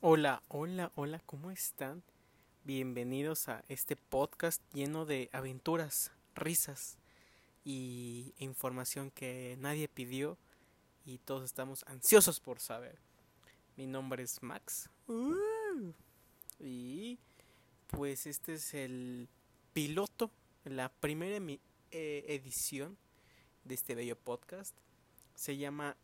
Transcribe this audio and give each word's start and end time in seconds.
Hola, 0.00 0.44
hola, 0.46 0.92
hola, 0.94 1.20
¿cómo 1.26 1.50
están? 1.50 2.04
Bienvenidos 2.62 3.48
a 3.48 3.64
este 3.68 3.96
podcast 3.96 4.62
lleno 4.72 5.06
de 5.06 5.28
aventuras, 5.32 6.12
risas 6.36 6.98
y 7.64 8.32
información 8.38 9.10
que 9.10 9.56
nadie 9.58 9.88
pidió 9.88 10.38
y 11.04 11.18
todos 11.18 11.42
estamos 11.42 11.82
ansiosos 11.88 12.38
por 12.38 12.60
saber. 12.60 13.00
Mi 13.76 13.88
nombre 13.88 14.22
es 14.22 14.40
Max 14.40 14.88
uh, 15.08 15.92
y 16.60 17.18
pues 17.88 18.28
este 18.28 18.54
es 18.54 18.74
el 18.74 19.28
piloto, 19.72 20.30
la 20.62 20.90
primera 20.90 21.44
eh, 21.90 22.24
edición 22.28 22.96
de 23.64 23.74
este 23.74 23.96
bello 23.96 24.14
podcast. 24.14 24.76
Se 25.34 25.56
llama 25.56 25.96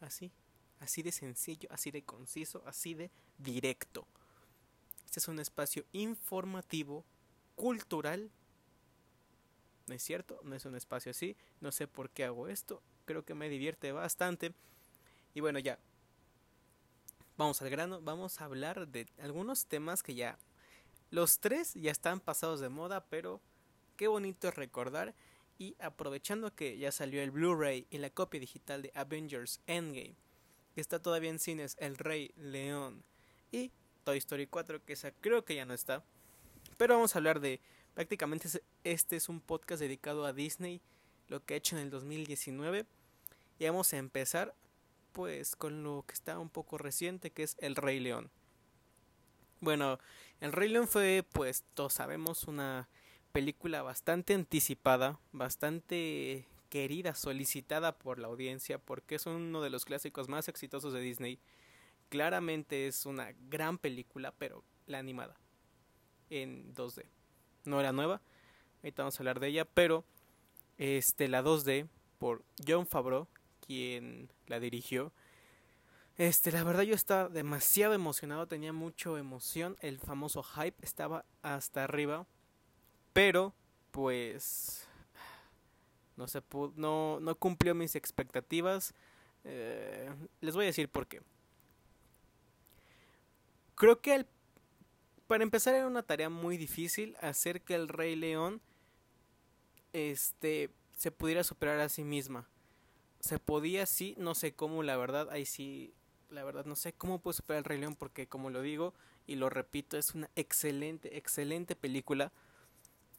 así, 0.00 0.32
así 0.80 1.02
de 1.02 1.12
sencillo, 1.12 1.68
así 1.70 1.90
de 1.90 2.02
conciso, 2.02 2.62
así 2.66 2.94
de 2.94 3.10
directo. 3.38 4.06
Este 5.04 5.20
es 5.20 5.28
un 5.28 5.38
espacio 5.38 5.84
informativo, 5.92 7.04
cultural. 7.54 8.30
¿No 9.86 9.94
es 9.94 10.02
cierto? 10.02 10.40
No 10.44 10.54
es 10.54 10.64
un 10.64 10.76
espacio 10.76 11.10
así. 11.10 11.36
No 11.60 11.72
sé 11.72 11.86
por 11.86 12.10
qué 12.10 12.24
hago 12.24 12.48
esto. 12.48 12.82
Creo 13.04 13.24
que 13.24 13.34
me 13.34 13.48
divierte 13.48 13.92
bastante. 13.92 14.54
Y 15.34 15.40
bueno, 15.40 15.58
ya. 15.58 15.78
Vamos 17.36 17.60
al 17.60 17.70
grano. 17.70 18.00
Vamos 18.00 18.40
a 18.40 18.44
hablar 18.44 18.88
de 18.88 19.06
algunos 19.18 19.66
temas 19.66 20.02
que 20.02 20.14
ya... 20.14 20.38
Los 21.10 21.40
tres 21.40 21.74
ya 21.74 21.90
están 21.90 22.20
pasados 22.20 22.60
de 22.60 22.68
moda, 22.68 23.04
pero 23.06 23.40
qué 23.96 24.06
bonito 24.06 24.46
es 24.46 24.54
recordar. 24.54 25.12
Y 25.58 25.74
aprovechando 25.80 26.54
que 26.54 26.78
ya 26.78 26.92
salió 26.92 27.20
el 27.20 27.32
Blu-ray 27.32 27.88
y 27.90 27.98
la 27.98 28.10
copia 28.10 28.38
digital 28.38 28.82
de 28.82 28.92
Avengers 28.94 29.60
Endgame, 29.66 30.14
está 30.80 31.00
todavía 31.00 31.30
en 31.30 31.38
cines 31.38 31.76
El 31.78 31.96
Rey 31.96 32.32
León 32.36 33.04
y 33.52 33.70
Toy 34.04 34.18
Story 34.18 34.46
4, 34.46 34.84
que 34.84 34.94
esa 34.94 35.12
creo 35.12 35.44
que 35.44 35.54
ya 35.54 35.64
no 35.64 35.74
está. 35.74 36.02
Pero 36.76 36.94
vamos 36.94 37.14
a 37.14 37.18
hablar 37.18 37.40
de 37.40 37.60
prácticamente 37.94 38.48
este 38.84 39.16
es 39.16 39.28
un 39.28 39.40
podcast 39.40 39.80
dedicado 39.80 40.24
a 40.24 40.32
Disney, 40.32 40.80
lo 41.28 41.44
que 41.44 41.54
ha 41.54 41.56
hecho 41.58 41.76
en 41.76 41.82
el 41.82 41.90
2019. 41.90 42.86
Y 43.58 43.66
vamos 43.66 43.92
a 43.92 43.98
empezar 43.98 44.54
pues 45.12 45.56
con 45.56 45.82
lo 45.82 46.04
que 46.06 46.14
está 46.14 46.38
un 46.38 46.48
poco 46.48 46.78
reciente, 46.78 47.30
que 47.30 47.42
es 47.42 47.56
El 47.58 47.76
Rey 47.76 48.00
León. 48.00 48.30
Bueno, 49.60 49.98
El 50.40 50.52
Rey 50.52 50.68
León 50.68 50.88
fue 50.88 51.24
pues 51.32 51.64
todos 51.74 51.92
sabemos 51.92 52.44
una 52.44 52.88
película 53.32 53.82
bastante 53.82 54.34
anticipada, 54.34 55.20
bastante 55.32 56.46
querida, 56.70 57.14
solicitada 57.14 57.98
por 57.98 58.18
la 58.18 58.28
audiencia, 58.28 58.78
porque 58.78 59.16
es 59.16 59.26
uno 59.26 59.60
de 59.60 59.68
los 59.68 59.84
clásicos 59.84 60.28
más 60.28 60.48
exitosos 60.48 60.94
de 60.94 61.00
Disney 61.00 61.38
Claramente 62.10 62.88
es 62.88 63.06
una 63.06 63.32
gran 63.48 63.78
película, 63.78 64.34
pero 64.36 64.64
la 64.86 64.98
animada 64.98 65.36
en 66.28 66.74
2D. 66.74 67.04
No 67.64 67.78
era 67.78 67.92
nueva, 67.92 68.20
ahorita 68.82 69.02
vamos 69.04 69.14
a 69.14 69.22
hablar 69.22 69.38
de 69.38 69.46
ella, 69.46 69.64
pero 69.64 70.04
este 70.76 71.28
la 71.28 71.40
2D 71.42 71.86
por 72.18 72.42
John 72.66 72.88
Favreau, 72.88 73.28
quien 73.64 74.28
la 74.48 74.58
dirigió. 74.58 75.12
Este, 76.16 76.50
la 76.50 76.64
verdad 76.64 76.82
yo 76.82 76.96
estaba 76.96 77.28
demasiado 77.28 77.94
emocionado, 77.94 78.48
tenía 78.48 78.72
mucha 78.72 79.16
emoción, 79.16 79.76
el 79.80 80.00
famoso 80.00 80.42
hype 80.42 80.84
estaba 80.84 81.24
hasta 81.42 81.84
arriba, 81.84 82.26
pero 83.12 83.54
pues 83.92 84.88
no 86.16 86.28
se 86.28 86.42
pudo, 86.42 86.72
no, 86.76 87.18
no 87.20 87.34
cumplió 87.34 87.74
mis 87.74 87.96
expectativas. 87.96 88.94
Eh, 89.44 90.10
les 90.40 90.54
voy 90.54 90.64
a 90.64 90.66
decir 90.66 90.88
por 90.88 91.06
qué. 91.06 91.22
Creo 93.74 94.00
que 94.00 94.26
para 95.26 95.42
empezar 95.42 95.74
era 95.74 95.86
una 95.86 96.02
tarea 96.02 96.28
muy 96.28 96.56
difícil 96.56 97.16
hacer 97.20 97.62
que 97.62 97.74
el 97.74 97.88
Rey 97.88 98.16
León 98.16 98.60
este 99.92 100.70
se 100.96 101.10
pudiera 101.10 101.44
superar 101.44 101.80
a 101.80 101.88
sí 101.88 102.04
misma. 102.04 102.48
Se 103.20 103.38
podía 103.38 103.86
sí, 103.86 104.14
no 104.18 104.34
sé 104.34 104.54
cómo, 104.54 104.82
la 104.82 104.96
verdad, 104.96 105.30
ahí 105.30 105.46
sí, 105.46 105.94
la 106.30 106.44
verdad 106.44 106.64
no 106.64 106.76
sé 106.76 106.92
cómo 106.92 107.20
puede 107.20 107.36
superar 107.36 107.58
el 107.58 107.64
Rey 107.64 107.78
León 107.78 107.96
porque 107.96 108.26
como 108.26 108.50
lo 108.50 108.60
digo 108.60 108.92
y 109.26 109.36
lo 109.36 109.48
repito, 109.48 109.96
es 109.96 110.14
una 110.14 110.28
excelente, 110.36 111.16
excelente 111.16 111.76
película. 111.76 112.32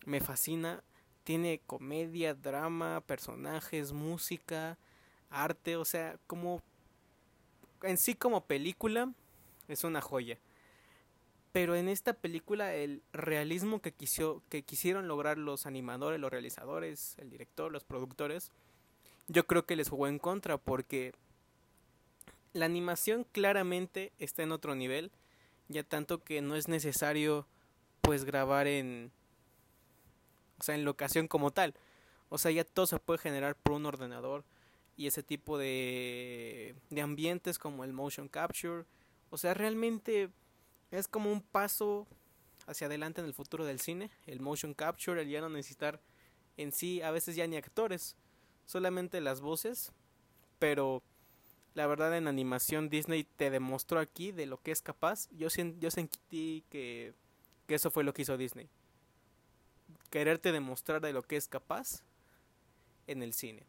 Me 0.05 0.19
fascina, 0.19 0.83
tiene 1.23 1.61
comedia, 1.65 2.33
drama, 2.33 3.01
personajes, 3.01 3.93
música, 3.93 4.77
arte, 5.29 5.75
o 5.75 5.85
sea, 5.85 6.17
como 6.27 6.61
en 7.83 7.97
sí 7.97 8.15
como 8.15 8.45
película 8.45 9.11
es 9.67 9.83
una 9.83 10.01
joya. 10.01 10.37
Pero 11.51 11.75
en 11.75 11.89
esta 11.89 12.13
película 12.13 12.73
el 12.75 13.01
realismo 13.11 13.81
que, 13.81 13.91
quiso, 13.91 14.41
que 14.49 14.63
quisieron 14.63 15.07
lograr 15.07 15.37
los 15.37 15.65
animadores, 15.65 16.19
los 16.19 16.31
realizadores, 16.31 17.15
el 17.17 17.29
director, 17.29 17.71
los 17.71 17.83
productores, 17.83 18.51
yo 19.27 19.45
creo 19.47 19.65
que 19.65 19.75
les 19.75 19.89
jugó 19.89 20.07
en 20.07 20.19
contra 20.19 20.57
porque 20.57 21.13
la 22.53 22.65
animación 22.65 23.25
claramente 23.31 24.11
está 24.19 24.43
en 24.43 24.51
otro 24.51 24.75
nivel, 24.75 25.11
ya 25.67 25.83
tanto 25.83 26.23
que 26.23 26.41
no 26.41 26.55
es 26.55 26.67
necesario 26.67 27.47
pues 28.01 28.25
grabar 28.25 28.67
en 28.67 29.11
o 30.61 30.63
sea, 30.63 30.75
en 30.75 30.85
locación 30.85 31.27
como 31.27 31.49
tal. 31.49 31.73
O 32.29 32.37
sea, 32.37 32.51
ya 32.51 32.63
todo 32.63 32.85
se 32.85 32.99
puede 32.99 33.17
generar 33.17 33.55
por 33.55 33.73
un 33.73 33.87
ordenador 33.87 34.43
y 34.95 35.07
ese 35.07 35.23
tipo 35.23 35.57
de 35.57 36.75
de 36.91 37.01
ambientes 37.01 37.57
como 37.57 37.83
el 37.83 37.93
motion 37.93 38.27
capture, 38.27 38.85
o 39.31 39.37
sea, 39.37 39.55
realmente 39.55 40.29
es 40.91 41.07
como 41.07 41.31
un 41.31 41.41
paso 41.41 42.05
hacia 42.67 42.85
adelante 42.85 43.21
en 43.21 43.27
el 43.27 43.33
futuro 43.33 43.65
del 43.65 43.79
cine, 43.79 44.11
el 44.27 44.39
motion 44.39 44.75
capture, 44.75 45.19
el 45.19 45.29
ya 45.29 45.41
no 45.41 45.49
necesitar 45.49 45.99
en 46.57 46.71
sí 46.71 47.01
a 47.01 47.09
veces 47.09 47.35
ya 47.35 47.47
ni 47.47 47.57
actores, 47.57 48.15
solamente 48.67 49.19
las 49.19 49.41
voces, 49.41 49.91
pero 50.59 51.01
la 51.73 51.87
verdad 51.87 52.15
en 52.15 52.27
animación 52.27 52.87
Disney 52.89 53.23
te 53.23 53.49
demostró 53.49 53.99
aquí 53.99 54.31
de 54.31 54.45
lo 54.45 54.57
que 54.57 54.71
es 54.71 54.83
capaz. 54.83 55.27
Yo, 55.31 55.47
yo 55.79 55.89
sentí 55.89 56.63
que, 56.69 57.15
que 57.65 57.75
eso 57.75 57.89
fue 57.89 58.03
lo 58.03 58.13
que 58.13 58.21
hizo 58.21 58.37
Disney. 58.37 58.69
Quererte 60.11 60.51
demostrar 60.51 61.01
de 61.01 61.13
lo 61.13 61.23
que 61.23 61.37
es 61.37 61.47
capaz 61.47 62.03
en 63.07 63.23
el 63.23 63.33
cine. 63.33 63.65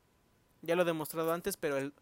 Ya 0.60 0.76
lo 0.76 0.82
he 0.82 0.84
demostrado 0.84 1.32
antes, 1.32 1.56
pero 1.56 1.78
el, 1.78 1.94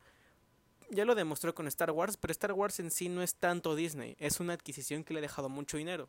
ya 0.91 1.05
lo 1.05 1.15
demostró 1.15 1.55
con 1.55 1.69
Star 1.69 1.93
Wars, 1.93 2.17
pero 2.17 2.33
Star 2.33 2.53
Wars 2.53 2.81
en 2.81 2.91
sí 2.91 3.09
no 3.09 3.23
es 3.23 3.37
tanto 3.37 3.77
Disney, 3.77 4.17
es 4.19 4.41
una 4.41 4.55
adquisición 4.55 5.05
que 5.05 5.15
le 5.15 5.21
ha 5.21 5.23
dejado 5.23 5.49
mucho 5.49 5.77
dinero. 5.77 6.09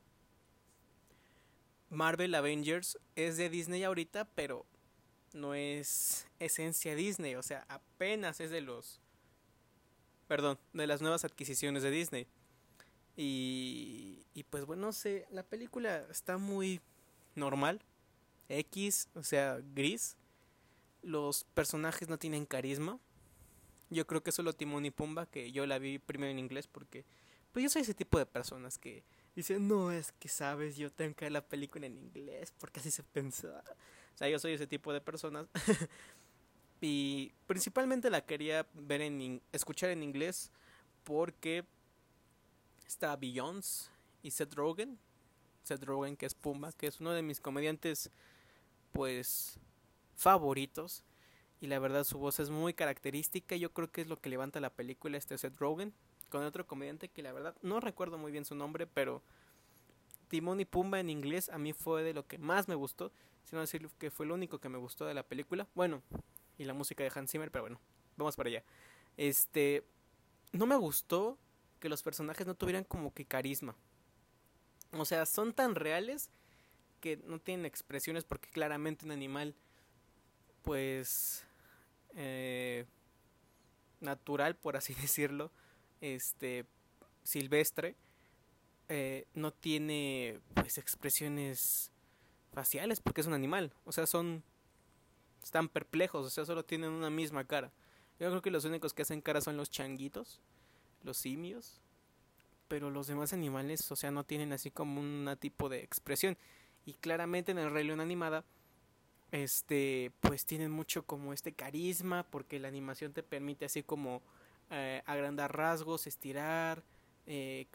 Marvel 1.89 2.33
Avengers 2.33 2.97
es 3.15 3.37
de 3.37 3.49
Disney 3.49 3.83
ahorita, 3.83 4.25
pero 4.33 4.65
no 5.33 5.53
es 5.53 6.25
esencia 6.39 6.95
Disney, 6.95 7.35
o 7.35 7.43
sea, 7.43 7.65
apenas 7.69 8.39
es 8.39 8.49
de 8.49 8.61
los 8.61 8.99
perdón, 10.31 10.57
de 10.71 10.87
las 10.87 11.01
nuevas 11.01 11.25
adquisiciones 11.25 11.83
de 11.83 11.91
Disney. 11.91 12.25
Y, 13.17 14.23
y 14.33 14.43
pues 14.43 14.63
bueno, 14.63 14.83
no 14.83 14.93
sé, 14.93 15.27
la 15.29 15.43
película 15.43 16.05
está 16.09 16.37
muy 16.37 16.79
normal, 17.35 17.81
X, 18.59 19.09
o 19.15 19.23
sea, 19.23 19.59
gris. 19.73 20.17
Los 21.01 21.45
personajes 21.53 22.09
no 22.09 22.17
tienen 22.17 22.45
carisma. 22.45 22.99
Yo 23.89 24.05
creo 24.07 24.23
que 24.23 24.31
solo 24.31 24.53
Timón 24.53 24.85
y 24.85 24.91
Pumba, 24.91 25.25
que 25.25 25.51
yo 25.51 25.65
la 25.65 25.79
vi 25.79 25.99
primero 25.99 26.31
en 26.31 26.39
inglés 26.39 26.67
porque 26.67 27.05
pues 27.51 27.63
yo 27.63 27.69
soy 27.69 27.81
ese 27.81 27.93
tipo 27.93 28.17
de 28.17 28.25
personas 28.25 28.77
que 28.77 29.03
dicen, 29.35 29.67
no, 29.67 29.91
es 29.91 30.13
que 30.13 30.29
sabes, 30.29 30.77
yo 30.77 30.91
tengo 30.91 31.15
que 31.15 31.25
ver 31.25 31.33
la 31.33 31.45
película 31.45 31.85
en 31.85 31.97
inglés 31.97 32.53
porque 32.57 32.79
así 32.79 32.91
se 32.91 33.03
pensaba. 33.03 33.63
O 34.13 34.17
sea, 34.17 34.29
yo 34.29 34.39
soy 34.39 34.53
ese 34.53 34.67
tipo 34.67 34.93
de 34.93 35.01
personas. 35.01 35.47
y 36.81 37.33
principalmente 37.47 38.09
la 38.09 38.25
quería 38.25 38.65
ver 38.73 39.01
en 39.01 39.41
escuchar 39.51 39.89
en 39.89 40.03
inglés 40.03 40.51
porque 41.03 41.65
está 42.87 43.15
Beyoncé 43.15 43.89
y 44.21 44.31
Seth 44.31 44.53
Rogen. 44.53 44.97
Seth 45.63 45.83
Rogen 45.83 46.15
que 46.15 46.25
es 46.25 46.33
Pumba, 46.33 46.71
que 46.71 46.87
es 46.87 46.99
uno 46.99 47.11
de 47.11 47.21
mis 47.21 47.39
comediantes 47.39 48.09
pues 48.91 49.59
favoritos 50.15 51.03
y 51.59 51.67
la 51.67 51.79
verdad 51.79 52.03
su 52.03 52.17
voz 52.17 52.39
es 52.39 52.49
muy 52.49 52.73
característica. 52.73 53.55
Yo 53.55 53.71
creo 53.71 53.91
que 53.91 54.01
es 54.01 54.07
lo 54.07 54.19
que 54.19 54.29
levanta 54.29 54.59
la 54.59 54.71
película 54.71 55.17
este 55.17 55.37
Seth 55.37 55.57
Rogen 55.57 55.93
con 56.29 56.43
otro 56.43 56.65
comediante 56.65 57.09
que 57.09 57.21
la 57.21 57.33
verdad 57.33 57.55
no 57.61 57.79
recuerdo 57.79 58.17
muy 58.17 58.31
bien 58.31 58.45
su 58.45 58.55
nombre, 58.55 58.87
pero 58.87 59.21
Timón 60.27 60.59
y 60.59 60.65
Pumba 60.65 60.99
en 60.99 61.09
inglés 61.09 61.49
a 61.49 61.57
mí 61.57 61.73
fue 61.73 62.03
de 62.03 62.13
lo 62.13 62.25
que 62.25 62.37
más 62.37 62.67
me 62.67 62.75
gustó, 62.75 63.11
sino 63.43 63.61
decir 63.61 63.89
que 63.99 64.09
fue 64.09 64.25
lo 64.25 64.33
único 64.33 64.59
que 64.59 64.69
me 64.69 64.77
gustó 64.77 65.05
de 65.05 65.13
la 65.13 65.23
película. 65.23 65.67
Bueno, 65.75 66.01
y 66.57 66.63
la 66.63 66.73
música 66.73 67.03
de 67.03 67.11
Hans 67.13 67.31
Zimmer, 67.31 67.51
pero 67.51 67.63
bueno, 67.63 67.81
vamos 68.17 68.35
para 68.35 68.49
allá. 68.49 68.63
Este 69.17 69.83
no 70.53 70.65
me 70.65 70.75
gustó 70.75 71.37
que 71.79 71.89
los 71.89 72.01
personajes 72.01 72.47
no 72.47 72.55
tuvieran 72.55 72.85
como 72.85 73.13
que 73.13 73.25
carisma. 73.25 73.75
O 74.93 75.05
sea, 75.05 75.25
son 75.25 75.53
tan 75.53 75.75
reales 75.75 76.29
que 77.01 77.17
no 77.17 77.39
tienen 77.39 77.65
expresiones 77.65 78.23
porque 78.23 78.49
claramente 78.49 79.05
un 79.05 79.11
animal 79.11 79.55
pues 80.61 81.45
eh, 82.15 82.85
natural, 83.99 84.55
por 84.55 84.77
así 84.77 84.93
decirlo, 85.01 85.51
este, 85.99 86.65
silvestre 87.23 87.95
eh, 88.87 89.25
no 89.33 89.51
tiene 89.51 90.39
pues 90.53 90.77
expresiones 90.77 91.91
faciales 92.53 92.99
porque 92.99 93.21
es 93.21 93.27
un 93.27 93.33
animal. 93.33 93.73
O 93.85 93.91
sea, 93.91 94.05
son 94.05 94.43
están 95.43 95.69
perplejos, 95.69 96.25
o 96.25 96.29
sea, 96.29 96.45
solo 96.45 96.63
tienen 96.63 96.91
una 96.91 97.09
misma 97.09 97.45
cara. 97.45 97.71
Yo 98.19 98.29
creo 98.29 98.41
que 98.41 98.51
los 98.51 98.65
únicos 98.65 98.93
que 98.93 99.01
hacen 99.01 99.21
cara 99.21 99.41
son 99.41 99.57
los 99.57 99.71
changuitos, 99.71 100.41
los 101.03 101.17
simios, 101.17 101.81
pero 102.67 102.91
los 102.91 103.07
demás 103.07 103.33
animales, 103.33 103.91
o 103.91 103.95
sea, 103.95 104.11
no 104.11 104.23
tienen 104.23 104.53
así 104.53 104.69
como 104.69 105.01
un 105.01 105.35
tipo 105.39 105.69
de 105.69 105.83
expresión. 105.83 106.37
Y 106.85 106.93
claramente 106.93 107.51
en 107.51 107.59
el 107.59 107.71
Rey 107.71 107.85
León 107.85 107.99
animada, 107.99 108.43
este, 109.31 110.11
pues 110.19 110.45
tienen 110.45 110.71
mucho 110.71 111.03
como 111.03 111.33
este 111.33 111.53
carisma, 111.53 112.23
porque 112.23 112.59
la 112.59 112.67
animación 112.67 113.13
te 113.13 113.23
permite 113.23 113.65
así 113.65 113.83
como 113.83 114.21
eh, 114.69 115.01
agrandar 115.05 115.55
rasgos, 115.55 116.07
estirar, 116.07 116.83
eh, 117.27 117.67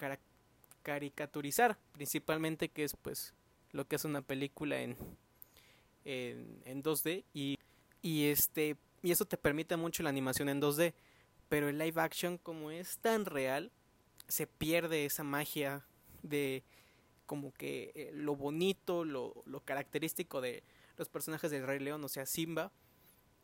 caricaturizar, 0.82 1.79
principalmente 1.93 2.69
que 2.69 2.85
es 2.85 2.97
pues 2.97 3.35
lo 3.73 3.87
que 3.87 3.97
es 3.97 4.05
una 4.05 4.23
película 4.23 4.81
en, 4.81 4.97
en, 6.05 6.62
en 6.64 6.82
2D 6.82 7.25
y, 7.35 7.58
y 8.03 8.26
este 8.26 8.76
y 9.03 9.12
eso 9.12 9.25
te 9.25 9.37
permite 9.37 9.76
mucho 9.76 10.03
la 10.03 10.08
animación 10.08 10.49
en 10.49 10.61
2D, 10.61 10.93
pero 11.49 11.69
el 11.69 11.79
live 11.79 12.00
action 12.00 12.38
como 12.38 12.70
es 12.70 12.99
tan 12.99 13.25
real 13.25 13.70
se 14.26 14.47
pierde 14.47 15.05
esa 15.05 15.23
magia 15.23 15.85
de 16.23 16.64
como 17.26 17.52
que 17.52 17.93
eh, 17.94 18.11
lo 18.14 18.37
bonito, 18.37 19.05
lo, 19.05 19.43
lo 19.46 19.61
característico 19.61 20.40
de 20.40 20.62
los 20.96 21.08
personajes 21.08 21.50
del 21.50 21.67
Rey 21.67 21.78
León, 21.78 22.02
o 22.05 22.08
sea, 22.08 22.26
Simba. 22.26 22.73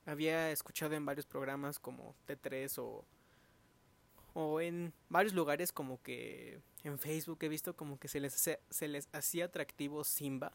Había 0.07 0.51
escuchado 0.51 0.95
en 0.95 1.05
varios 1.05 1.27
programas 1.27 1.79
como 1.79 2.17
T3 2.27 2.79
o, 2.79 3.05
o 4.35 4.61
en 4.61 4.93
varios 5.09 5.35
lugares 5.35 5.73
como 5.73 6.03
que 6.03 6.61
en 6.83 6.99
Facebook 6.99 7.39
he 7.43 7.49
visto 7.49 7.77
como 7.77 7.99
que 7.99 8.09
se 8.09 8.19
les, 8.19 8.33
se 8.33 8.89
les 8.89 9.09
hacía 9.13 9.45
atractivo 9.45 10.03
Simba. 10.05 10.53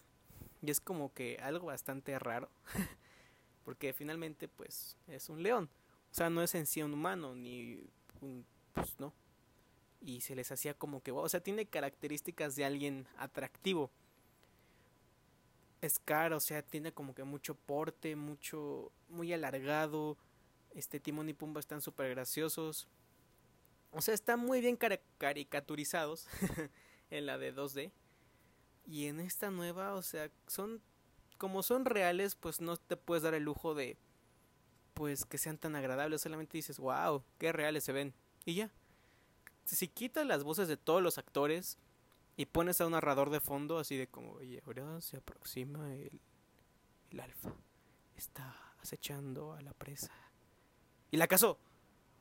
Y 0.61 0.71
es 0.71 0.81
como 0.81 1.13
que 1.13 1.37
algo 1.41 1.67
bastante 1.67 2.17
raro. 2.19 2.49
porque 3.67 3.91
finalmente 3.91 4.47
pues 4.47 4.95
es 5.07 5.27
un 5.27 5.43
león. 5.43 5.69
O 6.09 6.15
sea, 6.15 6.29
no 6.29 6.41
es 6.41 6.55
en 6.55 6.65
sí 6.65 6.81
un 6.81 6.93
humano, 6.93 7.35
ni 7.35 7.83
un... 8.21 8.45
pues 8.71 8.97
no. 8.97 9.13
Y 9.99 10.21
se 10.21 10.35
les 10.35 10.51
hacía 10.51 10.73
como 10.73 11.01
que, 11.01 11.11
o 11.11 11.27
sea, 11.27 11.39
tiene 11.39 11.65
características 11.65 12.55
de 12.55 12.65
alguien 12.65 13.07
atractivo. 13.17 13.91
Es 15.81 15.99
caro, 15.99 16.37
o 16.37 16.39
sea, 16.39 16.61
tiene 16.61 16.91
como 16.91 17.13
que 17.13 17.23
mucho 17.23 17.55
porte, 17.55 18.15
mucho, 18.15 18.91
muy 19.09 19.33
alargado. 19.33 20.17
Este 20.73 20.99
Timón 20.99 21.29
y 21.29 21.33
Pumba 21.33 21.59
están 21.59 21.81
súper 21.81 22.09
graciosos. 22.09 22.87
O 23.91 24.01
sea, 24.01 24.13
están 24.13 24.39
muy 24.39 24.61
bien 24.61 24.77
caricaturizados 25.17 26.27
en 27.09 27.25
la 27.25 27.37
de 27.37 27.55
2D. 27.55 27.91
Y 28.85 29.07
en 29.07 29.19
esta 29.19 29.51
nueva, 29.51 29.95
o 29.95 30.01
sea, 30.01 30.29
son 30.47 30.81
como 31.37 31.63
son 31.63 31.85
reales, 31.85 32.35
pues 32.35 32.61
no 32.61 32.77
te 32.77 32.97
puedes 32.97 33.23
dar 33.23 33.33
el 33.33 33.43
lujo 33.43 33.75
de 33.75 33.97
pues 34.93 35.25
que 35.25 35.37
sean 35.37 35.59
tan 35.59 35.75
agradables, 35.75 36.21
solamente 36.21 36.57
dices, 36.57 36.79
"Wow, 36.79 37.23
qué 37.37 37.51
reales 37.51 37.83
se 37.83 37.91
ven." 37.91 38.13
Y 38.45 38.55
ya. 38.55 38.71
Si 39.75 39.87
quitas 39.87 40.25
las 40.25 40.43
voces 40.43 40.67
de 40.67 40.77
todos 40.77 41.01
los 41.01 41.17
actores 41.17 41.77
y 42.37 42.45
pones 42.45 42.79
a 42.79 42.85
un 42.85 42.93
narrador 42.93 43.29
de 43.29 43.39
fondo 43.39 43.79
así 43.79 43.97
de 43.97 44.07
como, 44.07 44.33
"Oye, 44.33 44.61
se 45.01 45.17
aproxima 45.17 45.93
el 45.93 46.19
el 47.11 47.19
alfa. 47.19 47.53
Está 48.15 48.55
acechando 48.81 49.53
a 49.53 49.61
la 49.61 49.73
presa." 49.73 50.11
Y 51.11 51.17
la 51.17 51.27
cazó. 51.27 51.57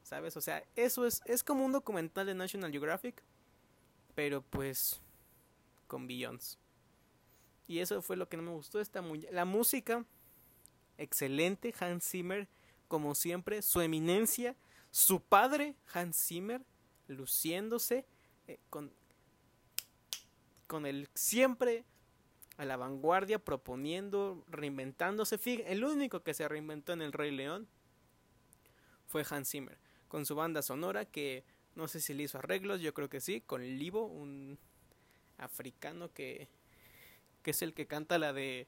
¿Sabes? 0.03 0.37
O 0.37 0.41
sea, 0.41 0.63
eso 0.77 1.05
es, 1.05 1.21
es 1.25 1.43
como 1.43 1.65
un 1.65 1.73
documental 1.73 2.27
de 2.27 2.35
National 2.35 2.71
Geographic, 2.71 3.25
pero 4.15 4.41
pues 4.41 5.01
con 5.89 6.07
billions. 6.07 6.59
Y 7.67 7.81
eso 7.81 8.01
fue 8.03 8.17
lo 8.17 8.29
que 8.29 8.37
no 8.37 8.45
me 8.45 8.53
gustó. 8.53 8.81
Esta 8.81 9.03
la 9.33 9.45
música, 9.45 10.05
excelente. 10.99 11.75
Hans 11.81 12.09
Zimmer, 12.09 12.49
como 12.87 13.15
siempre. 13.15 13.63
Su 13.63 13.81
eminencia, 13.81 14.55
su 14.91 15.21
padre, 15.21 15.75
Hans 15.93 16.17
Zimmer, 16.17 16.65
luciéndose 17.09 18.07
eh, 18.47 18.59
con, 18.71 18.93
con 20.67 20.87
el 20.87 21.09
siempre 21.15 21.85
a 22.57 22.65
la 22.65 22.77
vanguardia, 22.77 23.39
proponiendo, 23.39 24.45
reinventándose. 24.49 25.39
El 25.67 25.85
único 25.85 26.23
que 26.23 26.35
se 26.35 26.49
reinventó 26.49 26.93
en 26.93 27.03
El 27.03 27.13
Rey 27.13 27.31
León 27.31 27.69
fue 29.07 29.25
Hans 29.29 29.51
Zimmer 29.51 29.79
con 30.09 30.25
su 30.25 30.35
banda 30.35 30.63
sonora 30.63 31.05
que 31.05 31.45
no 31.75 31.89
sé 31.89 32.01
si 32.01 32.15
le 32.15 32.23
hizo 32.23 32.39
arreglos, 32.39 32.81
yo 32.81 32.95
creo 32.95 33.11
que 33.11 33.21
sí, 33.21 33.43
con 33.43 33.63
Livo, 33.63 34.07
un 34.07 34.59
africano 35.37 36.11
que, 36.13 36.49
que 37.43 37.51
es 37.51 37.61
el 37.61 37.75
que 37.75 37.87
canta 37.87 38.19
la 38.19 38.33
de... 38.33 38.67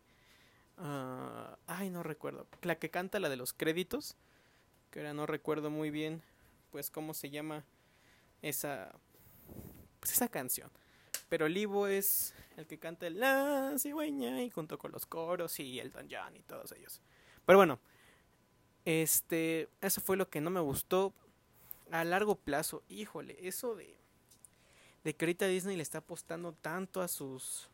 Uh, 0.76 1.56
ay, 1.66 1.88
no 1.90 2.02
recuerdo. 2.02 2.46
La 2.62 2.78
que 2.78 2.90
canta 2.90 3.18
la 3.18 3.30
de 3.30 3.36
los 3.36 3.54
créditos, 3.54 4.14
que 4.90 5.00
ahora 5.00 5.14
no 5.14 5.26
recuerdo 5.26 5.70
muy 5.70 5.90
bien, 5.90 6.22
pues 6.70 6.90
cómo 6.90 7.14
se 7.14 7.30
llama 7.30 7.64
esa... 8.42 8.92
Pues 10.00 10.12
esa 10.12 10.28
canción. 10.28 10.70
Pero 11.28 11.48
Livo 11.48 11.86
es 11.86 12.34
el 12.56 12.66
que 12.66 12.78
canta 12.78 13.06
el 13.06 13.20
La 13.20 13.74
cigüeña 13.78 14.42
y 14.42 14.50
junto 14.50 14.78
con 14.78 14.92
los 14.92 15.06
coros 15.06 15.58
y 15.60 15.78
el 15.80 15.90
Don 15.92 16.08
y 16.08 16.42
todos 16.42 16.72
ellos. 16.72 17.00
Pero 17.44 17.58
bueno, 17.58 17.78
este, 18.84 19.68
eso 19.80 20.00
fue 20.00 20.16
lo 20.16 20.30
que 20.30 20.40
no 20.40 20.50
me 20.50 20.60
gustó 20.60 21.12
a 21.90 22.04
largo 22.04 22.36
plazo, 22.36 22.82
híjole, 22.88 23.36
eso 23.46 23.74
de, 23.74 23.96
de 25.04 25.14
que 25.14 25.24
ahorita 25.24 25.46
Disney 25.46 25.76
le 25.76 25.82
está 25.82 25.98
apostando 25.98 26.52
tanto 26.52 27.00
a 27.00 27.08
sus 27.08 27.70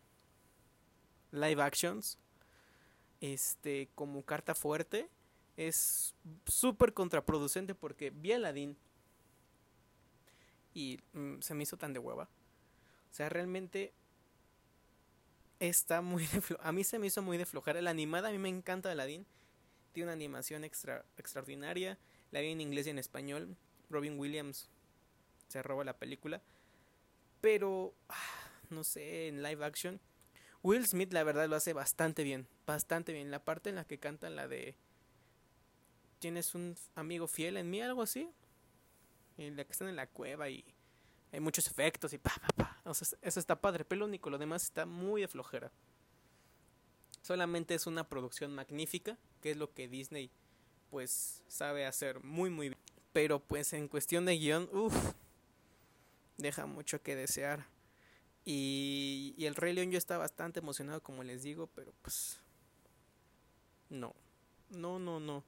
live 1.33 1.63
actions, 1.63 2.19
este, 3.21 3.89
como 3.95 4.23
carta 4.23 4.55
fuerte, 4.55 5.09
es 5.57 6.15
súper 6.47 6.93
contraproducente 6.93 7.75
porque 7.75 8.11
vi 8.11 8.33
Aladdin 8.33 8.77
y 10.75 11.01
mm, 11.13 11.41
se 11.41 11.55
me 11.55 11.63
hizo 11.63 11.79
tan 11.79 11.93
de 11.93 12.01
hueva. 12.01 12.25
O 13.11 13.15
sea, 13.15 13.29
realmente 13.29 13.95
está 15.61 16.03
muy 16.03 16.27
de 16.27 16.43
A 16.61 16.73
mí 16.73 16.85
se 16.85 16.99
me 16.99 17.07
hizo 17.07 17.23
muy 17.23 17.39
de 17.39 17.47
flojar. 17.47 17.81
La 17.83 17.91
animada 17.91 18.29
a 18.29 18.33
mí 18.33 18.39
me 18.39 18.49
encanta 18.49 18.91
Aladdin. 18.91 19.25
Tiene 19.93 20.09
una 20.09 20.13
animación 20.13 20.65
extra 20.65 21.05
extraordinaria. 21.17 21.99
La 22.33 22.41
vi 22.41 22.49
en 22.49 22.61
inglés 22.61 22.89
y 22.89 22.91
en 22.91 22.99
español. 22.99 23.57
Robin 23.89 24.19
Williams 24.19 24.69
se 25.49 25.63
roba 25.63 25.85
la 25.85 25.97
película. 25.97 26.43
Pero, 27.41 27.95
ah, 28.09 28.51
no 28.71 28.83
sé, 28.83 29.29
en 29.29 29.43
live 29.43 29.65
action. 29.65 30.01
Will 30.63 30.87
Smith 30.87 31.13
la 31.13 31.23
verdad 31.23 31.49
lo 31.49 31.57
hace 31.57 31.73
bastante 31.73 32.25
bien. 32.25 32.49
Bastante 32.67 33.13
bien. 33.13 33.31
La 33.31 33.45
parte 33.45 33.71
en 33.71 33.77
la 33.77 33.85
que 33.85 33.99
canta 33.99 34.29
la 34.31 34.49
de... 34.49 34.75
Tienes 36.19 36.55
un 36.55 36.75
amigo 36.95 37.29
fiel 37.29 37.59
en 37.59 37.71
mí, 37.71 37.83
algo 37.83 38.03
así. 38.03 38.31
En 39.37 39.57
la 39.57 39.65
que 39.65 39.73
están 39.73 39.89
en 39.89 39.97
la 39.97 40.07
cueva 40.07 40.49
y 40.49 40.65
hay 41.33 41.41
muchos 41.41 41.67
efectos 41.67 42.13
y 42.13 42.19
pa, 42.19 42.33
pa, 42.57 42.79
pa. 42.85 42.91
eso 42.91 43.41
está 43.41 43.61
padre. 43.61 43.85
Pero 43.85 44.01
lo 44.01 44.07
único, 44.07 44.31
lo 44.31 44.39
demás 44.39 44.63
está 44.63 44.87
muy 44.87 45.23
de 45.23 45.29
flojera. 45.29 45.73
Solamente 47.23 47.75
es 47.75 47.87
una 47.87 48.09
producción 48.09 48.55
magnífica, 48.55 49.19
que 49.41 49.51
es 49.51 49.57
lo 49.57 49.73
que 49.73 49.89
Disney 49.89 50.31
pues 50.91 51.43
sabe 51.49 51.87
hacer 51.87 52.23
muy 52.23 52.51
muy 52.51 52.69
bien. 52.69 52.81
Pero 53.13 53.41
pues 53.41 53.73
en 53.73 53.89
cuestión 53.89 54.27
de 54.27 54.39
guion, 54.39 54.69
uff, 54.73 54.95
deja 56.37 56.67
mucho 56.67 57.03
que 57.03 57.17
desear. 57.17 57.67
Y, 58.45 59.35
y 59.39 59.47
el 59.47 59.55
Rey 59.55 59.73
León 59.73 59.91
yo 59.91 59.99
está 59.99 60.19
bastante 60.19 60.61
emocionado, 60.61 61.03
como 61.03 61.25
les 61.25 61.43
digo, 61.43 61.69
pero 61.75 61.93
pues 62.03 62.41
no, 63.89 64.15
no, 64.71 64.99
no, 64.99 65.19
no. 65.19 65.45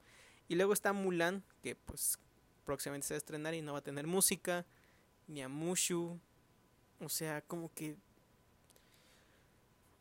Y 0.49 0.55
luego 0.55 0.73
está 0.73 0.93
Mulan, 0.93 1.45
que 1.63 1.77
pues 1.77 2.19
próximamente 2.67 3.07
se 3.07 3.15
va 3.15 3.17
a 3.17 3.25
estrenar 3.25 3.55
y 3.55 3.63
no 3.63 3.73
va 3.73 3.79
a 3.79 3.83
tener 3.83 4.07
música, 4.07 4.67
ni 5.27 5.41
a 5.41 5.49
Mushu. 5.49 6.21
O 7.01 7.09
sea, 7.09 7.41
como 7.41 7.73
que 7.73 7.97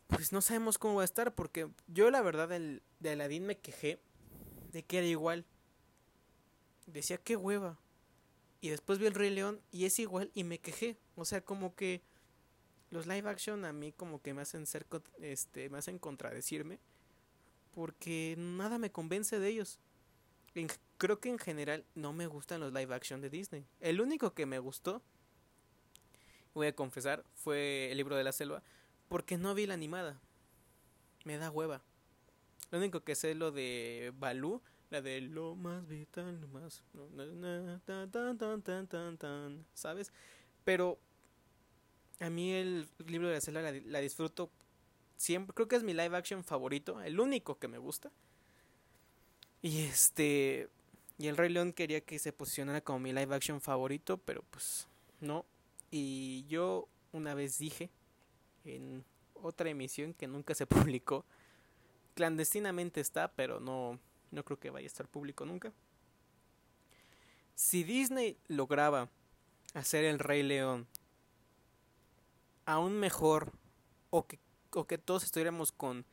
pues 0.08 0.32
no 0.32 0.42
sabemos 0.42 0.78
cómo 0.78 0.96
va 0.96 1.02
a 1.02 1.06
estar 1.06 1.34
porque 1.34 1.70
yo 1.88 2.12
la 2.12 2.22
verdad 2.22 2.50
del, 2.50 2.84
de 3.00 3.12
Aladdin 3.12 3.46
me 3.46 3.58
quejé 3.58 4.00
de 4.72 4.84
que 4.84 5.00
era 5.00 5.08
igual 5.08 5.46
decía 6.86 7.18
qué 7.18 7.36
hueva. 7.36 7.80
Y 8.62 8.70
después 8.70 9.00
vi 9.00 9.06
el 9.06 9.14
Rey 9.14 9.30
León 9.30 9.62
y 9.72 9.86
es 9.86 10.00
igual 10.00 10.32
y 10.34 10.44
me 10.44 10.60
quejé. 10.60 10.98
O 11.16 11.26
sea, 11.26 11.42
como 11.42 11.76
que 11.76 12.02
los 12.90 13.08
live 13.08 13.30
action 13.30 13.66
a 13.66 13.74
mí 13.74 13.92
como 13.92 14.22
que 14.22 14.34
me 14.34 14.42
hacen 14.42 14.66
ser 14.66 14.86
este 15.20 15.70
me 15.70 15.80
hacen 15.80 16.00
contradecirme 16.00 16.80
porque 17.74 18.36
nada 18.38 18.78
me 18.78 18.92
convence 18.92 19.40
de 19.40 19.50
ellos. 19.50 19.80
Creo 20.98 21.20
que 21.20 21.30
en 21.30 21.40
general 21.40 21.86
no 21.96 22.14
me 22.14 22.28
gustan 22.28 22.62
los 22.62 22.74
live 22.74 22.94
action 22.94 23.22
de 23.22 23.30
Disney. 23.30 23.66
El 23.80 24.02
único 24.02 24.34
que 24.34 24.46
me 24.46 24.60
gustó 24.60 25.02
voy 26.54 26.68
a 26.68 26.76
confesar 26.76 27.24
fue 27.34 27.92
el 27.92 27.98
libro 27.98 28.16
de 28.16 28.24
la 28.24 28.32
selva 28.32 28.64
porque 29.08 29.38
no 29.38 29.54
vi 29.54 29.68
la 29.68 29.74
animada. 29.74 30.20
Me 31.24 31.38
da 31.38 31.52
hueva. 31.52 31.82
Lo 32.72 32.78
único 32.78 33.04
que 33.04 33.16
sé 33.16 33.32
es 33.32 33.38
lo 33.38 33.52
de 33.52 34.14
Balú 34.18 34.62
la 34.90 35.02
de 35.02 35.22
lo 35.22 35.56
más 35.56 35.88
vital, 35.88 36.40
lo 36.42 36.48
más. 36.48 36.84
¿Sabes? 39.74 40.12
Pero 40.64 41.00
a 42.20 42.30
mí 42.30 42.54
el 42.54 42.88
libro 43.06 43.28
de 43.28 43.36
la 43.36 43.42
selva 43.42 43.62
la, 43.62 44.00
disfruto 44.00 44.52
siempre. 45.18 45.54
Creo 45.54 45.68
que 45.68 45.76
es 45.76 45.84
mi 45.84 45.94
live 45.94 46.16
action 46.16 46.44
favorito, 46.44 47.02
el 47.02 47.20
único 47.20 47.58
que 47.58 47.68
me 47.68 47.78
gusta. 47.78 48.12
Y 49.62 49.82
este. 49.82 50.70
Y 51.18 51.28
el 51.28 51.38
Rey 51.38 51.50
León 51.50 51.72
quería 51.74 52.02
que 52.02 52.20
se 52.20 52.34
posicionara 52.34 52.82
como 52.82 53.00
mi 53.00 53.14
live 53.14 53.36
action 53.36 53.62
favorito, 53.62 54.18
pero 54.18 54.44
pues 54.50 54.88
no. 55.22 55.46
Y 55.92 56.46
yo 56.48 56.88
una 57.14 57.34
vez 57.34 57.58
dije 57.58 57.90
en 58.66 59.06
otra 59.34 59.70
emisión 59.70 60.14
que 60.14 60.28
nunca 60.28 60.54
se 60.56 60.66
publicó. 60.68 61.26
Clandestinamente 62.16 63.02
está, 63.02 63.30
pero 63.30 63.60
no, 63.60 64.00
no 64.32 64.44
creo 64.44 64.60
que 64.60 64.70
vaya 64.70 64.86
a 64.86 64.88
estar 64.88 65.08
público 65.08 65.46
nunca. 65.46 65.74
Si 67.56 67.84
Disney 67.84 68.38
lograba 68.48 69.10
hacer 69.74 70.04
el 70.04 70.20
Rey 70.20 70.44
León 70.44 70.88
aún 72.66 73.00
mejor 73.00 73.54
o 74.10 74.26
que, 74.26 74.40
o 74.72 74.86
que 74.86 74.98
todos 74.98 75.24
estuviéramos 75.24 75.72
con 75.72 76.06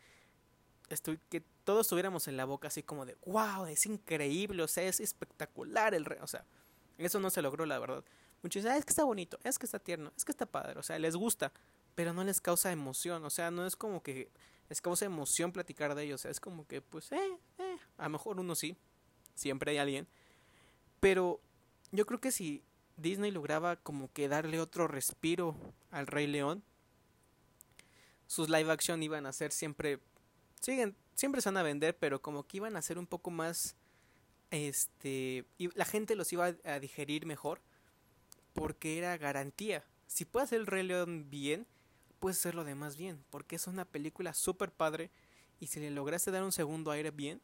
que 1.29 1.43
todos 1.65 1.87
estuviéramos 1.87 2.29
en 2.29 2.37
la 2.37 2.45
boca 2.45 2.69
así 2.69 2.83
como 2.83 3.07
de 3.07 3.17
wow, 3.27 3.67
es 3.67 3.87
increíble, 3.87 4.63
o 4.63 4.69
sea, 4.69 4.85
es 4.85 5.01
espectacular 5.01 5.95
el 5.95 6.05
rey, 6.05 6.19
o 6.23 6.27
sea, 6.27 6.45
eso 6.99 7.21
no 7.21 7.31
se 7.31 7.43
logró 7.43 7.67
la 7.67 7.79
verdad. 7.79 8.05
Muchos 8.43 8.63
dicen, 8.63 8.75
ah, 8.75 8.79
es 8.79 8.85
que 8.85 8.91
está 8.91 9.05
bonito, 9.05 9.39
es 9.45 9.59
que 9.59 9.67
está 9.67 9.79
tierno, 9.79 10.13
es 10.17 10.25
que 10.25 10.33
está 10.33 10.47
padre, 10.47 10.79
o 10.79 10.83
sea, 10.83 10.99
les 10.99 11.15
gusta, 11.15 11.53
pero 11.95 12.13
no 12.13 12.25
les 12.25 12.41
causa 12.41 12.73
emoción, 12.73 13.25
o 13.25 13.31
sea, 13.31 13.51
no 13.51 13.67
es 13.67 13.77
como 13.77 14.03
que 14.03 14.31
les 14.69 14.81
causa 14.81 15.05
emoción 15.05 15.53
platicar 15.53 15.95
de 15.95 16.05
ellos, 16.05 16.21
o 16.21 16.23
sea, 16.23 16.31
es 16.31 16.41
como 16.41 16.67
que, 16.67 16.81
pues, 16.81 17.13
eh, 17.13 17.39
eh, 17.59 17.77
a 17.99 18.05
lo 18.05 18.11
mejor 18.11 18.41
uno 18.41 18.55
sí, 18.55 18.77
siempre 19.35 19.73
hay 19.73 19.79
alguien, 19.79 20.09
pero 20.99 21.41
yo 21.93 22.07
creo 22.07 22.21
que 22.21 22.33
si 22.33 22.63
Disney 22.97 23.31
lograba 23.31 23.77
como 23.77 24.13
que 24.13 24.29
darle 24.29 24.61
otro 24.61 24.89
respiro 24.89 25.57
al 25.91 26.07
Rey 26.07 26.27
León, 26.27 26.63
sus 28.27 28.49
live 28.49 28.73
action 28.73 29.03
iban 29.03 29.27
a 29.27 29.33
ser 29.33 29.53
siempre, 29.53 30.01
siguen, 30.61 30.97
siempre 31.15 31.41
se 31.41 31.49
van 31.49 31.59
a 31.59 31.63
vender, 31.63 31.97
pero 31.97 32.23
como 32.23 32.47
que 32.47 32.59
iban 32.59 32.77
a 32.77 32.83
ser 32.83 32.99
un 32.99 33.07
poco 33.07 33.31
más, 33.31 33.77
este, 34.51 35.45
y 35.59 35.77
la 35.77 35.85
gente 35.85 36.17
los 36.17 36.33
iba 36.33 36.55
a 36.65 36.81
digerir 36.81 37.27
mejor, 37.27 37.61
porque 38.53 38.99
era 38.99 39.17
garantía. 39.17 39.85
Si 40.07 40.25
puedes 40.25 40.49
hacer 40.49 40.61
el 40.61 40.67
Rey 40.67 40.83
León 40.83 41.31
bien, 41.31 41.67
puedes 42.21 42.39
hacer 42.39 42.55
lo 42.55 42.65
demás 42.65 42.97
bien, 42.97 43.25
porque 43.31 43.57
es 43.57 43.67
una 43.67 43.85
película 43.85 44.35
súper 44.35 44.71
padre 44.71 45.11
y 45.59 45.69
si 45.69 45.81
le 45.81 45.91
lograste 45.91 46.31
dar 46.31 46.43
un 46.43 46.53
segundo 46.53 46.91
aire 46.91 47.11
bien, 47.11 47.41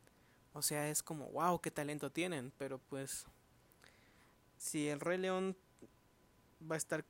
o 0.52 0.62
sea, 0.62 0.88
es 0.88 1.02
como, 1.02 1.26
wow, 1.30 1.60
qué 1.60 1.70
talento 1.70 2.10
tienen, 2.10 2.52
pero 2.58 2.78
pues 2.78 3.26
si 4.56 4.88
el 4.88 5.00
Rey 5.00 5.18
León 5.18 5.56
va 6.60 6.74
a 6.74 6.78
estar 6.78 7.04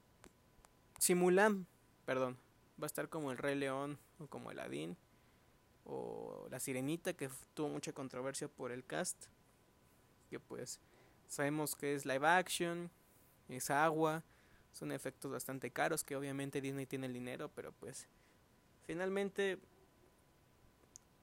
Simulan, 0.98 1.66
perdón, 2.04 2.36
va 2.80 2.86
a 2.86 2.86
estar 2.86 3.08
como 3.08 3.30
el 3.30 3.38
Rey 3.38 3.54
León 3.54 3.98
o 4.18 4.26
como 4.26 4.50
el 4.50 4.58
Adín 4.58 4.96
o 5.88 6.46
la 6.50 6.60
Sirenita 6.60 7.14
que 7.14 7.30
tuvo 7.54 7.68
mucha 7.68 7.92
controversia 7.92 8.46
por 8.46 8.70
el 8.70 8.84
cast, 8.84 9.26
que 10.30 10.38
pues 10.38 10.80
sabemos 11.26 11.74
que 11.74 11.94
es 11.94 12.06
live 12.06 12.26
action, 12.26 12.90
es 13.48 13.70
agua, 13.70 14.22
son 14.72 14.92
efectos 14.92 15.32
bastante 15.32 15.70
caros 15.70 16.04
que 16.04 16.14
obviamente 16.14 16.60
Disney 16.60 16.86
tiene 16.86 17.06
el 17.06 17.14
dinero, 17.14 17.50
pero 17.54 17.72
pues 17.72 18.06
finalmente 18.86 19.58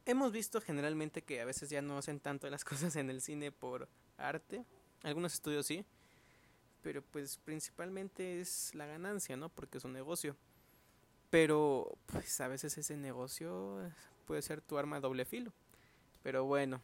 hemos 0.06 0.32
visto 0.32 0.60
generalmente 0.60 1.22
que 1.22 1.40
a 1.40 1.46
veces 1.46 1.70
ya 1.70 1.82
no 1.82 1.98
hacen 1.98 2.20
tanto 2.20 2.50
las 2.50 2.66
cosas 2.66 2.96
en 2.96 3.10
el 3.10 3.22
cine 3.22 3.52
por 3.52 3.88
arte, 4.18 4.66
algunos 5.04 5.36
estudios 5.36 5.68
sí, 5.68 5.86
pero 6.82 7.04
pues 7.04 7.38
principalmente 7.38 8.42
es 8.42 8.74
la 8.74 8.86
ganancia, 8.86 9.36
¿no? 9.36 9.50
Porque 9.50 9.80
es 9.80 9.84
un 9.86 9.94
negocio. 9.94 10.36
Pero 11.32 11.98
pues 12.06 12.40
a 12.42 12.48
veces 12.48 12.78
ese 12.78 12.96
negocio 12.96 13.82
puede 14.26 14.42
ser 14.42 14.62
tu 14.62 14.78
arma 14.78 15.00
doble 15.00 15.26
filo. 15.26 15.54
Pero 16.24 16.46
bueno, 16.46 16.82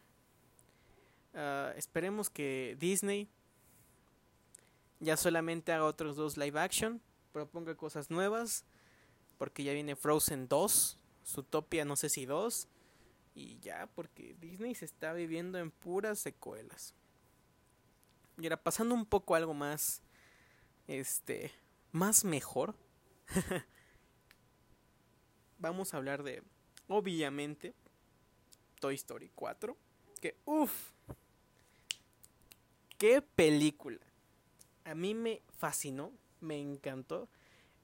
uh, 1.34 1.76
esperemos 1.76 2.30
que 2.30 2.78
Disney 2.80 3.30
ya 5.00 5.18
solamente 5.18 5.72
haga 5.74 5.86
otros 5.86 6.16
dos 6.16 6.38
live 6.38 6.60
action, 6.60 7.02
proponga 7.32 7.76
cosas 7.76 8.12
nuevas, 8.12 8.66
porque 9.38 9.64
ya 9.64 9.74
viene 9.74 9.96
Frozen 9.96 10.48
2, 10.48 10.98
Zootopia 11.26 11.86
no 11.86 11.96
sé 11.96 12.10
si 12.10 12.26
2, 12.26 12.68
y 13.34 13.60
ya, 13.60 13.90
porque 13.96 14.36
Disney 14.40 14.76
se 14.76 14.86
está 14.86 15.14
viviendo 15.14 15.58
en 15.58 15.72
puras 15.72 16.20
secuelas. 16.20 16.94
Y 18.38 18.44
ahora 18.46 18.58
pasando 18.58 18.94
un 18.94 19.06
poco 19.06 19.34
a 19.34 19.38
algo 19.38 19.54
más, 19.54 20.02
este, 20.88 21.52
más 21.92 22.24
mejor, 22.24 22.76
vamos 25.58 25.94
a 25.94 25.98
hablar 25.98 26.24
de, 26.24 26.44
obviamente, 26.92 27.74
Toy 28.80 28.96
Story 28.96 29.32
4, 29.34 29.76
que 30.20 30.36
uff, 30.46 30.92
qué 32.98 33.22
película 33.22 34.00
a 34.86 34.96
mí 34.96 35.14
me 35.14 35.42
fascinó, 35.58 36.12
me 36.40 36.60
encantó, 36.60 37.30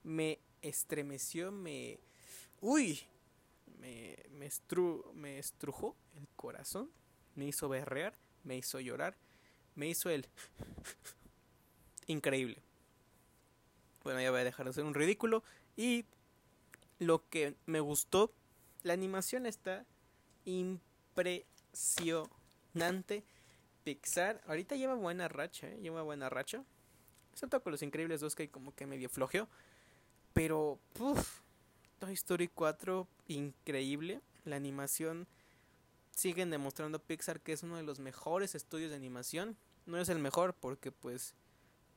me 0.02 0.38
estremeció, 0.62 1.52
me... 1.52 1.98
Uy, 2.60 3.00
me, 3.80 4.16
me, 4.30 4.50
me 5.14 5.38
estrujó 5.38 5.96
el 6.16 6.28
corazón, 6.36 6.90
me 7.34 7.46
hizo 7.46 7.68
berrear, 7.68 8.14
me 8.44 8.56
hizo 8.56 8.80
llorar, 8.80 9.16
me 9.74 9.88
hizo 9.88 10.10
el... 10.10 10.26
Increíble. 12.06 12.62
Bueno, 14.02 14.20
ya 14.20 14.30
voy 14.30 14.40
a 14.40 14.44
dejar 14.44 14.66
de 14.66 14.72
ser 14.72 14.84
un 14.84 14.94
ridículo. 14.94 15.44
Y 15.76 16.06
lo 16.98 17.28
que 17.28 17.54
me 17.66 17.80
gustó, 17.80 18.32
la 18.88 18.94
animación 18.94 19.46
está 19.46 19.84
impresionante. 20.46 23.22
Pixar, 23.84 24.40
ahorita 24.46 24.74
lleva 24.76 24.94
buena 24.94 25.28
racha, 25.28 25.68
¿eh? 25.68 25.78
lleva 25.82 26.00
buena 26.02 26.30
racha. 26.30 26.64
Excepto 27.32 27.62
con 27.62 27.72
los 27.72 27.82
increíbles 27.82 28.22
dos 28.22 28.34
que 28.34 28.48
como 28.48 28.74
que 28.74 28.86
medio 28.86 29.10
flojeó. 29.10 29.46
Pero, 30.32 30.80
puff, 30.94 31.42
Toy 31.98 32.14
Story 32.14 32.48
4, 32.48 33.06
increíble. 33.26 34.22
La 34.44 34.56
animación 34.56 35.28
siguen 36.10 36.48
demostrando 36.48 36.98
Pixar 36.98 37.40
que 37.40 37.52
es 37.52 37.62
uno 37.62 37.76
de 37.76 37.82
los 37.82 37.98
mejores 37.98 38.54
estudios 38.54 38.88
de 38.88 38.96
animación. 38.96 39.58
No 39.84 40.00
es 40.00 40.08
el 40.08 40.18
mejor 40.18 40.54
porque 40.54 40.92
pues 40.92 41.34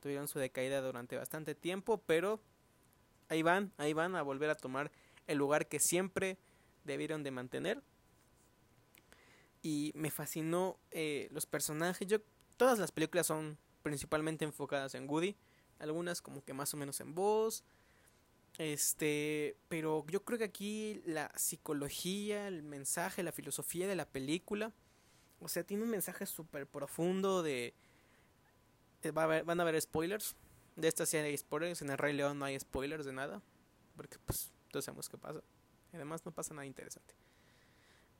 tuvieron 0.00 0.28
su 0.28 0.38
decaída 0.38 0.82
durante 0.82 1.16
bastante 1.16 1.54
tiempo, 1.54 2.02
pero 2.04 2.38
ahí 3.30 3.40
van, 3.40 3.72
ahí 3.78 3.94
van 3.94 4.14
a 4.14 4.20
volver 4.20 4.50
a 4.50 4.56
tomar 4.56 4.92
el 5.26 5.38
lugar 5.38 5.68
que 5.68 5.80
siempre 5.80 6.36
debieron 6.84 7.22
de 7.22 7.30
mantener. 7.30 7.82
Y 9.62 9.92
me 9.94 10.10
fascinó 10.10 10.78
eh, 10.90 11.28
los 11.30 11.46
personajes. 11.46 12.06
Yo 12.08 12.18
todas 12.56 12.78
las 12.78 12.92
películas 12.92 13.26
son 13.26 13.58
principalmente 13.82 14.44
enfocadas 14.44 14.94
en 14.94 15.08
Woody, 15.08 15.36
algunas 15.78 16.20
como 16.20 16.44
que 16.44 16.52
más 16.52 16.72
o 16.74 16.76
menos 16.76 17.00
en 17.00 17.14
voz. 17.14 17.64
Este, 18.58 19.56
pero 19.68 20.04
yo 20.08 20.24
creo 20.24 20.38
que 20.38 20.44
aquí 20.44 21.02
la 21.06 21.32
psicología, 21.36 22.48
el 22.48 22.62
mensaje, 22.62 23.22
la 23.22 23.32
filosofía 23.32 23.86
de 23.86 23.96
la 23.96 24.06
película, 24.06 24.72
o 25.40 25.48
sea, 25.48 25.64
tiene 25.64 25.82
un 25.82 25.90
mensaje 25.90 26.26
súper 26.26 26.66
profundo 26.66 27.42
de... 27.42 27.74
Eh, 29.02 29.10
va 29.10 29.24
a 29.24 29.42
van 29.42 29.58
a 29.58 29.62
haber 29.62 29.80
spoilers. 29.80 30.36
De 30.76 30.86
esta 30.86 31.04
sí 31.04 31.16
hay 31.16 31.36
spoilers. 31.36 31.82
En 31.82 31.90
el 31.90 31.98
Rey 31.98 32.12
León 32.12 32.38
no 32.38 32.44
hay 32.44 32.58
spoilers 32.58 33.04
de 33.04 33.12
nada. 33.12 33.42
Porque 33.96 34.18
pues 34.24 34.52
todos 34.70 34.84
sabemos 34.84 35.08
qué 35.08 35.18
pasa. 35.18 35.42
Además 35.92 36.24
no 36.24 36.32
pasa 36.32 36.54
nada 36.54 36.66
interesante. 36.66 37.14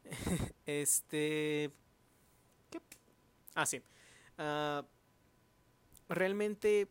este... 0.67 1.71
¿Qué? 2.71 2.81
Ah, 3.55 3.67
sí. 3.67 3.83
Uh, 4.39 4.85
realmente 6.09 6.89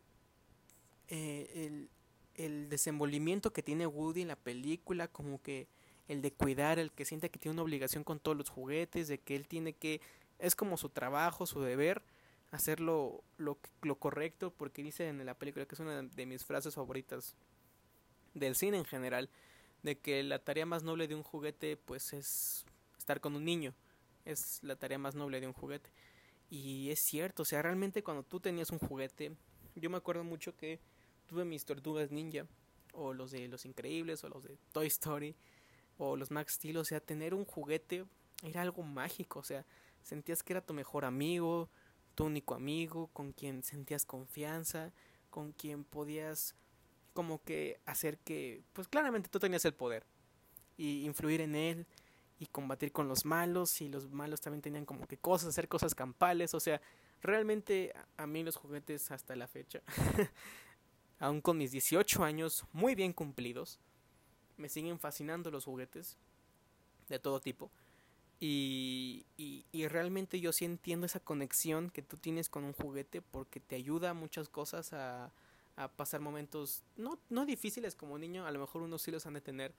eh, 1.08 1.86
el, 2.34 2.68
desenvolvimiento 2.68 3.52
que 3.52 3.62
tiene 3.62 3.86
Woody 3.86 4.22
en 4.22 4.28
la 4.28 4.36
película, 4.36 5.08
como 5.08 5.40
que 5.42 5.68
el 6.08 6.22
de 6.22 6.32
cuidar, 6.32 6.78
el 6.78 6.90
que 6.90 7.04
siente 7.04 7.30
que 7.30 7.38
tiene 7.38 7.52
una 7.52 7.62
obligación 7.62 8.02
con 8.02 8.18
todos 8.18 8.36
los 8.36 8.48
juguetes, 8.48 9.08
de 9.08 9.18
que 9.18 9.36
él 9.36 9.46
tiene 9.46 9.74
que, 9.74 10.00
es 10.38 10.56
como 10.56 10.76
su 10.76 10.88
trabajo, 10.88 11.46
su 11.46 11.60
deber, 11.60 12.02
hacerlo 12.50 13.22
lo, 13.36 13.58
lo 13.82 13.96
correcto, 13.96 14.52
porque 14.52 14.82
dice 14.82 15.08
en 15.08 15.24
la 15.24 15.34
película 15.34 15.66
que 15.66 15.74
es 15.74 15.80
una 15.80 16.02
de 16.02 16.26
mis 16.26 16.44
frases 16.44 16.74
favoritas 16.74 17.36
del 18.34 18.56
cine 18.56 18.78
en 18.78 18.84
general, 18.84 19.28
de 19.82 19.98
que 19.98 20.22
la 20.22 20.38
tarea 20.38 20.66
más 20.66 20.82
noble 20.82 21.08
de 21.08 21.14
un 21.14 21.22
juguete 21.22 21.76
pues 21.76 22.12
es 22.12 22.64
estar 22.98 23.20
con 23.20 23.34
un 23.34 23.44
niño, 23.44 23.74
es 24.24 24.60
la 24.62 24.76
tarea 24.76 24.98
más 24.98 25.14
noble 25.14 25.40
de 25.40 25.46
un 25.46 25.52
juguete. 25.52 25.90
Y 26.50 26.90
es 26.90 27.00
cierto, 27.00 27.42
o 27.42 27.46
sea, 27.46 27.62
realmente 27.62 28.02
cuando 28.02 28.22
tú 28.22 28.38
tenías 28.38 28.70
un 28.70 28.78
juguete, 28.78 29.32
yo 29.74 29.90
me 29.90 29.96
acuerdo 29.96 30.22
mucho 30.22 30.54
que 30.54 30.80
tuve 31.26 31.44
mis 31.44 31.64
tortugas 31.64 32.10
ninja, 32.10 32.46
o 32.92 33.14
los 33.14 33.30
de 33.30 33.48
Los 33.48 33.64
Increíbles, 33.64 34.22
o 34.22 34.28
los 34.28 34.44
de 34.44 34.58
Toy 34.72 34.86
Story, 34.86 35.34
o 35.98 36.16
los 36.16 36.30
Max 36.30 36.54
Steel, 36.54 36.76
o 36.76 36.84
sea, 36.84 37.00
tener 37.00 37.32
un 37.34 37.44
juguete 37.44 38.04
era 38.42 38.62
algo 38.62 38.82
mágico, 38.82 39.38
o 39.38 39.44
sea, 39.44 39.64
sentías 40.02 40.42
que 40.42 40.52
era 40.52 40.60
tu 40.60 40.74
mejor 40.74 41.04
amigo, 41.04 41.70
tu 42.14 42.24
único 42.24 42.54
amigo, 42.54 43.08
con 43.12 43.32
quien 43.32 43.62
sentías 43.62 44.04
confianza, 44.04 44.92
con 45.30 45.52
quien 45.52 45.84
podías 45.84 46.54
como 47.12 47.42
que 47.42 47.80
hacer 47.86 48.18
que, 48.18 48.62
pues 48.72 48.88
claramente 48.88 49.28
tú 49.28 49.38
tenías 49.38 49.64
el 49.64 49.74
poder 49.74 50.04
y 50.76 51.04
influir 51.04 51.40
en 51.40 51.54
él 51.54 51.86
y 52.38 52.46
combatir 52.46 52.92
con 52.92 53.08
los 53.08 53.24
malos 53.24 53.80
y 53.80 53.88
los 53.88 54.10
malos 54.10 54.40
también 54.40 54.62
tenían 54.62 54.84
como 54.84 55.06
que 55.06 55.16
cosas, 55.16 55.50
hacer 55.50 55.68
cosas 55.68 55.94
campales, 55.94 56.54
o 56.54 56.60
sea, 56.60 56.80
realmente 57.20 57.92
a 58.16 58.26
mí 58.26 58.42
los 58.42 58.56
juguetes 58.56 59.10
hasta 59.10 59.36
la 59.36 59.46
fecha, 59.46 59.82
aún 61.18 61.40
con 61.40 61.56
mis 61.56 61.70
18 61.70 62.24
años 62.24 62.64
muy 62.72 62.94
bien 62.94 63.12
cumplidos, 63.12 63.78
me 64.56 64.68
siguen 64.68 64.98
fascinando 64.98 65.50
los 65.50 65.64
juguetes 65.64 66.18
de 67.08 67.18
todo 67.18 67.40
tipo. 67.40 67.70
Y, 68.40 69.24
y, 69.36 69.66
y, 69.70 69.86
realmente 69.86 70.40
yo 70.40 70.52
sí 70.52 70.64
entiendo 70.64 71.06
esa 71.06 71.20
conexión 71.20 71.90
que 71.90 72.02
tú 72.02 72.16
tienes 72.16 72.48
con 72.48 72.64
un 72.64 72.72
juguete 72.72 73.22
porque 73.22 73.60
te 73.60 73.76
ayuda 73.76 74.10
a 74.10 74.14
muchas 74.14 74.48
cosas 74.48 74.92
a, 74.92 75.32
a 75.76 75.88
pasar 75.88 76.20
momentos 76.20 76.82
no, 76.96 77.18
no 77.30 77.46
difíciles 77.46 77.94
como 77.94 78.18
niño, 78.18 78.46
a 78.46 78.50
lo 78.50 78.60
mejor 78.60 78.82
unos 78.82 79.02
sí 79.02 79.10
los 79.10 79.26
han 79.26 79.34
de 79.34 79.40
tener, 79.40 79.74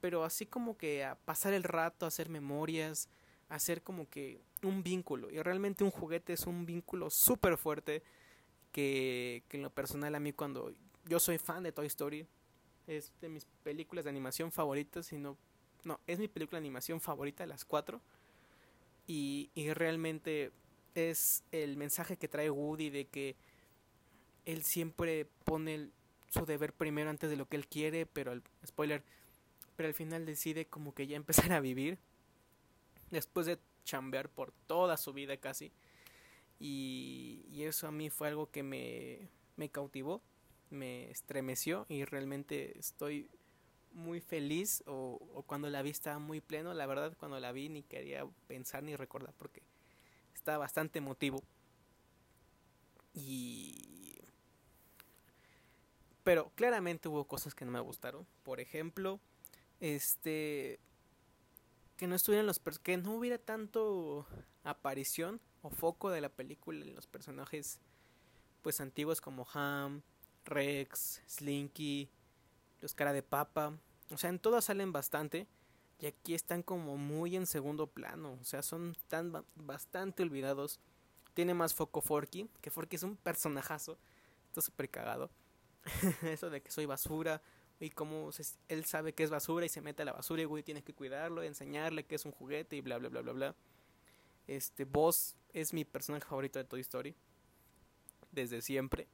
pero 0.00 0.24
así 0.24 0.46
como 0.46 0.76
que 0.76 1.04
a 1.04 1.16
pasar 1.16 1.52
el 1.52 1.62
rato, 1.62 2.04
a 2.04 2.08
hacer 2.08 2.28
memorias, 2.28 3.08
a 3.48 3.56
hacer 3.56 3.82
como 3.82 4.08
que 4.08 4.40
un 4.62 4.82
vínculo. 4.82 5.30
Y 5.30 5.40
realmente 5.42 5.84
un 5.84 5.90
juguete 5.90 6.32
es 6.32 6.46
un 6.46 6.66
vínculo 6.66 7.10
súper 7.10 7.56
fuerte 7.56 8.02
que, 8.72 9.42
que 9.48 9.56
en 9.56 9.62
lo 9.62 9.70
personal 9.70 10.14
a 10.14 10.20
mí 10.20 10.32
cuando 10.32 10.72
yo 11.06 11.18
soy 11.20 11.38
fan 11.38 11.62
de 11.62 11.72
Toy 11.72 11.86
Story, 11.86 12.26
es 12.86 13.12
de 13.20 13.28
mis 13.28 13.44
películas 13.62 14.04
de 14.04 14.10
animación 14.10 14.52
favoritas, 14.52 15.06
sino, 15.06 15.36
no, 15.84 16.00
es 16.06 16.18
mi 16.18 16.28
película 16.28 16.58
de 16.58 16.64
animación 16.64 17.00
favorita 17.00 17.42
de 17.42 17.48
las 17.48 17.64
cuatro. 17.64 18.00
Y, 19.06 19.50
y 19.54 19.72
realmente 19.72 20.52
es 20.94 21.44
el 21.52 21.76
mensaje 21.76 22.16
que 22.16 22.28
trae 22.28 22.50
Woody 22.50 22.90
de 22.90 23.06
que 23.06 23.36
él 24.46 24.62
siempre 24.64 25.26
pone 25.44 25.90
su 26.30 26.46
deber 26.46 26.72
primero 26.72 27.10
antes 27.10 27.28
de 27.28 27.36
lo 27.36 27.46
que 27.46 27.56
él 27.56 27.66
quiere, 27.66 28.06
pero 28.06 28.32
el 28.32 28.42
spoiler, 28.66 29.02
pero 29.76 29.88
al 29.88 29.94
final 29.94 30.24
decide 30.24 30.66
como 30.66 30.94
que 30.94 31.06
ya 31.06 31.16
empezar 31.16 31.52
a 31.52 31.60
vivir 31.60 31.98
después 33.10 33.46
de 33.46 33.58
chambear 33.84 34.28
por 34.28 34.52
toda 34.66 34.96
su 34.96 35.12
vida 35.12 35.36
casi. 35.36 35.72
Y, 36.58 37.44
y 37.52 37.64
eso 37.64 37.86
a 37.86 37.92
mí 37.92 38.08
fue 38.08 38.28
algo 38.28 38.50
que 38.50 38.62
me, 38.62 39.28
me 39.56 39.68
cautivó, 39.68 40.22
me 40.70 41.10
estremeció 41.10 41.84
y 41.88 42.04
realmente 42.04 42.78
estoy 42.78 43.28
muy 43.92 44.20
feliz 44.20 44.82
o, 44.86 45.20
o, 45.34 45.42
cuando 45.42 45.68
la 45.70 45.82
vi 45.82 45.90
estaba 45.90 46.18
muy 46.18 46.40
pleno, 46.40 46.72
la 46.74 46.86
verdad 46.86 47.16
cuando 47.18 47.38
la 47.40 47.52
vi 47.52 47.68
ni 47.68 47.82
quería 47.82 48.26
pensar 48.46 48.82
ni 48.82 48.96
recordar 48.96 49.34
porque 49.38 49.62
estaba 50.34 50.58
bastante 50.58 50.98
emotivo. 50.98 51.42
Y 53.14 53.85
pero 56.26 56.50
claramente 56.56 57.08
hubo 57.08 57.28
cosas 57.28 57.54
que 57.54 57.64
no 57.64 57.70
me 57.70 57.78
gustaron. 57.78 58.26
Por 58.42 58.58
ejemplo, 58.58 59.20
este 59.78 60.80
que 61.96 62.08
no 62.08 62.16
estuvieran 62.16 62.48
los 62.48 62.58
que 62.82 62.96
no 62.96 63.14
hubiera 63.14 63.38
tanto 63.38 64.26
aparición 64.64 65.40
o 65.62 65.70
foco 65.70 66.10
de 66.10 66.20
la 66.20 66.28
película 66.28 66.84
en 66.84 66.96
los 66.96 67.06
personajes 67.06 67.78
pues 68.62 68.80
antiguos 68.80 69.20
como 69.20 69.46
Ham, 69.54 70.02
Rex, 70.44 71.22
Slinky, 71.28 72.10
los 72.80 72.92
cara 72.92 73.12
de 73.12 73.22
papa, 73.22 73.78
o 74.10 74.18
sea, 74.18 74.28
en 74.30 74.40
todas 74.40 74.64
salen 74.64 74.90
bastante 74.90 75.46
y 76.00 76.06
aquí 76.06 76.34
están 76.34 76.64
como 76.64 76.96
muy 76.96 77.36
en 77.36 77.46
segundo 77.46 77.86
plano, 77.86 78.36
o 78.40 78.44
sea, 78.44 78.62
son 78.62 78.96
tan 79.06 79.44
bastante 79.54 80.24
olvidados. 80.24 80.80
Tiene 81.34 81.54
más 81.54 81.72
foco 81.72 82.00
Forky, 82.00 82.50
que 82.60 82.72
Forky 82.72 82.96
es 82.96 83.04
un 83.04 83.16
personajazo, 83.16 83.96
está 84.48 84.60
súper 84.60 84.90
cagado. 84.90 85.30
eso 86.22 86.50
de 86.50 86.62
que 86.62 86.70
soy 86.70 86.86
basura 86.86 87.42
y 87.78 87.90
cómo 87.90 88.30
él 88.68 88.84
sabe 88.84 89.12
que 89.12 89.22
es 89.22 89.30
basura 89.30 89.66
y 89.66 89.68
se 89.68 89.80
mete 89.80 90.02
a 90.02 90.04
la 90.04 90.12
basura 90.12 90.42
y 90.42 90.46
Woody 90.46 90.62
tiene 90.62 90.82
que 90.82 90.94
cuidarlo, 90.94 91.42
enseñarle 91.42 92.04
que 92.04 92.14
es 92.14 92.24
un 92.24 92.32
juguete 92.32 92.76
y 92.76 92.80
bla 92.80 92.98
bla 92.98 93.08
bla 93.08 93.20
bla 93.20 93.32
bla. 93.32 93.54
Este 94.46 94.84
Boss 94.84 95.36
es 95.52 95.72
mi 95.72 95.84
personaje 95.84 96.26
favorito 96.26 96.58
de 96.58 96.64
Toy 96.64 96.80
Story 96.80 97.14
desde 98.32 98.62
siempre. 98.62 99.08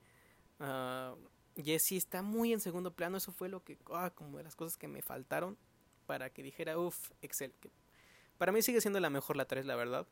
Uh, 0.61 1.17
Jessie 1.61 1.99
está 1.99 2.23
muy 2.23 2.53
en 2.53 2.61
segundo 2.61 2.95
plano, 2.95 3.19
eso 3.19 3.33
fue 3.33 3.49
lo 3.49 3.65
que 3.65 3.79
ah, 3.93 4.13
como 4.15 4.39
de 4.39 4.45
las 4.45 4.57
cosas 4.57 4.77
que 4.77 4.89
me 4.89 5.03
faltaron 5.03 5.59
para 6.07 6.31
que 6.31 6.43
dijera, 6.43 6.79
uff, 6.79 7.11
Excel. 7.21 7.55
Para 8.39 8.53
mí 8.53 8.63
sigue 8.63 8.81
siendo 8.81 9.01
la 9.01 9.11
mejor 9.11 9.37
la 9.37 9.47
3, 9.47 9.67
la 9.67 9.77
verdad. 9.77 10.07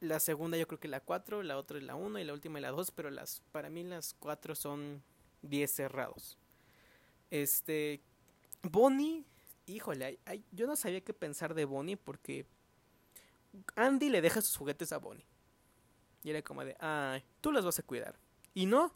La 0.00 0.20
segunda 0.20 0.56
yo 0.56 0.66
creo 0.66 0.80
que 0.80 0.88
la 0.88 1.00
4, 1.00 1.42
la 1.42 1.58
otra 1.58 1.78
es 1.78 1.84
la 1.84 1.94
1 1.94 2.18
y 2.18 2.24
la 2.24 2.32
última 2.32 2.58
es 2.58 2.62
la 2.62 2.70
2, 2.70 2.90
pero 2.92 3.10
las 3.10 3.42
para 3.52 3.68
mí 3.68 3.84
las 3.84 4.14
4 4.14 4.54
son 4.54 5.02
10 5.42 5.70
cerrados. 5.70 6.38
Este. 7.30 8.00
Bonnie. 8.62 9.24
Híjole, 9.66 10.18
yo 10.50 10.66
no 10.66 10.74
sabía 10.74 11.00
qué 11.00 11.14
pensar 11.14 11.54
de 11.54 11.64
Bonnie 11.64 11.96
porque. 11.96 12.46
Andy 13.74 14.10
le 14.10 14.20
deja 14.20 14.40
sus 14.42 14.56
juguetes 14.56 14.92
a 14.92 14.98
Bonnie. 14.98 15.26
Y 16.22 16.30
era 16.30 16.42
como 16.42 16.64
de, 16.64 16.76
ay, 16.78 17.24
tú 17.40 17.50
los 17.50 17.64
vas 17.64 17.78
a 17.78 17.82
cuidar. 17.82 18.18
Y 18.54 18.66
no. 18.66 18.94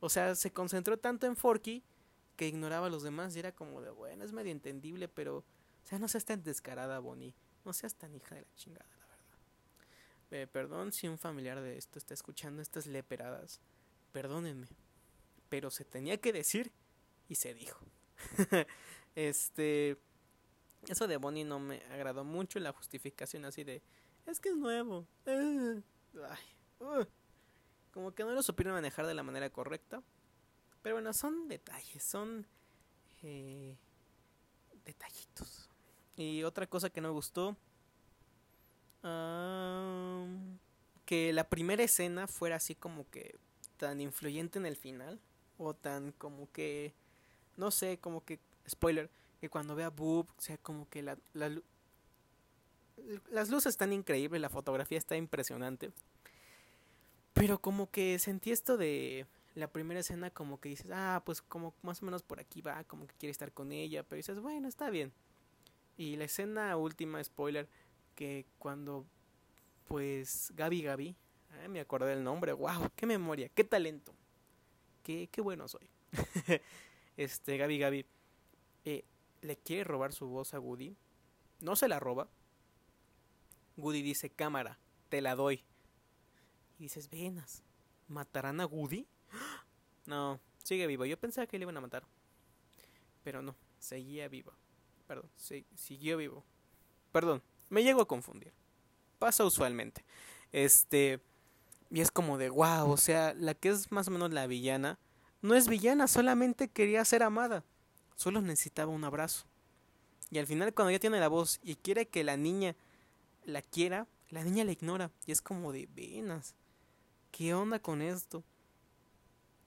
O 0.00 0.08
sea, 0.08 0.34
se 0.34 0.52
concentró 0.52 0.98
tanto 0.98 1.26
en 1.26 1.36
Forky 1.36 1.82
que 2.36 2.48
ignoraba 2.48 2.86
a 2.86 2.90
los 2.90 3.02
demás. 3.02 3.36
Y 3.36 3.38
era 3.38 3.52
como 3.52 3.80
de, 3.80 3.90
bueno, 3.90 4.24
es 4.24 4.32
medio 4.32 4.52
entendible, 4.52 5.08
pero. 5.08 5.38
O 5.38 5.86
sea, 5.86 5.98
no 5.98 6.08
seas 6.08 6.24
tan 6.24 6.42
descarada, 6.42 6.98
Bonnie. 6.98 7.34
No 7.64 7.72
seas 7.72 7.94
tan 7.94 8.14
hija 8.14 8.34
de 8.34 8.42
la 8.42 8.54
chingada, 8.54 8.86
la 8.98 9.06
verdad. 9.06 9.28
Eh, 10.30 10.46
perdón 10.46 10.92
si 10.92 11.08
un 11.08 11.18
familiar 11.18 11.60
de 11.60 11.76
esto 11.76 11.98
está 11.98 12.14
escuchando 12.14 12.62
estas 12.62 12.86
leperadas. 12.86 13.60
Perdónenme 14.12 14.68
pero 15.50 15.70
se 15.70 15.84
tenía 15.84 16.18
que 16.18 16.32
decir 16.32 16.72
y 17.28 17.34
se 17.34 17.52
dijo. 17.52 17.84
este 19.14 19.98
eso 20.88 21.06
de 21.06 21.18
Bonnie 21.18 21.44
no 21.44 21.58
me 21.58 21.82
agradó 21.92 22.24
mucho 22.24 22.58
la 22.58 22.72
justificación 22.72 23.44
así 23.44 23.64
de 23.64 23.82
es 24.26 24.40
que 24.40 24.48
es 24.48 24.56
nuevo. 24.56 25.06
como 27.92 28.14
que 28.14 28.24
no 28.24 28.30
lo 28.32 28.42
supieron 28.42 28.74
manejar 28.74 29.06
de 29.06 29.14
la 29.14 29.22
manera 29.22 29.50
correcta. 29.50 30.02
Pero 30.82 30.94
bueno, 30.96 31.12
son 31.12 31.48
detalles, 31.48 32.02
son 32.02 32.46
eh, 33.22 33.76
detallitos. 34.84 35.68
Y 36.16 36.42
otra 36.44 36.66
cosa 36.66 36.88
que 36.90 37.00
no 37.00 37.08
me 37.08 37.14
gustó, 37.14 37.56
que 41.04 41.32
la 41.32 41.48
primera 41.48 41.82
escena 41.82 42.26
fuera 42.26 42.56
así 42.56 42.74
como 42.74 43.08
que 43.10 43.38
tan 43.76 44.00
influyente 44.00 44.58
en 44.58 44.66
el 44.66 44.76
final 44.76 45.20
o 45.60 45.74
tan 45.74 46.12
como 46.12 46.50
que 46.52 46.94
no 47.56 47.70
sé, 47.70 47.98
como 47.98 48.24
que 48.24 48.40
spoiler, 48.68 49.10
que 49.40 49.50
cuando 49.50 49.74
vea 49.74 49.90
Boob, 49.90 50.26
o 50.36 50.40
sea, 50.40 50.56
como 50.58 50.88
que 50.88 51.02
la, 51.02 51.18
la 51.34 51.50
las 53.30 53.48
luces 53.48 53.70
están 53.70 53.92
increíbles, 53.92 54.40
la 54.40 54.50
fotografía 54.50 54.98
está 54.98 55.16
impresionante. 55.16 55.90
Pero 57.32 57.58
como 57.58 57.90
que 57.90 58.18
sentí 58.18 58.50
esto 58.50 58.76
de 58.76 59.26
la 59.54 59.68
primera 59.68 60.00
escena 60.00 60.30
como 60.30 60.60
que 60.60 60.68
dices, 60.68 60.90
ah, 60.92 61.22
pues 61.24 61.40
como 61.42 61.74
más 61.82 62.02
o 62.02 62.06
menos 62.06 62.22
por 62.22 62.40
aquí 62.40 62.60
va, 62.60 62.84
como 62.84 63.06
que 63.06 63.14
quiere 63.14 63.30
estar 63.30 63.52
con 63.52 63.72
ella, 63.72 64.02
pero 64.02 64.16
dices, 64.16 64.40
bueno, 64.40 64.68
está 64.68 64.90
bien. 64.90 65.12
Y 65.96 66.16
la 66.16 66.24
escena 66.24 66.76
última, 66.76 67.22
spoiler, 67.22 67.68
que 68.14 68.46
cuando 68.58 69.06
pues 69.86 70.52
Gaby 70.56 70.82
Gaby, 70.82 71.16
ah, 71.50 71.68
me 71.68 71.80
acordé 71.80 72.10
del 72.10 72.24
nombre, 72.24 72.52
wow, 72.52 72.90
qué 72.96 73.06
memoria, 73.06 73.48
qué 73.48 73.64
talento 73.64 74.14
qué, 75.02 75.28
qué 75.30 75.40
bueno 75.40 75.68
soy. 75.68 75.88
este, 77.16 77.56
Gaby 77.56 77.78
Gaby 77.78 78.06
eh, 78.84 79.04
le 79.42 79.56
quiere 79.56 79.84
robar 79.84 80.12
su 80.12 80.26
voz 80.26 80.54
a 80.54 80.60
Woody. 80.60 80.96
No 81.60 81.76
se 81.76 81.88
la 81.88 82.00
roba. 82.00 82.28
Woody 83.76 84.02
dice, 84.02 84.30
cámara, 84.30 84.78
te 85.08 85.20
la 85.20 85.34
doy. 85.34 85.64
Y 86.78 86.84
dices, 86.84 87.10
venas, 87.10 87.62
¿matarán 88.08 88.60
a 88.60 88.66
Woody? 88.66 89.06
No, 90.06 90.40
sigue 90.64 90.88
vivo. 90.88 91.04
Yo 91.04 91.20
pensaba 91.20 91.46
que 91.46 91.56
le 91.56 91.62
iban 91.62 91.76
a 91.76 91.80
matar. 91.80 92.02
Pero 93.22 93.42
no, 93.42 93.54
seguía 93.78 94.26
vivo. 94.26 94.52
Perdón, 95.06 95.30
siguió 95.76 96.16
vivo. 96.16 96.42
Perdón, 97.12 97.42
me 97.68 97.84
llego 97.84 98.00
a 98.00 98.08
confundir. 98.08 98.52
Pasa 99.20 99.44
usualmente. 99.44 100.04
Este, 100.50 101.20
y 101.90 102.00
es 102.00 102.10
como 102.10 102.38
de 102.38 102.50
wow, 102.50 102.88
o 102.88 102.96
sea, 102.96 103.34
la 103.34 103.54
que 103.54 103.68
es 103.68 103.90
más 103.90 104.08
o 104.08 104.10
menos 104.12 104.32
la 104.32 104.46
villana, 104.46 104.98
no 105.42 105.54
es 105.54 105.68
villana, 105.68 106.06
solamente 106.06 106.68
quería 106.68 107.04
ser 107.04 107.22
amada. 107.22 107.64
Solo 108.14 108.40
necesitaba 108.40 108.92
un 108.92 109.04
abrazo. 109.04 109.46
Y 110.30 110.38
al 110.38 110.46
final 110.46 110.72
cuando 110.72 110.92
ya 110.92 111.00
tiene 111.00 111.18
la 111.18 111.28
voz 111.28 111.58
y 111.62 111.76
quiere 111.76 112.06
que 112.06 112.22
la 112.22 112.36
niña 112.36 112.76
la 113.44 113.62
quiera, 113.62 114.06
la 114.28 114.44
niña 114.44 114.64
la 114.64 114.72
ignora. 114.72 115.10
Y 115.26 115.32
es 115.32 115.42
como 115.42 115.72
de 115.72 115.88
venas. 115.92 116.54
¿Qué 117.32 117.54
onda 117.54 117.80
con 117.80 118.02
esto? 118.02 118.44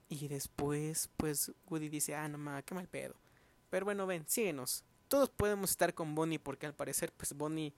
Y 0.07 0.27
después, 0.27 1.09
pues, 1.17 1.51
Woody 1.67 1.89
dice, 1.89 2.15
ah, 2.15 2.27
no 2.27 2.37
mames, 2.37 2.63
qué 2.65 2.75
mal 2.75 2.87
pedo. 2.87 3.15
Pero 3.69 3.85
bueno, 3.85 4.05
ven, 4.05 4.25
síguenos. 4.27 4.83
Todos 5.07 5.29
podemos 5.29 5.71
estar 5.71 5.93
con 5.93 6.13
Bonnie 6.13 6.39
porque 6.39 6.67
al 6.67 6.75
parecer, 6.75 7.11
pues, 7.11 7.33
Bonnie, 7.33 7.73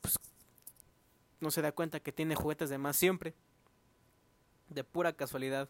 pues, 0.00 0.18
no 1.38 1.50
se 1.50 1.60
da 1.60 1.72
cuenta 1.72 2.00
que 2.00 2.12
tiene 2.12 2.34
juguetes 2.34 2.70
de 2.70 2.78
más 2.78 2.96
siempre 2.96 3.34
de 4.70 4.84
pura 4.84 5.12
casualidad. 5.12 5.68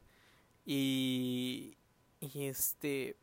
Y, 0.65 1.77
Y 2.21 2.45
este... 2.45 3.17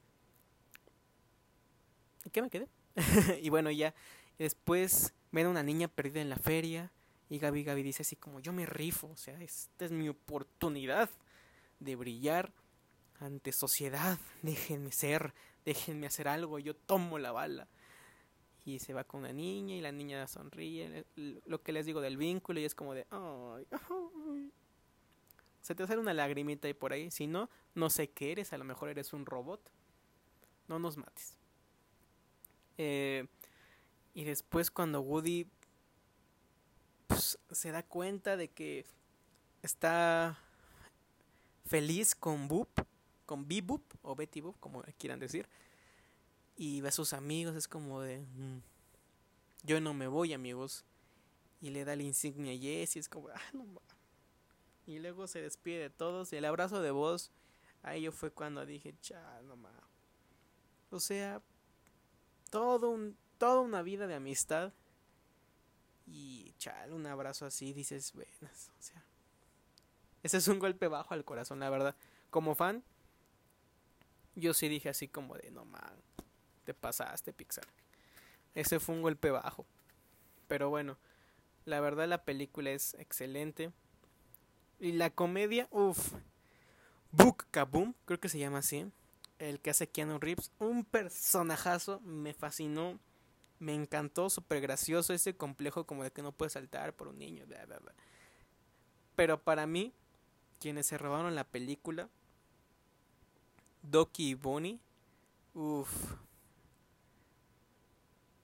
¿Qué 2.31 2.41
me 2.41 2.49
quedé? 2.49 2.67
y 3.41 3.49
bueno, 3.49 3.71
ya 3.71 3.93
después 4.37 5.13
ven 5.31 5.45
a 5.45 5.49
una 5.49 5.63
niña 5.63 5.87
perdida 5.87 6.21
en 6.21 6.29
la 6.29 6.37
feria 6.37 6.91
y 7.29 7.39
Gaby 7.39 7.63
Gaby 7.63 7.83
dice 7.83 8.01
así 8.01 8.15
como 8.15 8.39
yo 8.39 8.51
me 8.53 8.65
rifo, 8.65 9.07
o 9.07 9.15
sea, 9.17 9.39
esta 9.41 9.85
es 9.85 9.91
mi 9.91 10.09
oportunidad 10.09 11.09
de 11.79 11.95
brillar 11.95 12.53
ante 13.19 13.51
sociedad, 13.51 14.17
déjenme 14.41 14.91
ser, 14.91 15.33
déjenme 15.65 16.07
hacer 16.07 16.27
algo, 16.27 16.59
yo 16.59 16.75
tomo 16.75 17.19
la 17.19 17.31
bala. 17.31 17.67
Y 18.65 18.79
se 18.79 18.93
va 18.93 19.05
con 19.05 19.21
una 19.21 19.31
niña 19.31 19.75
y 19.75 19.81
la 19.81 19.93
niña 19.93 20.27
sonríe, 20.27 21.05
lo 21.15 21.61
que 21.61 21.71
les 21.71 21.85
digo 21.85 22.01
del 22.01 22.17
vínculo 22.17 22.59
y 22.59 22.65
es 22.65 22.75
como 22.75 22.93
de, 22.93 23.07
ay, 23.11 23.65
ay. 23.71 24.51
Se 25.67 25.75
te 25.75 25.85
sale 25.85 25.99
una 25.99 26.13
lagrimita 26.13 26.69
y 26.69 26.73
por 26.73 26.93
ahí, 26.93 27.11
si 27.11 27.27
no, 27.27 27.49
no 27.75 27.89
sé 27.89 28.09
qué 28.09 28.31
eres, 28.31 28.53
a 28.53 28.57
lo 28.57 28.63
mejor 28.63 28.87
eres 28.87 29.11
un 29.11 29.25
robot. 29.25 29.59
No 30.69 30.79
nos 30.79 30.95
mates. 30.95 31.35
Eh, 32.77 33.27
y 34.13 34.23
después 34.23 34.71
cuando 34.71 35.01
Woody 35.01 35.45
pues, 37.07 37.37
se 37.51 37.71
da 37.71 37.83
cuenta 37.83 38.37
de 38.37 38.47
que 38.47 38.85
está 39.61 40.39
feliz 41.65 42.15
con 42.15 42.47
Boop, 42.47 42.69
con 43.25 43.45
B-Boop 43.45 43.83
o 44.03 44.15
Betty 44.15 44.39
Boop, 44.39 44.57
como 44.61 44.83
quieran 44.97 45.19
decir, 45.19 45.49
y 46.55 46.79
ve 46.79 46.87
a 46.87 46.93
sus 46.93 47.11
amigos, 47.11 47.57
es 47.57 47.67
como 47.67 47.99
de, 47.99 48.19
mm, 48.19 48.61
yo 49.63 49.81
no 49.81 49.93
me 49.93 50.07
voy 50.07 50.31
amigos, 50.31 50.85
y 51.59 51.71
le 51.71 51.83
da 51.83 51.97
la 51.97 52.03
insignia 52.03 52.53
a 52.53 52.57
Jess 52.57 52.95
y 52.95 52.99
es 52.99 53.09
como, 53.09 53.27
ah, 53.27 53.41
Y 54.87 54.99
luego 54.99 55.27
se 55.27 55.41
despide 55.41 55.79
de 55.79 55.89
todos 55.89 56.33
y 56.33 56.37
el 56.37 56.45
abrazo 56.45 56.81
de 56.81 56.91
voz, 56.91 57.29
ahí 57.83 58.01
yo 58.03 58.11
fue 58.11 58.31
cuando 58.31 58.65
dije, 58.65 58.95
cha, 59.01 59.41
no 59.43 59.55
más. 59.57 59.73
O 60.89 60.99
sea, 60.99 61.41
todo 62.49 62.89
un, 62.89 63.17
toda 63.37 63.59
una 63.59 63.81
vida 63.81 64.07
de 64.07 64.15
amistad 64.15 64.73
y 66.05 66.53
chal, 66.57 66.93
un 66.93 67.05
abrazo 67.05 67.45
así, 67.45 67.73
dices, 67.73 68.13
buenas, 68.13 68.71
o 68.79 68.81
sea, 68.81 69.03
ese 70.23 70.37
es 70.37 70.47
un 70.47 70.59
golpe 70.59 70.87
bajo 70.87 71.13
al 71.13 71.25
corazón, 71.25 71.59
la 71.59 71.69
verdad. 71.69 71.95
Como 72.29 72.55
fan, 72.55 72.83
yo 74.35 74.53
sí 74.53 74.69
dije 74.69 74.89
así 74.89 75.07
como 75.07 75.35
de, 75.35 75.51
no 75.51 75.65
man, 75.65 76.01
te 76.63 76.73
pasaste, 76.73 77.33
Pixar. 77.33 77.67
Ese 78.55 78.79
fue 78.79 78.95
un 78.95 79.01
golpe 79.01 79.31
bajo. 79.31 79.65
Pero 80.47 80.69
bueno, 80.69 80.97
la 81.65 81.79
verdad 81.81 82.07
la 82.07 82.23
película 82.23 82.71
es 82.71 82.93
excelente. 82.95 83.71
Y 84.79 84.93
la 84.93 85.09
comedia, 85.09 85.67
uff. 85.71 86.13
Book 87.11 87.45
Kaboom, 87.51 87.93
creo 88.05 88.19
que 88.19 88.29
se 88.29 88.39
llama 88.39 88.59
así. 88.59 88.91
El 89.39 89.59
que 89.59 89.69
hace 89.69 89.87
Keanu 89.87 90.19
Reeves. 90.19 90.51
Un 90.59 90.85
personajazo, 90.85 91.99
me 92.01 92.33
fascinó. 92.33 92.99
Me 93.59 93.73
encantó, 93.73 94.29
súper 94.29 94.61
gracioso 94.61 95.13
ese 95.13 95.35
complejo 95.35 95.85
como 95.85 96.03
de 96.03 96.11
que 96.11 96.21
no 96.21 96.31
puede 96.31 96.51
saltar 96.51 96.93
por 96.93 97.07
un 97.07 97.17
niño. 97.17 97.45
Pero 99.15 99.41
para 99.41 99.65
mí, 99.65 99.93
quienes 100.59 100.85
se 100.85 100.97
robaron 100.97 101.33
la 101.33 101.43
película, 101.43 102.07
Doki 103.81 104.29
y 104.29 104.33
Bonnie, 104.35 104.79
uff. 105.55 106.13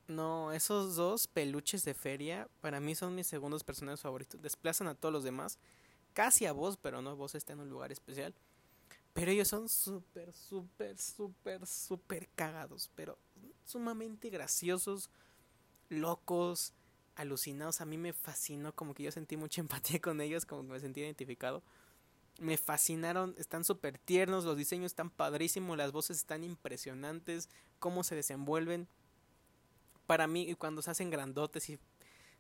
No, 0.08 0.52
esos 0.52 0.96
dos 0.96 1.28
peluches 1.28 1.86
de 1.86 1.94
feria 1.94 2.48
para 2.62 2.80
mí 2.80 2.94
son 2.96 3.16
mis 3.16 3.28
segundos 3.28 3.64
personajes 3.64 4.02
favoritos. 4.02 4.42
Desplazan 4.42 4.88
a 4.88 4.96
todos 4.96 5.14
los 5.14 5.24
demás, 5.24 5.60
casi 6.14 6.46
a 6.46 6.54
vos, 6.54 6.78
pero 6.78 7.02
no, 7.02 7.16
vos 7.16 7.36
está 7.36 7.54
en 7.54 7.60
un 7.60 7.70
lugar 7.70 7.92
especial. 7.92 8.34
Pero 9.14 9.32
ellos 9.32 9.48
son 9.48 9.70
súper, 9.70 10.34
súper, 10.34 10.98
súper, 10.98 11.68
súper 11.68 12.30
cagados, 12.36 12.90
pero 12.96 13.18
sumamente 13.64 14.30
graciosos, 14.30 15.10
locos, 15.90 16.74
alucinados. 17.16 17.82
A 17.82 17.86
mí 17.86 17.98
me 17.98 18.14
fascinó, 18.14 18.74
como 18.74 18.94
que 18.94 19.04
yo 19.04 19.12
sentí 19.12 19.38
mucha 19.38 19.62
empatía 19.62 20.00
con 20.02 20.20
ellos, 20.22 20.46
como 20.46 20.64
que 20.64 20.70
me 20.70 20.80
sentí 20.80 21.02
identificado. 21.02 21.64
Me 22.40 22.58
fascinaron, 22.58 23.36
están 23.38 23.64
súper 23.64 24.00
tiernos, 24.00 24.44
los 24.44 24.58
diseños 24.58 24.88
están 24.88 25.12
padrísimos, 25.12 25.78
las 25.78 25.92
voces 25.92 26.18
están 26.18 26.44
impresionantes, 26.44 27.48
cómo 27.78 28.04
se 28.04 28.16
desenvuelven. 28.16 28.88
Para 30.08 30.28
mí, 30.28 30.56
cuando 30.56 30.82
se 30.82 30.90
hacen 30.90 31.12
grandotes 31.12 31.70
y 31.70 31.80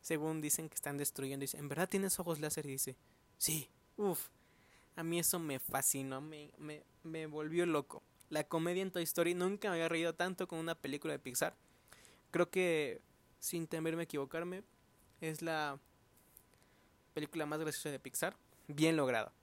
según 0.01 0.41
dicen 0.41 0.67
que 0.67 0.75
están 0.75 0.97
destruyendo, 0.97 1.43
dicen, 1.43 1.61
¿en 1.61 1.69
verdad 1.69 1.87
tienes 1.87 2.19
ojos 2.19 2.39
láser? 2.39 2.65
Y 2.65 2.71
dice, 2.71 2.97
sí, 3.37 3.69
uff. 3.97 4.29
A 4.95 5.03
mí 5.03 5.19
eso 5.19 5.39
me 5.39 5.59
fascinó, 5.59 6.21
me, 6.21 6.51
me, 6.57 6.83
me 7.03 7.25
volvió 7.25 7.65
loco. 7.65 8.03
La 8.29 8.43
comedia 8.43 8.81
en 8.81 8.91
Toy 8.91 9.03
Story 9.03 9.33
nunca 9.33 9.69
me 9.69 9.75
había 9.75 9.89
reído 9.89 10.13
tanto 10.13 10.47
con 10.47 10.59
una 10.59 10.75
película 10.75 11.13
de 11.13 11.19
Pixar. 11.19 11.55
Creo 12.31 12.49
que, 12.49 13.01
sin 13.39 13.67
temerme 13.67 14.01
a 14.01 14.03
equivocarme, 14.05 14.63
es 15.21 15.41
la 15.41 15.79
película 17.13 17.45
más 17.45 17.59
graciosa 17.59 17.89
de 17.89 17.99
Pixar. 17.99 18.35
Bien 18.67 18.95
lograda. 18.95 19.33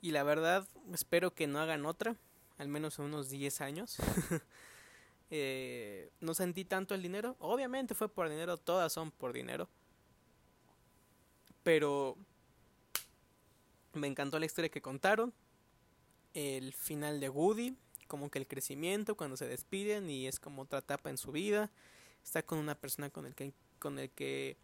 Y 0.00 0.10
la 0.10 0.22
verdad, 0.22 0.68
espero 0.92 1.34
que 1.34 1.46
no 1.46 1.60
hagan 1.60 1.86
otra, 1.86 2.16
al 2.58 2.68
menos 2.68 2.98
en 2.98 3.06
unos 3.06 3.30
10 3.30 3.60
años. 3.62 3.96
eh, 5.30 6.10
no 6.20 6.34
sentí 6.34 6.64
tanto 6.64 6.94
el 6.94 7.02
dinero. 7.02 7.36
Obviamente 7.38 7.94
fue 7.94 8.08
por 8.08 8.28
dinero, 8.28 8.58
todas 8.58 8.92
son 8.92 9.10
por 9.10 9.32
dinero. 9.32 9.68
Pero 11.64 12.16
me 13.94 14.06
encantó 14.06 14.38
la 14.38 14.46
historia 14.46 14.70
que 14.70 14.80
contaron 14.80 15.34
el 16.34 16.72
final 16.72 17.20
de 17.20 17.28
Woody, 17.28 17.76
como 18.06 18.30
que 18.30 18.38
el 18.38 18.46
crecimiento 18.46 19.16
cuando 19.16 19.36
se 19.36 19.48
despiden 19.48 20.10
y 20.10 20.26
es 20.26 20.38
como 20.38 20.62
otra 20.62 20.80
etapa 20.80 21.10
en 21.10 21.18
su 21.18 21.32
vida. 21.32 21.70
Está 22.22 22.42
con 22.44 22.58
una 22.58 22.74
persona 22.76 23.10
con 23.10 23.26
el 23.26 23.34
que 23.34 23.52
con 23.78 23.98
el 23.98 24.10
que 24.10 24.56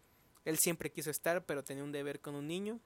él 0.45 0.57
siempre 0.57 0.91
quiso 0.91 1.11
estar, 1.11 1.45
pero 1.45 1.63
tenía 1.63 1.83
un 1.83 1.91
deber 1.91 2.19
con 2.21 2.35
un 2.35 2.47
niño. 2.47 2.79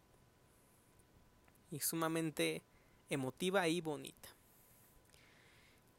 Y 1.71 1.79
sumamente 1.79 2.63
emotiva 3.09 3.67
y 3.67 3.81
bonita. 3.81 4.29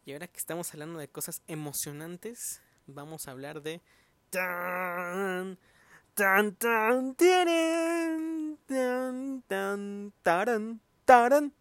Y 0.05 0.13
ahora 0.13 0.29
que 0.29 0.39
estamos 0.39 0.73
hablando 0.73 0.99
de 0.99 1.09
cosas 1.09 1.43
emocionantes, 1.49 2.61
vamos 2.87 3.27
a 3.27 3.33
hablar 3.33 3.63
de 3.63 3.81
tan 4.31 5.59
tan 6.17 6.57
tan 6.57 7.15
tan 7.15 8.57
tan 10.25 11.53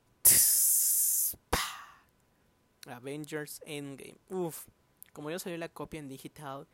Avengers 2.88 3.62
Endgame. 3.66 4.16
Uf, 4.30 4.66
como 5.12 5.30
ya 5.30 5.40
salió 5.40 5.58
la 5.58 5.68
copia 5.68 6.00
en 6.00 6.08
digital 6.08 6.68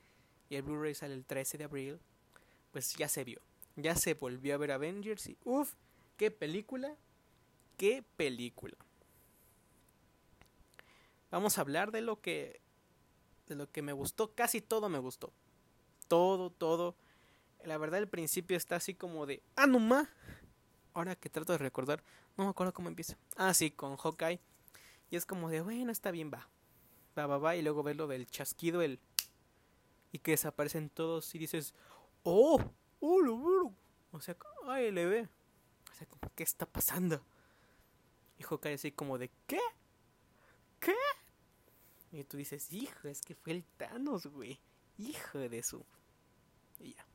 y 0.49 0.57
el 0.57 0.61
Blu-ray 0.61 0.93
sale 0.93 1.15
el 1.15 1.25
13 1.25 1.57
de 1.57 1.63
abril, 1.63 1.99
pues 2.71 2.93
ya 2.95 3.07
se 3.07 3.23
vio. 3.23 3.41
Ya 3.75 3.95
se 3.95 4.13
volvió 4.13 4.53
a 4.53 4.57
ver 4.57 4.71
Avengers 4.71 5.25
y 5.27 5.37
uf, 5.43 5.73
qué 6.17 6.29
película, 6.29 6.95
qué 7.77 8.03
película. 8.15 8.77
Vamos 11.31 11.57
a 11.57 11.61
hablar 11.61 11.91
de 11.91 12.01
lo 12.01 12.21
que 12.21 12.61
de 13.47 13.55
lo 13.55 13.71
que 13.71 13.81
me 13.81 13.93
gustó, 13.93 14.35
casi 14.35 14.61
todo 14.61 14.87
me 14.87 14.99
gustó. 14.99 15.33
Todo, 16.07 16.51
todo. 16.51 16.95
La 17.65 17.77
verdad 17.77 17.99
el 17.99 18.07
principio 18.07 18.57
está 18.57 18.75
así 18.77 18.93
como 18.95 19.25
de, 19.25 19.43
ah, 19.55 19.67
no 19.67 19.79
ma. 19.79 20.09
Ahora 20.93 21.15
que 21.15 21.29
trato 21.29 21.53
de 21.53 21.59
recordar, 21.59 22.03
no 22.37 22.43
me 22.43 22.49
acuerdo 22.49 22.73
cómo 22.73 22.89
empieza. 22.89 23.17
Ah, 23.37 23.53
sí, 23.53 23.71
con 23.71 23.95
Hawkeye 23.97 24.41
y 25.11 25.17
es 25.17 25.25
como 25.25 25.49
de, 25.49 25.61
bueno, 25.61 25.91
está 25.91 26.09
bien, 26.09 26.31
va. 26.33 26.47
Va, 27.17 27.27
va, 27.27 27.37
va. 27.37 27.55
Y 27.57 27.61
luego 27.61 27.83
ves 27.83 27.97
lo 27.97 28.07
del 28.07 28.25
chasquido, 28.27 28.81
el. 28.81 28.97
Y 30.13 30.19
que 30.19 30.31
desaparecen 30.31 30.89
todos 30.89 31.35
y 31.35 31.37
dices, 31.37 31.73
oh, 32.23 32.61
oh, 33.01 33.21
lo 33.21 33.37
veo. 33.37 33.75
O 34.13 34.21
sea, 34.21 34.37
ay, 34.67 34.89
le 34.91 35.05
ve. 35.05 35.29
O 35.91 35.95
sea, 35.95 36.07
¿qué 36.33 36.43
está 36.43 36.65
pasando? 36.65 37.21
Y 38.37 38.43
Hawkeye 38.43 38.75
así 38.75 38.93
como 38.93 39.17
de, 39.17 39.29
¿qué? 39.47 39.59
¿Qué? 40.79 40.95
Y 42.13 42.23
tú 42.23 42.37
dices, 42.37 42.71
hijo, 42.71 43.09
es 43.09 43.21
que 43.21 43.35
fue 43.35 43.51
el 43.51 43.65
Thanos, 43.77 44.27
güey. 44.27 44.61
Hijo 44.97 45.39
de 45.39 45.61
su. 45.61 45.85
Y 46.79 46.93
ya. 46.93 47.05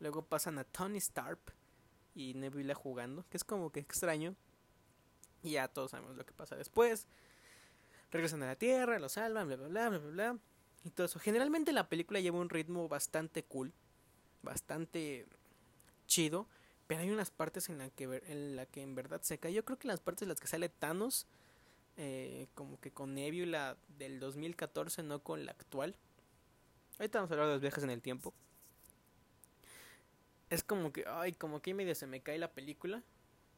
Luego 0.00 0.24
pasan 0.24 0.58
a 0.58 0.64
Tony 0.64 0.98
Stark 0.98 1.40
y 2.14 2.34
Nebula 2.34 2.74
jugando, 2.74 3.24
que 3.28 3.36
es 3.36 3.44
como 3.44 3.70
que 3.70 3.80
extraño, 3.80 4.34
y 5.42 5.52
ya 5.52 5.68
todos 5.68 5.92
sabemos 5.92 6.16
lo 6.16 6.26
que 6.26 6.32
pasa 6.32 6.56
después. 6.56 7.06
Regresan 8.10 8.42
a 8.42 8.46
la 8.46 8.56
Tierra, 8.56 8.98
lo 8.98 9.08
salvan, 9.08 9.46
bla, 9.46 9.56
bla, 9.56 9.68
bla, 9.68 9.88
bla, 9.88 9.98
bla, 9.98 10.10
bla. 10.10 10.38
Y 10.84 10.90
todo 10.90 11.06
eso. 11.06 11.18
Generalmente 11.18 11.72
la 11.72 11.88
película 11.88 12.20
lleva 12.20 12.38
un 12.38 12.48
ritmo 12.48 12.88
bastante 12.88 13.44
cool. 13.44 13.72
Bastante 14.42 15.26
chido. 16.06 16.48
Pero 16.86 17.00
hay 17.00 17.10
unas 17.10 17.30
partes 17.30 17.68
en 17.68 17.78
la 17.78 17.90
que, 17.90 18.22
en, 18.26 18.56
la 18.56 18.66
que 18.66 18.82
en 18.82 18.94
verdad 18.94 19.20
se 19.22 19.38
cae. 19.38 19.52
Yo 19.52 19.64
creo 19.64 19.78
que 19.78 19.88
las 19.88 20.00
partes 20.00 20.22
en 20.22 20.28
las 20.28 20.40
que 20.40 20.46
sale 20.46 20.68
Thanos. 20.68 21.26
Eh, 21.96 22.48
como 22.54 22.78
que 22.78 22.90
con 22.90 23.14
Nebula 23.14 23.76
del 23.98 24.20
2014, 24.20 25.02
no 25.02 25.22
con 25.22 25.46
la 25.46 25.52
actual. 25.52 25.96
Ahorita 26.98 27.18
vamos 27.18 27.30
a 27.30 27.34
hablar 27.34 27.48
de 27.48 27.54
los 27.54 27.62
viajes 27.62 27.84
en 27.84 27.90
el 27.90 28.02
tiempo. 28.02 28.34
Es 30.50 30.62
como 30.62 30.92
que, 30.92 31.04
ay, 31.06 31.32
como 31.32 31.60
que 31.60 31.74
medio 31.74 31.94
se 31.94 32.06
me 32.06 32.20
cae 32.20 32.38
la 32.38 32.52
película. 32.52 33.02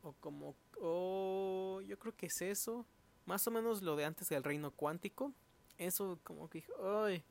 O 0.02 0.12
como, 0.14 0.56
oh, 0.80 1.80
yo 1.86 1.98
creo 1.98 2.16
que 2.16 2.26
es 2.26 2.40
eso. 2.42 2.86
Más 3.26 3.46
o 3.46 3.50
menos 3.50 3.82
lo 3.82 3.96
de 3.96 4.04
antes 4.04 4.28
del 4.28 4.44
reino 4.44 4.70
cuántico. 4.70 5.32
Eso 5.76 6.18
como 6.24 6.48
que 6.48 6.64
ay, 6.82 7.22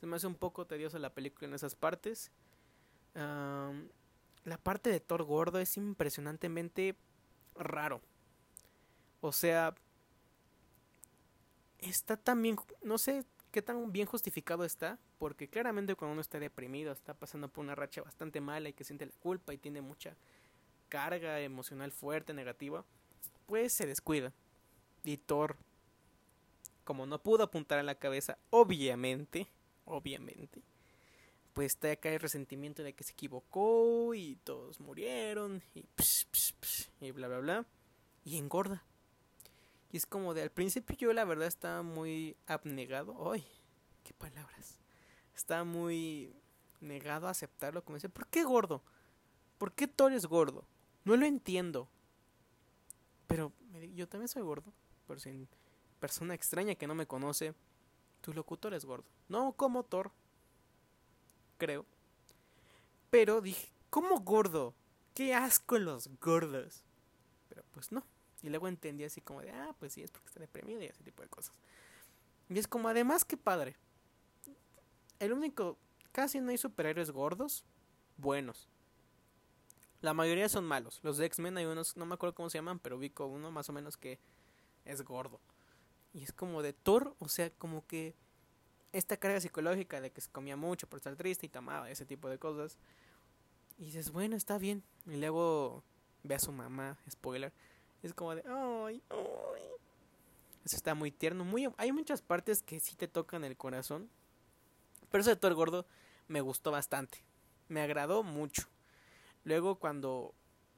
se 0.00 0.06
me 0.06 0.16
hace 0.16 0.26
un 0.26 0.34
poco 0.34 0.66
tediosa 0.66 0.98
la 0.98 1.14
película 1.14 1.48
en 1.48 1.54
esas 1.54 1.74
partes. 1.74 2.30
la 3.14 4.58
parte 4.62 4.90
de 4.90 5.00
Thor 5.00 5.22
gordo 5.24 5.58
es 5.58 5.76
impresionantemente 5.76 6.96
raro. 7.54 8.02
O 9.20 9.32
sea, 9.32 9.74
está 11.78 12.16
tan 12.16 12.42
bien, 12.42 12.56
no 12.82 12.98
sé 12.98 13.24
qué 13.56 13.62
tan 13.62 13.90
bien 13.90 14.06
justificado 14.06 14.66
está, 14.66 14.98
porque 15.16 15.48
claramente 15.48 15.94
cuando 15.94 16.12
uno 16.12 16.20
está 16.20 16.38
deprimido, 16.38 16.92
está 16.92 17.14
pasando 17.14 17.48
por 17.48 17.64
una 17.64 17.74
racha 17.74 18.02
bastante 18.02 18.38
mala 18.42 18.68
y 18.68 18.74
que 18.74 18.84
siente 18.84 19.06
la 19.06 19.12
culpa 19.12 19.54
y 19.54 19.56
tiene 19.56 19.80
mucha 19.80 20.14
carga 20.90 21.40
emocional 21.40 21.90
fuerte, 21.90 22.34
negativa, 22.34 22.84
pues 23.46 23.72
se 23.72 23.86
descuida. 23.86 24.34
Y 25.04 25.16
Thor, 25.16 25.56
como 26.84 27.06
no 27.06 27.22
pudo 27.22 27.44
apuntar 27.44 27.78
a 27.78 27.82
la 27.82 27.94
cabeza, 27.94 28.36
obviamente, 28.50 29.48
obviamente, 29.86 30.60
pues 31.54 31.68
está 31.72 31.90
acá 31.92 32.10
el 32.10 32.20
resentimiento 32.20 32.82
de 32.82 32.92
que 32.92 33.04
se 33.04 33.12
equivocó 33.12 34.12
y 34.12 34.36
todos 34.44 34.80
murieron 34.80 35.62
y, 35.74 35.86
y 37.00 37.10
bla 37.10 37.28
bla 37.28 37.38
bla 37.38 37.66
y 38.22 38.36
engorda. 38.36 38.84
Y 39.96 39.98
es 39.98 40.04
como 40.04 40.34
de 40.34 40.42
al 40.42 40.50
principio 40.50 40.94
yo 40.94 41.14
la 41.14 41.24
verdad 41.24 41.48
estaba 41.48 41.82
muy 41.82 42.36
abnegado. 42.46 43.32
¡Ay! 43.32 43.46
¡Qué 44.04 44.12
palabras! 44.12 44.76
Estaba 45.34 45.64
muy 45.64 46.36
negado 46.82 47.28
a 47.28 47.30
aceptarlo. 47.30 47.82
Como 47.82 47.96
dice, 47.96 48.10
¿por 48.10 48.26
qué 48.26 48.44
gordo? 48.44 48.82
¿Por 49.56 49.72
qué 49.72 49.88
Thor 49.88 50.12
es 50.12 50.26
gordo? 50.26 50.66
No 51.06 51.16
lo 51.16 51.24
entiendo. 51.24 51.88
Pero 53.26 53.54
yo 53.94 54.06
también 54.06 54.28
soy 54.28 54.42
gordo. 54.42 54.70
Por 55.06 55.18
si 55.18 55.48
persona 55.98 56.34
extraña 56.34 56.74
que 56.74 56.86
no 56.86 56.94
me 56.94 57.06
conoce, 57.06 57.54
tu 58.20 58.34
locutor 58.34 58.74
es 58.74 58.84
gordo. 58.84 59.06
No 59.30 59.52
como 59.52 59.82
Thor. 59.82 60.12
Creo. 61.56 61.86
Pero 63.08 63.40
dije, 63.40 63.72
¿cómo 63.88 64.20
gordo? 64.20 64.74
¡Qué 65.14 65.34
asco 65.34 65.78
los 65.78 66.10
gordos! 66.20 66.84
Pero 67.48 67.64
pues 67.72 67.92
no. 67.92 68.04
Y 68.46 68.48
luego 68.48 68.68
entendí 68.68 69.02
así 69.02 69.20
como 69.20 69.42
de, 69.42 69.50
ah, 69.50 69.74
pues 69.80 69.92
sí, 69.92 70.04
es 70.04 70.12
porque 70.12 70.28
está 70.28 70.38
deprimido 70.38 70.80
y 70.80 70.84
ese 70.84 71.02
tipo 71.02 71.20
de 71.20 71.28
cosas. 71.28 71.52
Y 72.48 72.56
es 72.56 72.68
como, 72.68 72.88
además, 72.88 73.24
qué 73.24 73.36
padre. 73.36 73.74
El 75.18 75.32
único, 75.32 75.76
casi 76.12 76.40
no 76.40 76.50
hay 76.50 76.56
superhéroes 76.56 77.10
gordos, 77.10 77.64
buenos. 78.16 78.68
La 80.00 80.14
mayoría 80.14 80.48
son 80.48 80.64
malos. 80.64 81.00
Los 81.02 81.16
de 81.16 81.26
X-Men 81.26 81.58
hay 81.58 81.64
unos, 81.64 81.96
no 81.96 82.06
me 82.06 82.14
acuerdo 82.14 82.36
cómo 82.36 82.48
se 82.48 82.58
llaman, 82.58 82.78
pero 82.78 82.98
ubico 82.98 83.26
uno 83.26 83.50
más 83.50 83.68
o 83.68 83.72
menos 83.72 83.96
que 83.96 84.20
es 84.84 85.02
gordo. 85.02 85.40
Y 86.12 86.22
es 86.22 86.30
como 86.32 86.62
de 86.62 86.72
Thor, 86.72 87.16
o 87.18 87.26
sea, 87.26 87.50
como 87.50 87.84
que 87.88 88.14
esta 88.92 89.16
carga 89.16 89.40
psicológica 89.40 90.00
de 90.00 90.12
que 90.12 90.20
se 90.20 90.30
comía 90.30 90.56
mucho 90.56 90.86
por 90.86 90.98
estar 90.98 91.16
triste 91.16 91.46
y 91.46 91.48
tomaba 91.48 91.90
ese 91.90 92.06
tipo 92.06 92.28
de 92.28 92.38
cosas. 92.38 92.78
Y 93.76 93.86
dices, 93.86 94.12
bueno, 94.12 94.36
está 94.36 94.56
bien. 94.56 94.84
Y 95.04 95.16
luego 95.16 95.82
ve 96.22 96.36
a 96.36 96.38
su 96.38 96.52
mamá, 96.52 96.96
spoiler, 97.10 97.52
es 98.06 98.14
como 98.14 98.34
de, 98.34 98.42
ay, 98.46 99.02
ay. 99.10 99.62
Eso 100.64 100.76
está 100.76 100.94
muy 100.94 101.12
tierno. 101.12 101.44
Muy, 101.44 101.68
hay 101.76 101.92
muchas 101.92 102.22
partes 102.22 102.62
que 102.62 102.80
sí 102.80 102.96
te 102.96 103.08
tocan 103.08 103.44
el 103.44 103.56
corazón. 103.56 104.10
Pero 105.10 105.20
eso 105.20 105.30
de 105.30 105.36
todo 105.36 105.50
el 105.50 105.54
gordo 105.54 105.86
me 106.28 106.40
gustó 106.40 106.70
bastante. 106.70 107.22
Me 107.68 107.80
agradó 107.80 108.22
mucho. 108.22 108.68
Luego 109.44 109.78
cuando, 109.78 110.34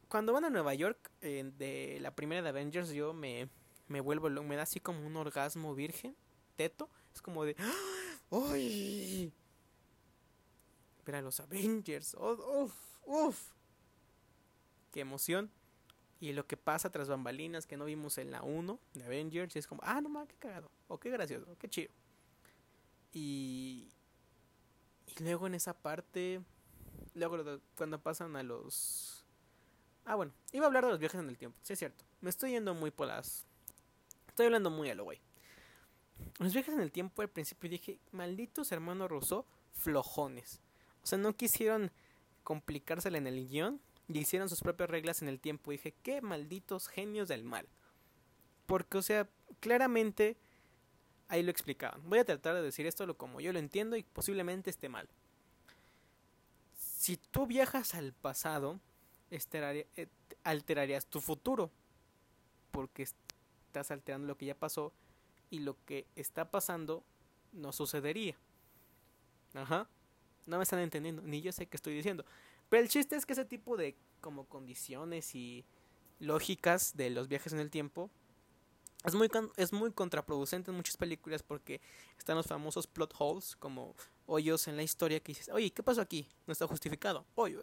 cuando 0.08 0.32
van 0.32 0.44
a 0.44 0.50
Nueva 0.50 0.74
York, 0.74 1.10
eh, 1.22 1.50
de 1.56 1.98
la 2.00 2.14
primera 2.14 2.42
de 2.42 2.50
Avengers, 2.50 2.90
yo 2.90 3.14
me, 3.14 3.48
me 3.88 4.00
vuelvo, 4.00 4.28
me 4.28 4.56
da 4.56 4.62
así 4.62 4.78
como 4.78 5.06
un 5.06 5.16
orgasmo 5.16 5.74
virgen, 5.74 6.14
teto. 6.56 6.90
Es 7.14 7.22
como 7.22 7.44
de, 7.44 7.56
¡ay! 8.30 9.32
Pero 11.04 11.22
los 11.22 11.40
Avengers, 11.40 12.14
¡uf! 12.14 12.74
¡uf! 13.06 13.52
¡Qué 14.92 15.00
emoción! 15.00 15.50
Y 16.20 16.32
lo 16.32 16.46
que 16.46 16.56
pasa 16.56 16.90
tras 16.90 17.08
bambalinas 17.08 17.66
que 17.66 17.76
no 17.76 17.84
vimos 17.84 18.18
en 18.18 18.30
la 18.30 18.42
1 18.42 18.78
de 18.94 19.04
Avengers. 19.04 19.54
Y 19.54 19.58
es 19.58 19.66
como, 19.66 19.80
ah, 19.84 20.00
no 20.00 20.08
mames, 20.08 20.28
qué 20.30 20.36
cagado. 20.36 20.70
O 20.88 20.98
qué 20.98 21.10
gracioso, 21.10 21.56
qué 21.58 21.68
chido. 21.68 21.92
Y, 23.12 23.88
luego 25.20 25.46
en 25.46 25.54
esa 25.54 25.74
parte, 25.74 26.40
luego 27.14 27.60
cuando 27.76 28.00
pasan 28.00 28.34
a 28.36 28.42
los... 28.42 29.24
Ah, 30.04 30.16
bueno, 30.16 30.32
iba 30.52 30.64
a 30.64 30.68
hablar 30.68 30.84
de 30.84 30.90
los 30.90 30.98
viajes 30.98 31.20
en 31.20 31.28
el 31.28 31.38
tiempo, 31.38 31.58
sí 31.62 31.74
es 31.74 31.78
cierto. 31.78 32.04
Me 32.20 32.30
estoy 32.30 32.52
yendo 32.52 32.74
muy 32.74 32.90
por 32.90 33.08
las... 33.08 33.46
Estoy 34.28 34.46
hablando 34.46 34.70
muy 34.70 34.90
a 34.90 34.94
lo 34.94 35.04
güey. 35.04 35.20
Los 36.38 36.52
viajes 36.52 36.74
en 36.74 36.80
el 36.80 36.90
tiempo 36.90 37.22
al 37.22 37.28
principio 37.28 37.70
dije, 37.70 38.00
malditos 38.10 38.72
hermanos 38.72 39.08
Rousseau, 39.08 39.44
flojones. 39.72 40.60
O 41.02 41.06
sea, 41.06 41.18
no 41.18 41.36
quisieron 41.36 41.92
complicársela 42.42 43.18
en 43.18 43.26
el 43.26 43.48
guion 43.48 43.80
y 44.08 44.18
hicieron 44.18 44.48
sus 44.48 44.60
propias 44.60 44.90
reglas 44.90 45.22
en 45.22 45.28
el 45.28 45.38
tiempo. 45.38 45.70
Y 45.70 45.76
dije, 45.76 45.94
qué 46.02 46.20
malditos 46.20 46.88
genios 46.88 47.28
del 47.28 47.44
mal. 47.44 47.68
Porque, 48.66 48.98
o 48.98 49.02
sea, 49.02 49.28
claramente 49.60 50.36
ahí 51.28 51.42
lo 51.42 51.50
explicaban. 51.50 52.02
Voy 52.08 52.18
a 52.18 52.24
tratar 52.24 52.54
de 52.54 52.62
decir 52.62 52.86
esto 52.86 53.16
como 53.16 53.40
yo 53.40 53.52
lo 53.52 53.58
entiendo 53.58 53.96
y 53.96 54.02
posiblemente 54.02 54.70
esté 54.70 54.88
mal. 54.88 55.08
Si 56.74 57.16
tú 57.16 57.46
viajas 57.46 57.94
al 57.94 58.12
pasado, 58.12 58.80
eh, 59.30 60.08
alterarías 60.42 61.06
tu 61.06 61.20
futuro. 61.20 61.70
Porque 62.70 63.02
estás 63.02 63.90
alterando 63.90 64.26
lo 64.26 64.36
que 64.36 64.46
ya 64.46 64.54
pasó 64.54 64.92
y 65.50 65.60
lo 65.60 65.76
que 65.84 66.06
está 66.16 66.50
pasando 66.50 67.04
no 67.52 67.72
sucedería. 67.72 68.36
Ajá. 69.54 69.88
No 70.46 70.56
me 70.56 70.62
están 70.62 70.78
entendiendo, 70.78 71.20
ni 71.22 71.42
yo 71.42 71.52
sé 71.52 71.66
qué 71.66 71.76
estoy 71.76 71.94
diciendo. 71.94 72.24
Pero 72.68 72.82
el 72.82 72.88
chiste 72.88 73.16
es 73.16 73.26
que 73.26 73.32
ese 73.32 73.44
tipo 73.44 73.76
de 73.76 73.96
como 74.20 74.44
condiciones 74.44 75.34
y 75.34 75.64
lógicas 76.18 76.96
de 76.96 77.10
los 77.10 77.28
viajes 77.28 77.52
en 77.52 77.60
el 77.60 77.70
tiempo 77.70 78.10
es 79.04 79.14
muy, 79.14 79.30
es 79.56 79.72
muy 79.72 79.92
contraproducente 79.92 80.70
en 80.70 80.76
muchas 80.76 80.96
películas 80.96 81.42
porque 81.42 81.80
están 82.18 82.36
los 82.36 82.46
famosos 82.46 82.86
plot 82.86 83.14
holes 83.18 83.54
como 83.56 83.94
hoyos 84.26 84.66
en 84.66 84.76
la 84.76 84.82
historia 84.82 85.20
que 85.20 85.32
dices, 85.32 85.48
oye, 85.50 85.70
¿qué 85.70 85.82
pasó 85.82 86.00
aquí? 86.00 86.28
No 86.46 86.52
está 86.52 86.66
justificado. 86.66 87.24
Oye, 87.36 87.58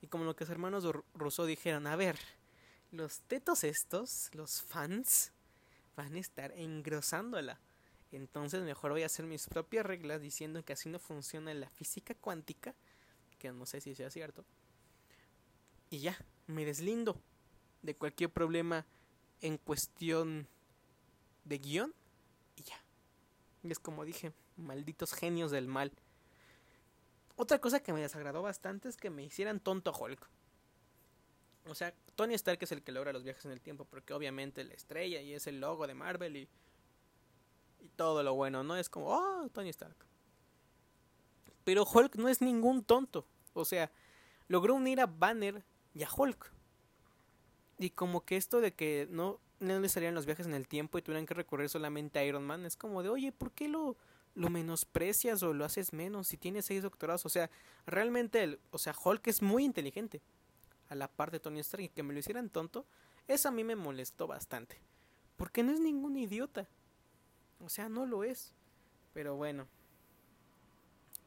y 0.00 0.06
como 0.06 0.24
lo 0.24 0.34
que 0.34 0.44
los 0.44 0.50
hermanos 0.50 0.84
Rousseau 1.14 1.46
dijeron, 1.46 1.86
a 1.86 1.96
ver, 1.96 2.18
los 2.90 3.20
tetos 3.20 3.62
estos, 3.62 4.30
los 4.32 4.62
fans, 4.62 5.32
van 5.96 6.14
a 6.14 6.18
estar 6.18 6.52
engrosándola. 6.52 7.60
Entonces 8.10 8.62
mejor 8.62 8.92
voy 8.92 9.02
a 9.02 9.06
hacer 9.06 9.26
mis 9.26 9.46
propias 9.46 9.86
reglas 9.86 10.20
diciendo 10.20 10.64
que 10.64 10.72
así 10.72 10.88
no 10.88 10.98
funciona 10.98 11.52
la 11.54 11.68
física 11.70 12.14
cuántica 12.14 12.74
que 13.42 13.50
no 13.50 13.66
sé 13.66 13.80
si 13.80 13.96
sea 13.96 14.08
cierto. 14.08 14.44
Y 15.90 15.98
ya, 15.98 16.16
me 16.46 16.64
deslindo 16.64 17.20
de 17.82 17.96
cualquier 17.96 18.30
problema 18.30 18.86
en 19.40 19.58
cuestión 19.58 20.46
de 21.44 21.58
guion 21.58 21.92
y 22.54 22.62
ya. 22.62 22.80
Es 23.64 23.80
como 23.80 24.04
dije, 24.04 24.32
malditos 24.56 25.12
genios 25.12 25.50
del 25.50 25.66
mal. 25.66 25.90
Otra 27.34 27.58
cosa 27.58 27.82
que 27.82 27.92
me 27.92 28.00
desagradó 28.00 28.42
bastante 28.42 28.88
es 28.88 28.96
que 28.96 29.10
me 29.10 29.24
hicieran 29.24 29.58
tonto 29.58 29.90
a 29.90 29.98
Hulk. 29.98 30.30
O 31.66 31.74
sea, 31.74 31.92
Tony 32.14 32.34
Stark 32.34 32.58
es 32.62 32.70
el 32.70 32.82
que 32.82 32.92
logra 32.92 33.12
los 33.12 33.24
viajes 33.24 33.44
en 33.44 33.50
el 33.50 33.60
tiempo, 33.60 33.84
porque 33.84 34.14
obviamente 34.14 34.62
la 34.62 34.74
estrella 34.74 35.20
y 35.20 35.34
es 35.34 35.48
el 35.48 35.60
logo 35.60 35.88
de 35.88 35.94
Marvel 35.94 36.36
y, 36.36 36.48
y 37.80 37.88
todo 37.88 38.22
lo 38.22 38.34
bueno, 38.34 38.62
¿no? 38.62 38.76
Es 38.76 38.88
como, 38.88 39.08
oh, 39.08 39.48
Tony 39.48 39.70
Stark. 39.70 40.11
Pero 41.64 41.84
Hulk 41.84 42.16
no 42.16 42.28
es 42.28 42.40
ningún 42.40 42.82
tonto. 42.82 43.26
O 43.54 43.64
sea, 43.64 43.90
logró 44.48 44.74
unir 44.74 45.00
a 45.00 45.06
Banner 45.06 45.64
y 45.94 46.02
a 46.02 46.08
Hulk. 46.14 46.52
Y 47.78 47.90
como 47.90 48.24
que 48.24 48.36
esto 48.36 48.60
de 48.60 48.74
que 48.74 49.08
no, 49.10 49.40
no 49.60 49.80
le 49.80 49.88
salían 49.88 50.14
los 50.14 50.26
viajes 50.26 50.46
en 50.46 50.54
el 50.54 50.68
tiempo 50.68 50.98
y 50.98 51.02
tuvieran 51.02 51.26
que 51.26 51.34
recorrer 51.34 51.68
solamente 51.68 52.18
a 52.18 52.24
Iron 52.24 52.46
Man, 52.46 52.64
es 52.64 52.76
como 52.76 53.02
de, 53.02 53.08
oye, 53.08 53.32
¿por 53.32 53.52
qué 53.52 53.68
lo, 53.68 53.96
lo 54.34 54.50
menosprecias 54.50 55.42
o 55.42 55.52
lo 55.52 55.64
haces 55.64 55.92
menos 55.92 56.28
si 56.28 56.36
tiene 56.36 56.62
seis 56.62 56.82
doctorados? 56.82 57.26
O 57.26 57.28
sea, 57.28 57.50
realmente, 57.86 58.42
el, 58.42 58.60
o 58.70 58.78
sea, 58.78 58.94
Hulk 59.02 59.26
es 59.26 59.42
muy 59.42 59.64
inteligente. 59.64 60.20
A 60.88 60.94
la 60.94 61.08
par 61.08 61.30
de 61.30 61.40
Tony 61.40 61.60
Stark 61.60 61.84
y 61.84 61.88
que 61.88 62.02
me 62.02 62.12
lo 62.12 62.18
hicieran 62.18 62.50
tonto, 62.50 62.84
eso 63.26 63.48
a 63.48 63.52
mí 63.52 63.64
me 63.64 63.76
molestó 63.76 64.26
bastante. 64.26 64.78
Porque 65.36 65.62
no 65.62 65.72
es 65.72 65.80
ningún 65.80 66.16
idiota. 66.16 66.68
O 67.60 67.68
sea, 67.68 67.88
no 67.88 68.04
lo 68.04 68.24
es. 68.24 68.54
Pero 69.14 69.36
bueno. 69.36 69.66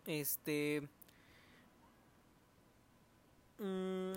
Este. 0.06 0.88
Mm, 3.58 4.13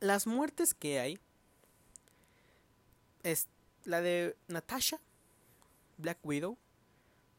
las 0.00 0.26
muertes 0.26 0.74
que 0.74 1.00
hay 1.00 1.18
es 3.22 3.48
la 3.84 4.00
de 4.00 4.36
Natasha, 4.46 5.00
Black 5.96 6.18
Widow. 6.22 6.56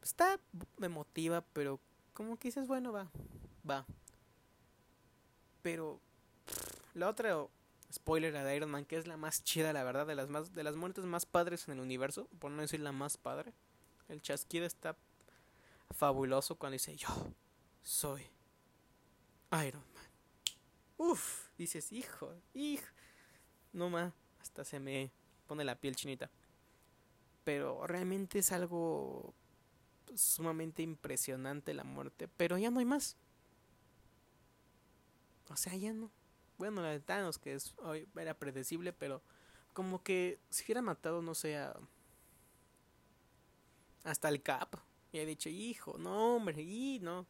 Está 0.02 0.38
emotiva, 0.80 1.44
pero 1.52 1.80
como 2.14 2.36
que 2.36 2.48
dices, 2.48 2.66
bueno, 2.66 2.92
va, 2.92 3.10
va. 3.68 3.86
Pero 5.62 6.00
la 6.94 7.08
otra 7.08 7.46
spoiler 7.92 8.36
a 8.36 8.44
de 8.44 8.56
Iron 8.56 8.70
Man, 8.70 8.84
que 8.84 8.96
es 8.96 9.06
la 9.06 9.16
más 9.16 9.44
chida, 9.44 9.72
la 9.72 9.84
verdad, 9.84 10.06
de 10.06 10.14
las, 10.14 10.28
más, 10.28 10.54
de 10.54 10.62
las 10.62 10.76
muertes 10.76 11.04
más 11.04 11.26
padres 11.26 11.68
en 11.68 11.74
el 11.74 11.80
universo, 11.80 12.28
por 12.38 12.50
no 12.50 12.62
decir 12.62 12.80
la 12.80 12.92
más 12.92 13.16
padre. 13.16 13.52
El 14.08 14.22
chasquido 14.22 14.64
está 14.66 14.96
fabuloso 15.90 16.56
cuando 16.56 16.74
dice 16.74 16.96
yo 16.96 17.08
soy 17.82 18.22
Iron 19.66 19.84
Man. 19.94 20.04
Uf, 20.96 21.48
dices, 21.56 21.92
hijo, 21.92 22.34
hijo. 22.54 22.86
No 23.72 23.88
más, 23.88 24.12
hasta 24.40 24.64
se 24.64 24.78
me 24.80 25.10
pone 25.46 25.64
la 25.64 25.80
piel 25.80 25.96
chinita. 25.96 26.30
Pero 27.44 27.86
realmente 27.86 28.40
es 28.40 28.52
algo 28.52 29.34
sumamente 30.14 30.82
impresionante 30.82 31.74
la 31.74 31.84
muerte. 31.84 32.28
Pero 32.28 32.58
ya 32.58 32.70
no 32.70 32.80
hay 32.80 32.84
más. 32.84 33.16
O 35.48 35.56
sea, 35.56 35.74
ya 35.74 35.92
no. 35.92 36.10
Bueno, 36.58 36.82
la 36.82 36.90
de 36.90 37.00
Thanos, 37.00 37.38
que 37.38 37.54
es, 37.54 37.74
era 38.16 38.34
predecible, 38.34 38.92
pero 38.92 39.22
como 39.72 40.02
que 40.02 40.38
si 40.50 40.64
hubiera 40.64 40.82
matado, 40.82 41.22
no 41.22 41.34
sé, 41.34 41.58
hasta 44.04 44.28
el 44.28 44.42
Cap. 44.42 44.76
Y 45.12 45.18
ha 45.18 45.24
dicho, 45.24 45.48
hijo, 45.48 45.96
no, 45.98 46.36
hombre, 46.36 46.62
y 46.62 47.00
no. 47.00 47.26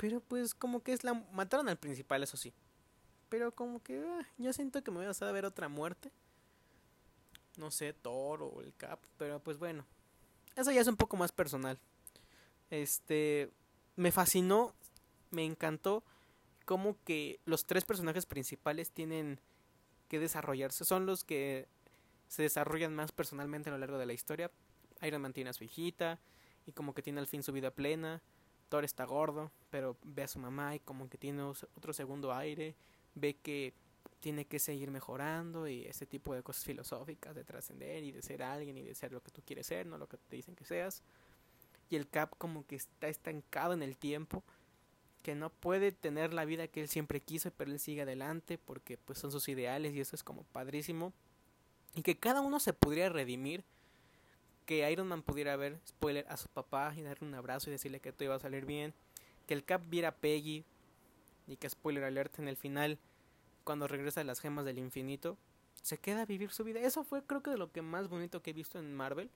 Pero 0.00 0.20
pues 0.20 0.54
como 0.54 0.82
que 0.82 0.94
es 0.94 1.04
la... 1.04 1.12
Mataron 1.32 1.68
al 1.68 1.76
principal, 1.76 2.22
eso 2.22 2.38
sí. 2.38 2.54
Pero 3.28 3.54
como 3.54 3.82
que 3.82 4.02
ah, 4.02 4.26
yo 4.38 4.50
siento 4.54 4.82
que 4.82 4.90
me 4.90 4.96
voy 4.96 5.06
a 5.06 5.32
ver 5.32 5.44
otra 5.44 5.68
muerte. 5.68 6.10
No 7.58 7.70
sé, 7.70 7.92
Thor 7.92 8.42
o 8.42 8.62
el 8.62 8.74
Cap. 8.76 8.98
Pero 9.18 9.40
pues 9.40 9.58
bueno. 9.58 9.84
Eso 10.56 10.70
ya 10.72 10.80
es 10.80 10.86
un 10.86 10.96
poco 10.96 11.18
más 11.18 11.32
personal. 11.32 11.78
Este... 12.70 13.50
Me 13.96 14.10
fascinó. 14.10 14.74
Me 15.30 15.44
encantó. 15.44 16.02
Como 16.64 16.96
que 17.04 17.38
los 17.44 17.66
tres 17.66 17.84
personajes 17.84 18.24
principales 18.24 18.92
tienen 18.92 19.38
que 20.08 20.18
desarrollarse. 20.18 20.86
Son 20.86 21.04
los 21.04 21.24
que 21.24 21.68
se 22.26 22.42
desarrollan 22.42 22.94
más 22.94 23.12
personalmente 23.12 23.68
a 23.68 23.72
lo 23.72 23.78
largo 23.78 23.98
de 23.98 24.06
la 24.06 24.14
historia. 24.14 24.50
Iron 25.02 25.20
Man 25.20 25.34
tiene 25.34 25.50
a 25.50 25.52
su 25.52 25.62
hijita. 25.62 26.20
Y 26.64 26.72
como 26.72 26.94
que 26.94 27.02
tiene 27.02 27.20
al 27.20 27.26
fin 27.26 27.42
su 27.42 27.52
vida 27.52 27.70
plena. 27.70 28.22
Thor 28.70 28.84
está 28.84 29.04
gordo, 29.04 29.50
pero 29.68 29.96
ve 30.04 30.22
a 30.22 30.28
su 30.28 30.38
mamá 30.38 30.74
y 30.74 30.78
como 30.78 31.10
que 31.10 31.18
tiene 31.18 31.42
otro 31.42 31.92
segundo 31.92 32.32
aire, 32.32 32.74
ve 33.14 33.34
que 33.34 33.74
tiene 34.20 34.44
que 34.44 34.58
seguir 34.58 34.90
mejorando 34.90 35.66
y 35.66 35.84
ese 35.86 36.06
tipo 36.06 36.34
de 36.34 36.42
cosas 36.42 36.64
filosóficas 36.64 37.34
de 37.34 37.42
trascender 37.42 38.04
y 38.04 38.12
de 38.12 38.22
ser 38.22 38.42
alguien 38.42 38.78
y 38.78 38.82
de 38.82 38.94
ser 38.94 39.12
lo 39.12 39.22
que 39.22 39.32
tú 39.32 39.42
quieres 39.44 39.66
ser, 39.66 39.86
no 39.86 39.98
lo 39.98 40.08
que 40.08 40.16
te 40.16 40.36
dicen 40.36 40.54
que 40.54 40.64
seas. 40.64 41.02
Y 41.90 41.96
el 41.96 42.08
Cap 42.08 42.34
como 42.38 42.64
que 42.66 42.76
está 42.76 43.08
estancado 43.08 43.72
en 43.72 43.82
el 43.82 43.96
tiempo, 43.96 44.44
que 45.22 45.34
no 45.34 45.50
puede 45.50 45.90
tener 45.90 46.32
la 46.32 46.44
vida 46.44 46.68
que 46.68 46.80
él 46.80 46.88
siempre 46.88 47.20
quiso, 47.20 47.50
pero 47.50 47.72
él 47.72 47.80
sigue 47.80 48.02
adelante 48.02 48.56
porque 48.56 48.96
pues 48.96 49.18
son 49.18 49.32
sus 49.32 49.48
ideales 49.48 49.94
y 49.94 50.00
eso 50.00 50.14
es 50.14 50.22
como 50.22 50.44
padrísimo. 50.44 51.12
Y 51.96 52.02
que 52.02 52.16
cada 52.16 52.40
uno 52.40 52.60
se 52.60 52.72
podría 52.72 53.08
redimir 53.08 53.64
que 54.66 54.90
Iron 54.90 55.08
Man 55.08 55.22
pudiera 55.22 55.56
ver, 55.56 55.80
spoiler, 55.86 56.26
a 56.28 56.36
su 56.36 56.48
papá 56.48 56.94
y 56.96 57.02
darle 57.02 57.26
un 57.26 57.34
abrazo 57.34 57.70
y 57.70 57.72
decirle 57.72 58.00
que 58.00 58.12
todo 58.12 58.24
iba 58.24 58.34
a 58.34 58.40
salir 58.40 58.64
bien. 58.64 58.94
Que 59.46 59.54
el 59.54 59.64
Cap 59.64 59.82
viera 59.88 60.08
a 60.08 60.14
Peggy 60.14 60.64
y 61.46 61.56
que 61.56 61.68
spoiler 61.68 62.04
alert 62.04 62.38
en 62.38 62.48
el 62.48 62.56
final, 62.56 62.98
cuando 63.64 63.88
regresa 63.88 64.20
a 64.20 64.24
las 64.24 64.40
gemas 64.40 64.64
del 64.64 64.78
infinito, 64.78 65.36
se 65.82 65.98
queda 65.98 66.22
a 66.22 66.26
vivir 66.26 66.50
su 66.50 66.64
vida. 66.64 66.80
Eso 66.80 67.04
fue 67.04 67.22
creo 67.24 67.42
que 67.42 67.50
de 67.50 67.58
lo 67.58 67.72
que 67.72 67.82
más 67.82 68.08
bonito 68.08 68.42
que 68.42 68.50
he 68.50 68.54
visto 68.54 68.78
en 68.78 68.94
Marvel. 68.94 69.30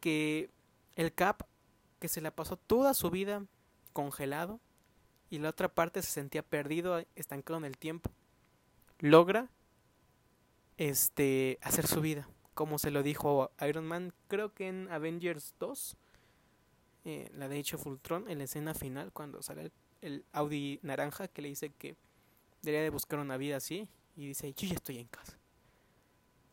Que 0.00 0.50
el 0.94 1.12
Cap, 1.12 1.42
que 1.98 2.08
se 2.08 2.20
la 2.20 2.30
pasó 2.30 2.56
toda 2.56 2.94
su 2.94 3.10
vida 3.10 3.44
congelado 3.92 4.60
y 5.28 5.38
la 5.38 5.50
otra 5.50 5.68
parte 5.68 6.02
se 6.02 6.10
sentía 6.10 6.42
perdido, 6.42 7.04
estancado 7.14 7.58
en 7.58 7.64
el 7.64 7.76
tiempo, 7.76 8.10
logra 9.00 9.50
este 10.76 11.58
hacer 11.62 11.86
su 11.86 12.00
vida 12.00 12.28
como 12.56 12.78
se 12.78 12.90
lo 12.90 13.02
dijo 13.02 13.52
Iron 13.68 13.86
Man, 13.86 14.14
creo 14.28 14.54
que 14.54 14.66
en 14.66 14.90
Avengers 14.90 15.54
2, 15.60 15.96
eh, 17.04 17.30
la 17.34 17.48
de 17.48 17.58
hecho 17.58 17.76
Fultron, 17.76 18.30
en 18.30 18.38
la 18.38 18.44
escena 18.44 18.72
final, 18.72 19.12
cuando 19.12 19.42
sale 19.42 19.70
el, 20.00 20.24
Audi 20.32 20.80
naranja 20.82 21.28
que 21.28 21.42
le 21.42 21.48
dice 21.48 21.68
que 21.68 21.96
debería 22.62 22.82
de 22.82 22.88
buscar 22.88 23.18
una 23.18 23.36
vida 23.36 23.58
así, 23.58 23.90
y 24.16 24.28
dice, 24.28 24.54
yo 24.54 24.68
ya 24.68 24.74
estoy 24.74 24.96
en 24.96 25.06
casa. 25.06 25.38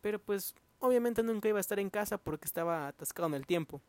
Pero 0.02 0.20
pues 0.20 0.54
obviamente 0.80 1.24
nunca 1.24 1.48
iba 1.48 1.60
a 1.60 1.62
estar 1.62 1.80
en 1.80 1.90
casa 1.90 2.18
porque 2.18 2.48
estaba 2.48 2.90
atascado 2.90 3.30
en 3.30 3.36
el 3.36 3.48
tiempo. 3.48 3.82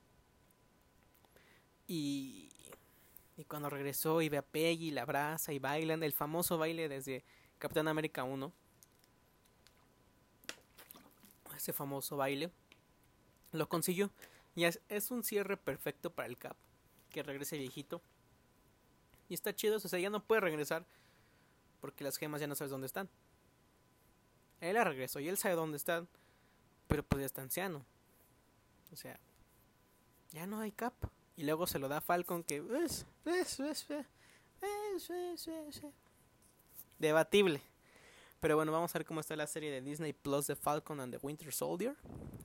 Y, 1.88 2.48
y 3.36 3.44
cuando 3.44 3.68
regresó 3.68 4.22
y 4.22 4.28
ve 4.28 4.36
a 4.36 4.42
Peggy, 4.42 4.92
la 4.92 5.02
abraza 5.02 5.52
y 5.52 5.58
bailan 5.58 6.04
el 6.04 6.12
famoso 6.12 6.58
baile 6.58 6.88
desde 6.88 7.24
Capitán 7.58 7.88
América 7.88 8.22
1 8.22 8.52
ese 11.64 11.72
famoso 11.72 12.16
baile, 12.18 12.50
lo 13.52 13.68
consiguió. 13.68 14.10
Y 14.54 14.64
es, 14.64 15.10
un 15.10 15.24
cierre 15.24 15.56
perfecto 15.56 16.10
para 16.10 16.28
el 16.28 16.36
Cap, 16.36 16.56
que 17.10 17.22
regrese 17.22 17.56
viejito. 17.56 18.02
Y 19.28 19.34
está 19.34 19.54
chido, 19.54 19.76
o 19.76 19.80
sea, 19.80 19.98
ya 19.98 20.10
no 20.10 20.22
puede 20.22 20.42
regresar 20.42 20.84
porque 21.80 22.04
las 22.04 22.18
gemas 22.18 22.40
ya 22.40 22.46
no 22.46 22.54
sabes 22.54 22.70
dónde 22.70 22.86
están. 22.86 23.08
Él 24.60 24.74
la 24.74 24.84
regresó 24.84 25.20
y 25.20 25.28
él 25.28 25.36
sabe 25.38 25.54
dónde 25.54 25.76
están, 25.76 26.06
pero 26.86 27.02
pues 27.02 27.20
ya 27.20 27.26
está 27.26 27.42
anciano. 27.42 27.84
O 28.92 28.96
sea, 28.96 29.18
ya 30.30 30.46
no 30.46 30.60
hay 30.60 30.70
Cap. 30.70 30.94
Y 31.36 31.44
luego 31.44 31.66
se 31.66 31.78
lo 31.78 31.88
da 31.88 31.96
a 31.96 32.00
Falcon 32.00 32.44
que... 32.44 32.60
Debatible. 36.98 37.60
Pero 38.44 38.56
bueno, 38.56 38.72
vamos 38.72 38.94
a 38.94 38.98
ver 38.98 39.06
cómo 39.06 39.20
está 39.20 39.34
la 39.36 39.46
serie 39.46 39.70
de 39.70 39.80
Disney 39.80 40.12
Plus 40.12 40.46
de 40.46 40.54
Falcon 40.54 41.00
and 41.00 41.16
the 41.16 41.26
Winter 41.26 41.50
Soldier. 41.50 41.96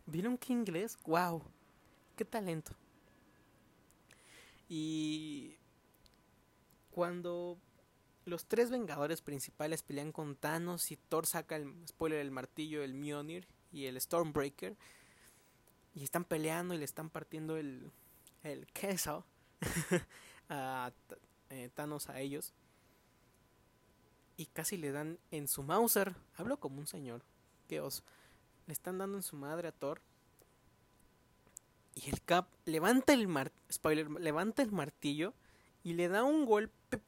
¿Vieron 0.05 0.37
qué 0.37 0.53
inglés? 0.53 0.97
¡Wow! 1.05 1.43
¡Qué 2.15 2.23
talento! 2.23 2.71
Y 4.69 5.57
cuando 6.91 7.57
los 8.23 8.45
tres 8.45 8.71
Vengadores 8.71 9.21
principales 9.21 9.83
pelean 9.83 10.13
con 10.13 10.37
Thanos 10.37 10.89
y 10.89 10.95
Thor 10.95 11.25
saca 11.25 11.57
el 11.57 11.75
spoiler 11.85 12.19
el 12.19 12.31
martillo, 12.31 12.81
el 12.81 12.93
Mjolnir 12.93 13.45
y 13.73 13.87
el 13.87 13.99
Stormbreaker 13.99 14.77
y 15.95 16.05
están 16.05 16.23
peleando 16.23 16.73
y 16.73 16.77
le 16.77 16.85
están 16.85 17.09
partiendo 17.09 17.57
el 17.57 17.91
el 18.43 18.67
queso 18.67 19.25
a 20.47 20.93
eh, 21.49 21.69
Thanos 21.75 22.07
a 22.07 22.21
ellos 22.21 22.53
y 24.39 24.45
casi 24.45 24.77
le 24.77 24.93
dan 24.93 25.19
en 25.31 25.49
su 25.49 25.63
Mauser. 25.63 26.15
Hablo 26.37 26.61
como 26.61 26.79
un 26.79 26.87
señor. 26.87 27.25
Que 27.67 27.81
os 27.81 28.03
le 28.67 28.71
están 28.71 28.97
dando 28.97 29.17
en 29.17 29.23
su 29.23 29.35
madre 29.35 29.67
a 29.67 29.73
Thor. 29.73 30.01
Y 31.93 32.09
el 32.09 32.21
Cap 32.21 32.47
levanta 32.63 33.11
el 33.11 33.27
mar 33.27 33.51
spoiler, 33.69 34.09
levanta 34.09 34.61
el 34.61 34.71
martillo 34.71 35.33
y 35.83 35.91
le 35.91 36.07
da 36.07 36.23
un 36.23 36.45
golpe 36.45 37.01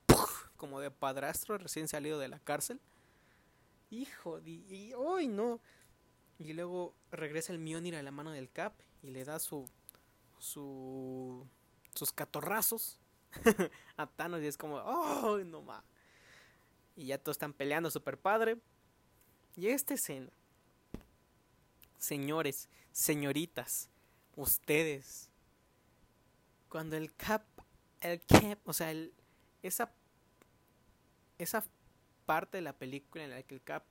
como 0.57 0.81
de 0.81 0.91
padrastro 0.91 1.57
recién 1.57 1.87
salido 1.87 2.19
de 2.19 2.27
la 2.27 2.39
cárcel. 2.39 2.81
Hijo 3.91 4.41
y, 4.41 4.91
¡ay, 5.15 5.29
no! 5.29 5.61
Y 6.37 6.51
luego 6.51 6.93
regresa 7.11 7.53
el 7.53 7.59
Mjolnir 7.59 7.95
a 7.95 8.03
la 8.03 8.11
mano 8.11 8.31
del 8.31 8.51
Cap 8.51 8.73
y 9.01 9.11
le 9.11 9.23
da 9.23 9.39
su 9.39 9.69
su 10.37 11.47
sus 11.95 12.11
catorrazos 12.11 12.99
a 13.95 14.05
Thanos 14.05 14.41
y 14.41 14.47
es 14.47 14.57
como, 14.57 14.81
¡ay, 14.81 15.45
no 15.45 15.61
más! 15.61 15.90
Y 17.01 17.07
ya 17.07 17.17
todos 17.17 17.33
están 17.33 17.53
peleando 17.53 17.89
super 17.89 18.15
padre. 18.15 18.59
Y 19.55 19.69
esta 19.69 19.95
escena. 19.95 20.29
Señores, 21.97 22.69
señoritas, 22.91 23.89
ustedes. 24.35 25.31
Cuando 26.69 26.97
el 26.97 27.11
cap, 27.15 27.41
el 28.01 28.21
cap, 28.23 28.59
o 28.65 28.73
sea, 28.73 28.91
el, 28.91 29.15
esa, 29.63 29.91
esa 31.39 31.65
parte 32.27 32.59
de 32.59 32.61
la 32.61 32.77
película 32.77 33.23
en 33.23 33.31
la 33.31 33.41
que 33.41 33.55
el 33.55 33.63
cap 33.63 33.83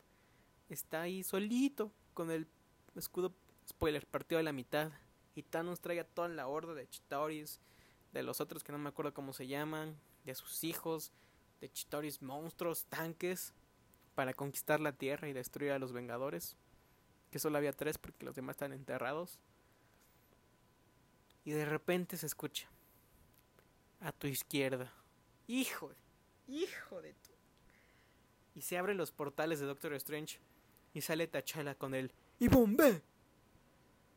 está 0.69 1.03
ahí 1.03 1.25
solito 1.25 1.93
con 2.15 2.31
el 2.31 2.47
escudo, 2.95 3.35
spoiler, 3.69 4.07
partido 4.07 4.39
a 4.39 4.45
la 4.45 4.53
mitad. 4.53 4.93
Y 5.35 5.43
Thanos 5.43 5.81
trae 5.81 5.99
a 5.99 6.05
toda 6.05 6.29
la 6.29 6.47
horda 6.47 6.75
de 6.75 6.89
Chitauris, 6.89 7.59
de 8.13 8.23
los 8.23 8.41
otros 8.41 8.63
que 8.63 8.71
no 8.71 8.79
me 8.79 8.91
acuerdo 8.91 9.13
cómo 9.13 9.33
se 9.33 9.49
llaman, 9.49 9.99
de 10.25 10.37
sus 10.37 10.63
hijos, 10.63 11.11
de 11.61 11.71
Chitoris 11.71 12.23
monstruos, 12.23 12.85
tanques, 12.87 13.53
para 14.15 14.35
conquistar 14.35 14.81
la 14.81 14.93
Tierra 14.93 15.29
y 15.29 15.33
destruir 15.33 15.73
a 15.73 15.79
los 15.79 15.93
Vengadores. 15.93 16.57
Que 17.31 17.39
solo 17.39 17.59
había 17.59 17.73
tres 17.73 17.99
porque 17.99 18.25
los 18.25 18.35
demás 18.35 18.55
están 18.55 18.73
enterrados. 18.73 19.39
Y 21.45 21.53
de 21.53 21.65
repente 21.65 22.17
se 22.17 22.27
escucha. 22.27 22.69
A 24.01 24.13
tu 24.13 24.27
izquierda. 24.27 24.93
Hijo, 25.47 25.93
hijo 26.49 27.01
de 27.03 27.13
tu. 27.13 27.31
Y 28.55 28.63
se 28.63 28.79
abren 28.79 28.97
los 28.97 29.13
portales 29.13 29.61
de 29.61 29.67
Doctor 29.67 29.95
Strange. 29.95 30.39
Y 30.93 31.03
sale 31.03 31.29
T'Challa 31.29 31.75
con 31.77 31.95
el. 31.95 32.13
¡Y 32.39 32.49
bombé! 32.49 33.03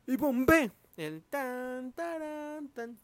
¡Y 0.08 0.16
bombé! 0.16 0.72
El 0.98 1.24
tan, 1.24 1.91
tan, 1.94 2.68
tan 2.70 3.00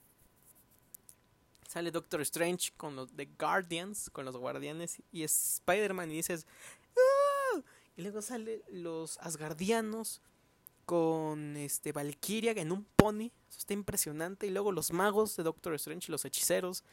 sale 1.70 1.92
Doctor 1.92 2.22
Strange 2.22 2.72
con 2.76 2.96
los 2.96 3.16
The 3.16 3.30
Guardians, 3.38 4.10
con 4.10 4.26
los 4.26 4.36
guardianes, 4.36 5.04
y 5.12 5.22
Spider-Man 5.22 6.10
y 6.10 6.16
dices, 6.16 6.48
¡Ah! 6.98 7.62
Y 7.96 8.02
luego 8.02 8.24
salen 8.24 8.64
los 8.70 9.20
Asgardianos 9.20 10.20
con 10.86 11.56
este 11.58 11.92
Valkyria 11.92 12.54
en 12.54 12.72
un 12.72 12.86
pony. 12.96 13.30
Eso 13.50 13.60
está 13.60 13.74
impresionante. 13.74 14.48
Y 14.48 14.50
luego 14.50 14.72
los 14.72 14.92
magos 14.92 15.36
de 15.36 15.44
Doctor 15.44 15.76
Strange, 15.76 16.12
los 16.12 16.26
hechiceros 16.26 16.84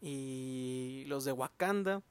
y 0.00 1.04
los 1.06 1.24
de 1.24 1.30
Wakanda. 1.30 2.02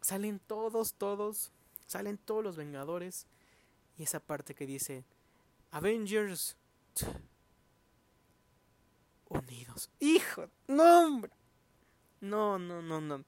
Salen 0.00 0.38
todos, 0.38 0.94
todos. 0.94 1.52
Salen 1.86 2.16
todos 2.16 2.42
los 2.42 2.56
Vengadores. 2.56 3.26
Y 3.98 4.04
esa 4.04 4.20
parte 4.20 4.54
que 4.54 4.64
dice 4.64 5.04
Avengers 5.72 6.56
unidos. 9.28 9.90
Hijo, 10.00 10.48
no, 10.66 11.06
hombre. 11.06 11.39
No, 12.20 12.58
no, 12.58 12.82
no, 12.82 13.00
no. 13.00 13.24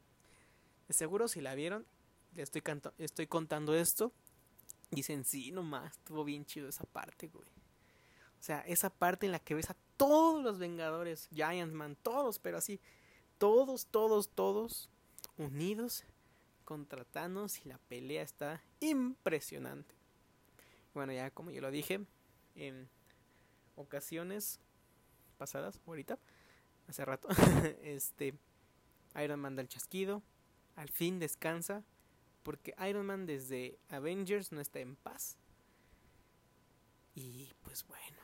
Seguro 0.88 1.28
si 1.28 1.40
la 1.40 1.54
vieron, 1.54 1.86
le 2.34 2.42
estoy, 2.42 2.62
estoy 2.98 3.26
contando 3.26 3.74
esto. 3.74 4.12
Dicen, 4.90 5.24
sí, 5.24 5.52
nomás, 5.52 5.92
estuvo 5.92 6.24
bien 6.24 6.44
chido 6.44 6.68
esa 6.68 6.84
parte, 6.84 7.28
güey. 7.28 7.48
O 8.38 8.44
sea, 8.44 8.60
esa 8.60 8.90
parte 8.90 9.26
en 9.26 9.32
la 9.32 9.38
que 9.38 9.54
ves 9.54 9.70
a 9.70 9.76
todos 9.96 10.42
los 10.42 10.58
Vengadores, 10.58 11.28
Giant 11.32 11.72
Man, 11.72 11.96
todos, 12.02 12.38
pero 12.38 12.58
así, 12.58 12.80
todos, 13.38 13.86
todos, 13.86 14.28
todos 14.30 14.90
unidos 15.36 16.04
contra 16.64 17.04
Thanos 17.04 17.64
y 17.64 17.68
la 17.68 17.78
pelea 17.78 18.22
está 18.22 18.62
impresionante. 18.80 19.94
Bueno, 20.92 21.12
ya 21.12 21.30
como 21.30 21.50
yo 21.50 21.60
lo 21.60 21.70
dije, 21.70 22.04
en 22.54 22.88
ocasiones 23.76 24.60
pasadas, 25.38 25.80
ahorita, 25.86 26.18
hace 26.88 27.04
rato, 27.04 27.28
este, 27.82 28.34
Iron 29.22 29.40
Man 29.40 29.56
da 29.56 29.62
el 29.62 29.68
chasquido, 29.68 30.22
al 30.76 30.88
fin 30.88 31.18
descansa, 31.18 31.84
porque 32.42 32.74
Iron 32.88 33.06
Man 33.06 33.26
desde 33.26 33.78
Avengers 33.88 34.52
no 34.52 34.60
está 34.60 34.80
en 34.80 34.96
paz. 34.96 35.38
Y 37.14 37.52
pues 37.62 37.86
bueno, 37.86 38.18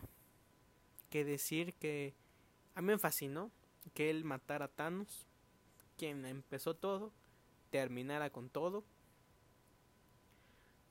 que 1.11 1.25
decir 1.25 1.75
que 1.75 2.15
a 2.75 2.81
mí 2.81 2.87
me 2.89 2.99
fascinó 2.99 3.51
que 3.95 4.11
él 4.11 4.25
matara 4.25 4.67
a 4.67 4.69
Thanos, 4.69 5.27
quien 5.97 6.25
empezó 6.25 6.75
todo, 6.75 7.13
terminara 7.71 8.31
con 8.31 8.49
todo. 8.49 8.85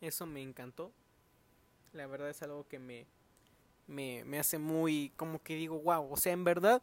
Eso 0.02 0.26
me 0.26 0.42
encantó. 0.42 0.94
La 1.94 2.06
verdad 2.06 2.30
es 2.30 2.42
algo 2.44 2.68
que 2.68 2.78
me, 2.78 3.08
me, 3.88 4.24
me 4.26 4.40
hace 4.40 4.60
muy, 4.60 5.12
como 5.16 5.42
que 5.42 5.56
digo, 5.56 5.80
wow, 5.80 6.12
o 6.12 6.18
sea, 6.18 6.34
en 6.34 6.44
verdad, 6.44 6.82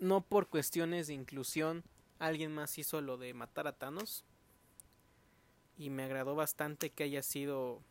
no 0.00 0.22
por 0.22 0.48
cuestiones 0.48 1.06
de 1.06 1.14
inclusión, 1.14 1.84
alguien 2.18 2.54
más 2.54 2.78
hizo 2.78 3.00
lo 3.00 3.16
de 3.16 3.34
matar 3.34 3.66
a 3.66 3.72
Thanos. 3.72 4.24
Y 5.76 5.90
me 5.90 6.04
agradó 6.04 6.34
bastante 6.34 6.90
que 6.90 7.04
haya 7.04 7.22
sido 7.22 7.82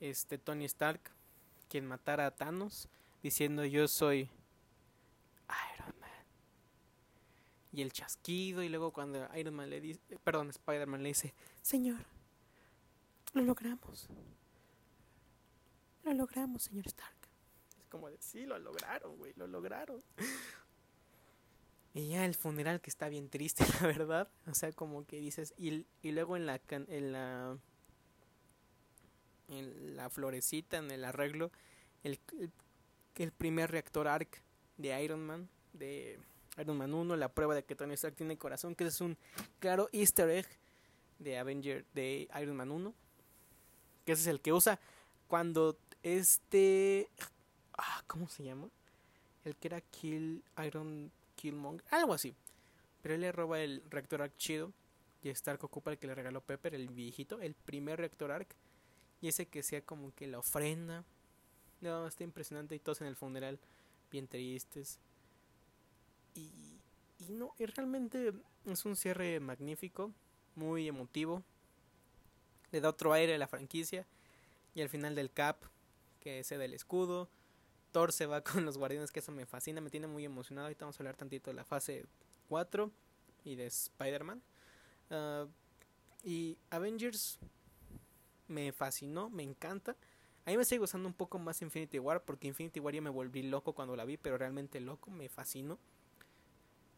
este 0.00 0.38
Tony 0.38 0.64
Stark 0.64 1.00
quien 1.68 1.86
matara 1.86 2.26
a 2.26 2.30
Thanos 2.30 2.88
diciendo 3.22 3.64
yo 3.64 3.88
soy 3.88 4.28
Iron 5.74 5.98
Man 5.98 6.10
y 7.72 7.82
el 7.82 7.92
chasquido 7.92 8.62
y 8.62 8.68
luego 8.68 8.92
cuando 8.92 9.26
Iron 9.34 9.54
Man 9.54 9.70
le 9.70 9.80
dice 9.80 10.00
perdón 10.22 10.50
Spider-Man 10.50 11.02
le 11.02 11.08
dice 11.08 11.34
señor 11.62 12.04
lo 13.32 13.42
logramos. 13.42 14.08
Lo 16.04 16.12
logramos 16.12 16.62
señor 16.62 16.86
Stark 16.86 17.28
es 17.78 17.86
como 17.88 18.10
de 18.10 18.18
sí 18.20 18.46
lo 18.46 18.58
lograron 18.58 19.16
güey 19.16 19.32
lo 19.36 19.46
lograron 19.46 20.02
y 21.94 22.08
ya 22.08 22.24
el 22.24 22.34
funeral 22.34 22.80
que 22.80 22.90
está 22.90 23.08
bien 23.08 23.30
triste, 23.30 23.64
la 23.80 23.86
verdad. 23.86 24.28
O 24.50 24.54
sea, 24.54 24.72
como 24.72 25.06
que 25.06 25.20
dices. 25.20 25.54
Y, 25.56 25.86
y 26.02 26.10
luego 26.10 26.36
en 26.36 26.44
la, 26.44 26.60
en 26.68 27.12
la. 27.12 27.56
En 29.48 29.96
la 29.96 30.10
florecita, 30.10 30.78
en 30.78 30.90
el 30.90 31.04
arreglo. 31.04 31.52
El, 32.02 32.18
el, 33.14 33.30
primer 33.30 33.70
reactor 33.70 34.08
ARC 34.08 34.42
de 34.76 35.02
Iron 35.04 35.24
Man. 35.24 35.48
De 35.72 36.18
Iron 36.58 36.76
Man 36.76 36.92
1. 36.92 37.16
La 37.16 37.32
prueba 37.32 37.54
de 37.54 37.64
que 37.64 37.76
Tony 37.76 37.94
Stark 37.94 38.16
tiene 38.16 38.36
corazón. 38.36 38.74
Que 38.74 38.86
es 38.86 39.00
un 39.00 39.16
claro 39.60 39.88
easter 39.92 40.28
egg 40.28 40.46
de 41.20 41.38
Avenger. 41.38 41.84
De 41.94 42.28
Iron 42.42 42.56
Man 42.56 42.72
1. 42.72 42.92
Que 44.04 44.12
ese 44.12 44.22
es 44.22 44.26
el 44.26 44.40
que 44.40 44.52
usa 44.52 44.80
cuando 45.28 45.78
este. 46.02 47.08
Ah, 47.78 48.02
¿Cómo 48.08 48.28
se 48.28 48.42
llama? 48.42 48.68
El 49.44 49.54
que 49.54 49.68
era 49.68 49.80
Kill 49.80 50.42
Iron 50.66 51.12
Killmonger, 51.44 51.84
algo 51.90 52.14
así. 52.14 52.34
Pero 53.02 53.14
él 53.14 53.20
le 53.20 53.32
roba 53.32 53.60
el 53.60 53.82
reactor 53.90 54.22
arc 54.22 54.34
chido 54.38 54.72
y 55.22 55.28
Stark 55.28 55.62
ocupa 55.62 55.90
el 55.90 55.98
que 55.98 56.06
le 56.06 56.14
regaló 56.14 56.40
Pepper, 56.40 56.74
el 56.74 56.88
viejito, 56.88 57.38
el 57.42 57.54
primer 57.54 57.98
reactor 57.98 58.32
arc. 58.32 58.56
Y 59.20 59.28
ese 59.28 59.46
que 59.46 59.62
sea 59.62 59.82
como 59.82 60.14
que 60.14 60.26
la 60.26 60.38
ofrenda. 60.38 61.04
No, 61.82 62.06
está 62.06 62.24
impresionante 62.24 62.74
y 62.74 62.78
todos 62.78 63.02
en 63.02 63.08
el 63.08 63.16
funeral 63.16 63.58
bien 64.10 64.26
tristes. 64.26 64.98
Y, 66.34 66.80
y 67.18 67.28
no, 67.28 67.54
y 67.58 67.66
realmente 67.66 68.32
es 68.64 68.84
un 68.86 68.96
cierre 68.96 69.38
magnífico, 69.38 70.12
muy 70.54 70.88
emotivo. 70.88 71.42
Le 72.70 72.80
da 72.80 72.88
otro 72.88 73.12
aire 73.12 73.34
a 73.34 73.38
la 73.38 73.48
franquicia. 73.48 74.06
Y 74.74 74.80
al 74.80 74.88
final 74.88 75.14
del 75.14 75.30
cap, 75.30 75.62
que 76.20 76.42
cede 76.42 76.64
el 76.64 76.72
escudo 76.72 77.28
Thor 77.94 78.12
se 78.12 78.26
va 78.26 78.40
con 78.44 78.64
los 78.66 78.76
guardianes, 78.76 79.12
que 79.12 79.20
eso 79.20 79.32
me 79.32 79.46
fascina, 79.46 79.80
me 79.80 79.88
tiene 79.88 80.08
muy 80.08 80.24
emocionado. 80.24 80.66
Ahorita 80.66 80.84
vamos 80.84 80.98
a 80.98 81.02
hablar 81.02 81.16
tantito 81.16 81.50
de 81.50 81.54
la 81.54 81.64
fase 81.64 82.04
4 82.48 82.90
y 83.44 83.54
de 83.54 83.66
Spider-Man. 83.66 84.42
Ah, 85.10 85.46
y 86.24 86.58
Avengers 86.70 87.38
me 88.48 88.72
fascinó, 88.72 89.30
me 89.30 89.44
encanta. 89.44 89.96
A 90.44 90.50
mí 90.50 90.56
me 90.56 90.64
sigue 90.64 90.80
gustando 90.80 91.08
un 91.08 91.14
poco 91.14 91.38
más 91.38 91.62
Infinity 91.62 91.98
War, 92.00 92.24
porque 92.24 92.48
Infinity 92.48 92.80
War 92.80 92.92
ya 92.92 93.00
me 93.00 93.10
volví 93.10 93.44
loco 93.44 93.72
cuando 93.74 93.94
la 93.94 94.04
vi, 94.04 94.16
pero 94.16 94.36
realmente 94.36 94.80
loco, 94.80 95.10
me 95.10 95.28
fascinó. 95.28 95.78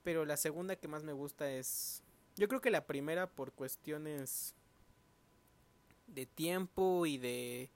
Pero 0.02 0.24
la 0.24 0.36
segunda 0.36 0.76
que 0.76 0.88
más 0.88 1.04
me 1.04 1.12
gusta 1.12 1.50
es... 1.50 2.02
Yo 2.36 2.48
creo 2.48 2.60
que 2.60 2.70
la 2.70 2.86
primera 2.86 3.28
por 3.28 3.52
cuestiones 3.52 4.54
de 6.06 6.26
tiempo 6.26 7.06
y 7.06 7.18
de 7.18 7.70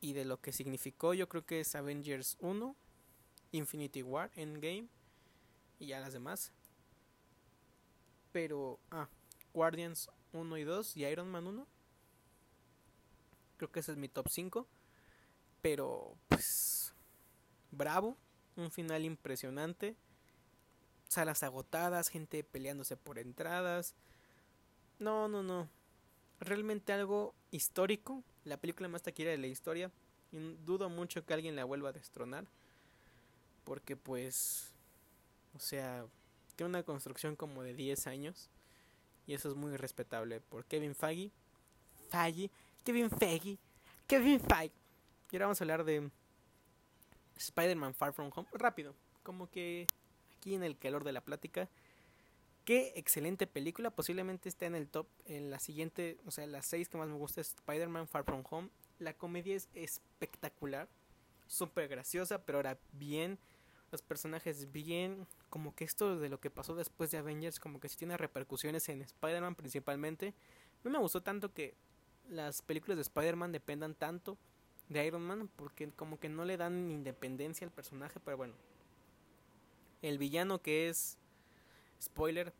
y 0.00 0.12
de 0.12 0.24
lo 0.24 0.40
que 0.40 0.52
significó 0.52 1.14
yo 1.14 1.28
creo 1.28 1.44
que 1.44 1.60
es 1.60 1.74
Avengers 1.74 2.36
1, 2.40 2.76
Infinity 3.52 4.02
War, 4.02 4.30
Endgame 4.36 4.88
y 5.78 5.86
ya 5.86 6.00
las 6.00 6.12
demás. 6.12 6.52
Pero, 8.32 8.78
ah, 8.90 9.08
Guardians 9.52 10.10
1 10.32 10.58
y 10.58 10.64
2 10.64 10.96
y 10.96 11.06
Iron 11.06 11.30
Man 11.30 11.46
1. 11.46 11.66
Creo 13.56 13.72
que 13.72 13.80
ese 13.80 13.92
es 13.92 13.98
mi 13.98 14.08
top 14.08 14.28
5. 14.28 14.68
Pero, 15.62 16.16
pues, 16.28 16.94
bravo, 17.70 18.16
un 18.56 18.70
final 18.70 19.04
impresionante. 19.04 19.96
Salas 21.08 21.42
agotadas, 21.42 22.08
gente 22.08 22.44
peleándose 22.44 22.96
por 22.96 23.18
entradas. 23.18 23.94
No, 24.98 25.28
no, 25.28 25.42
no. 25.42 25.68
Realmente 26.40 26.92
algo 26.92 27.34
histórico 27.50 28.22
la 28.48 28.56
película 28.56 28.88
más 28.88 29.02
taquillera 29.02 29.32
de 29.32 29.38
la 29.38 29.46
historia. 29.46 29.90
Y 30.32 30.38
dudo 30.64 30.88
mucho 30.88 31.24
que 31.24 31.34
alguien 31.34 31.56
la 31.56 31.64
vuelva 31.64 31.90
a 31.90 31.92
destronar. 31.92 32.44
Porque 33.64 33.96
pues, 33.96 34.72
o 35.54 35.58
sea, 35.58 36.06
tiene 36.56 36.70
una 36.70 36.82
construcción 36.82 37.36
como 37.36 37.62
de 37.62 37.74
10 37.74 38.06
años. 38.06 38.48
Y 39.26 39.34
eso 39.34 39.48
es 39.48 39.54
muy 39.54 39.76
respetable 39.76 40.40
por 40.40 40.64
Kevin 40.64 40.94
Feige. 40.94 41.30
Feige, 42.10 42.50
Kevin 42.82 43.10
Feige, 43.10 43.58
Kevin 44.06 44.40
Feige. 44.40 44.74
Y 45.30 45.36
ahora 45.36 45.46
vamos 45.46 45.60
a 45.60 45.64
hablar 45.64 45.84
de 45.84 46.10
Spider-Man 47.36 47.94
Far 47.94 48.12
From 48.12 48.30
Home. 48.34 48.48
Rápido, 48.52 48.94
como 49.22 49.50
que 49.50 49.86
aquí 50.36 50.54
en 50.54 50.62
el 50.64 50.78
calor 50.78 51.04
de 51.04 51.12
la 51.12 51.20
plática. 51.20 51.68
Qué 52.68 52.92
excelente 52.96 53.46
película. 53.46 53.88
Posiblemente 53.88 54.46
esté 54.46 54.66
en 54.66 54.74
el 54.74 54.88
top. 54.88 55.06
En 55.24 55.50
la 55.50 55.58
siguiente, 55.58 56.18
o 56.26 56.30
sea, 56.30 56.46
las 56.46 56.66
seis 56.66 56.90
que 56.90 56.98
más 56.98 57.08
me 57.08 57.14
gusta 57.14 57.40
es 57.40 57.54
Spider-Man 57.54 58.08
Far 58.08 58.24
From 58.24 58.44
Home. 58.50 58.68
La 58.98 59.14
comedia 59.14 59.56
es 59.56 59.70
espectacular. 59.72 60.86
Súper 61.46 61.88
graciosa, 61.88 62.44
pero 62.44 62.58
ahora 62.58 62.78
bien. 62.92 63.38
Los 63.90 64.02
personajes 64.02 64.70
bien. 64.70 65.26
Como 65.48 65.74
que 65.74 65.84
esto 65.84 66.18
de 66.18 66.28
lo 66.28 66.40
que 66.40 66.50
pasó 66.50 66.74
después 66.74 67.10
de 67.10 67.16
Avengers, 67.16 67.58
como 67.58 67.80
que 67.80 67.88
sí 67.88 67.96
tiene 67.96 68.18
repercusiones 68.18 68.86
en 68.90 69.00
Spider-Man 69.00 69.54
principalmente. 69.54 70.34
No 70.84 70.90
me 70.90 70.98
gustó 70.98 71.22
tanto 71.22 71.54
que 71.54 71.74
las 72.28 72.60
películas 72.60 72.98
de 72.98 73.02
Spider-Man 73.02 73.50
dependan 73.50 73.94
tanto 73.94 74.36
de 74.90 75.06
Iron 75.06 75.22
Man. 75.22 75.48
Porque 75.56 75.90
como 75.92 76.20
que 76.20 76.28
no 76.28 76.44
le 76.44 76.58
dan 76.58 76.90
independencia 76.90 77.66
al 77.66 77.72
personaje. 77.72 78.20
Pero 78.22 78.36
bueno. 78.36 78.52
El 80.02 80.18
villano 80.18 80.60
que 80.60 80.90
es 80.90 81.16
spoiler, 82.02 82.52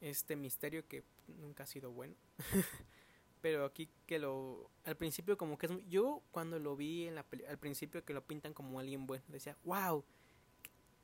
este 0.00 0.36
misterio 0.36 0.86
que 0.86 1.04
nunca 1.26 1.64
ha 1.64 1.66
sido 1.66 1.90
bueno. 1.92 2.14
Pero 3.40 3.64
aquí 3.64 3.88
que 4.06 4.18
lo... 4.18 4.70
Al 4.84 4.96
principio 4.96 5.38
como 5.38 5.58
que 5.58 5.66
es... 5.66 5.72
yo 5.88 6.22
cuando 6.32 6.58
lo 6.58 6.76
vi 6.76 7.06
en 7.06 7.14
la 7.14 7.24
al 7.48 7.58
principio 7.58 8.04
que 8.04 8.12
lo 8.12 8.26
pintan 8.26 8.52
como 8.52 8.80
alguien 8.80 9.06
bueno, 9.06 9.24
decía, 9.28 9.56
wow, 9.64 10.04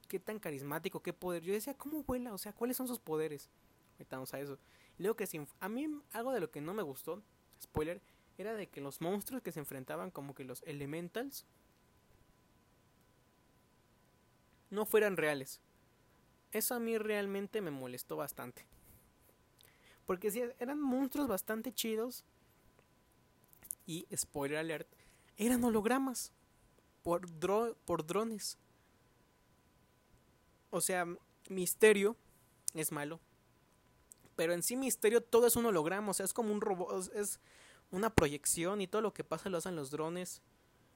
qué, 0.08 0.18
tan 0.18 0.40
carismático, 0.40 1.00
qué 1.00 1.12
poder. 1.12 1.42
Yo 1.42 1.52
decía, 1.52 1.74
¿cómo 1.74 2.02
vuela? 2.02 2.32
O 2.32 2.38
sea, 2.38 2.52
¿cuáles 2.52 2.76
son 2.76 2.88
sus 2.88 2.98
poderes? 2.98 3.50
Vamos 4.10 4.34
a 4.34 4.40
eso. 4.40 4.58
Luego 4.98 5.16
que 5.16 5.26
sí, 5.26 5.40
a 5.60 5.68
mí 5.68 5.86
algo 6.12 6.32
de 6.32 6.40
lo 6.40 6.50
que 6.50 6.60
no 6.60 6.74
me 6.74 6.82
gustó 6.82 7.22
spoiler, 7.60 8.00
era 8.36 8.54
de 8.54 8.68
que 8.68 8.80
los 8.80 9.00
monstruos 9.00 9.42
que 9.42 9.52
se 9.52 9.60
enfrentaban 9.60 10.10
como 10.10 10.34
que 10.34 10.44
los 10.44 10.62
elementals 10.64 11.46
no 14.70 14.86
fueran 14.86 15.16
reales. 15.16 15.60
Eso 16.54 16.76
a 16.76 16.78
mí 16.78 16.96
realmente 16.96 17.60
me 17.60 17.72
molestó 17.72 18.14
bastante. 18.14 18.64
Porque 20.06 20.30
si 20.30 20.40
eran 20.60 20.80
monstruos 20.80 21.26
bastante 21.26 21.74
chidos. 21.74 22.24
Y, 23.86 24.06
spoiler 24.16 24.58
alert, 24.58 24.88
eran 25.36 25.64
hologramas. 25.64 26.32
Por, 27.02 27.28
por 27.84 28.06
drones. 28.06 28.56
O 30.70 30.80
sea, 30.80 31.06
Misterio 31.50 32.16
es 32.72 32.92
malo. 32.92 33.18
Pero 34.36 34.52
en 34.52 34.62
sí 34.62 34.76
Misterio 34.76 35.24
todo 35.24 35.48
es 35.48 35.56
un 35.56 35.66
holograma. 35.66 36.12
O 36.12 36.14
sea, 36.14 36.24
es 36.24 36.32
como 36.32 36.52
un 36.52 36.60
robot. 36.60 37.12
Es 37.16 37.40
una 37.90 38.10
proyección 38.10 38.80
y 38.80 38.86
todo 38.86 39.02
lo 39.02 39.12
que 39.12 39.24
pasa 39.24 39.48
lo 39.48 39.58
hacen 39.58 39.74
los 39.74 39.90
drones. 39.90 40.40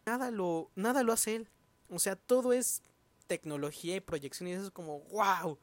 Nada 0.07 0.31
lo, 0.31 0.71
nada 0.77 1.03
lo 1.03 1.13
hace 1.13 1.35
él. 1.35 1.49
O 1.91 1.99
sea, 1.99 2.15
todo 2.15 2.53
es 2.53 2.85
tecnología 3.29 3.95
y 3.95 4.01
proyección 4.01 4.49
y 4.49 4.53
eso 4.53 4.65
es 4.65 4.71
como, 4.73 5.01
wow. 5.11 5.59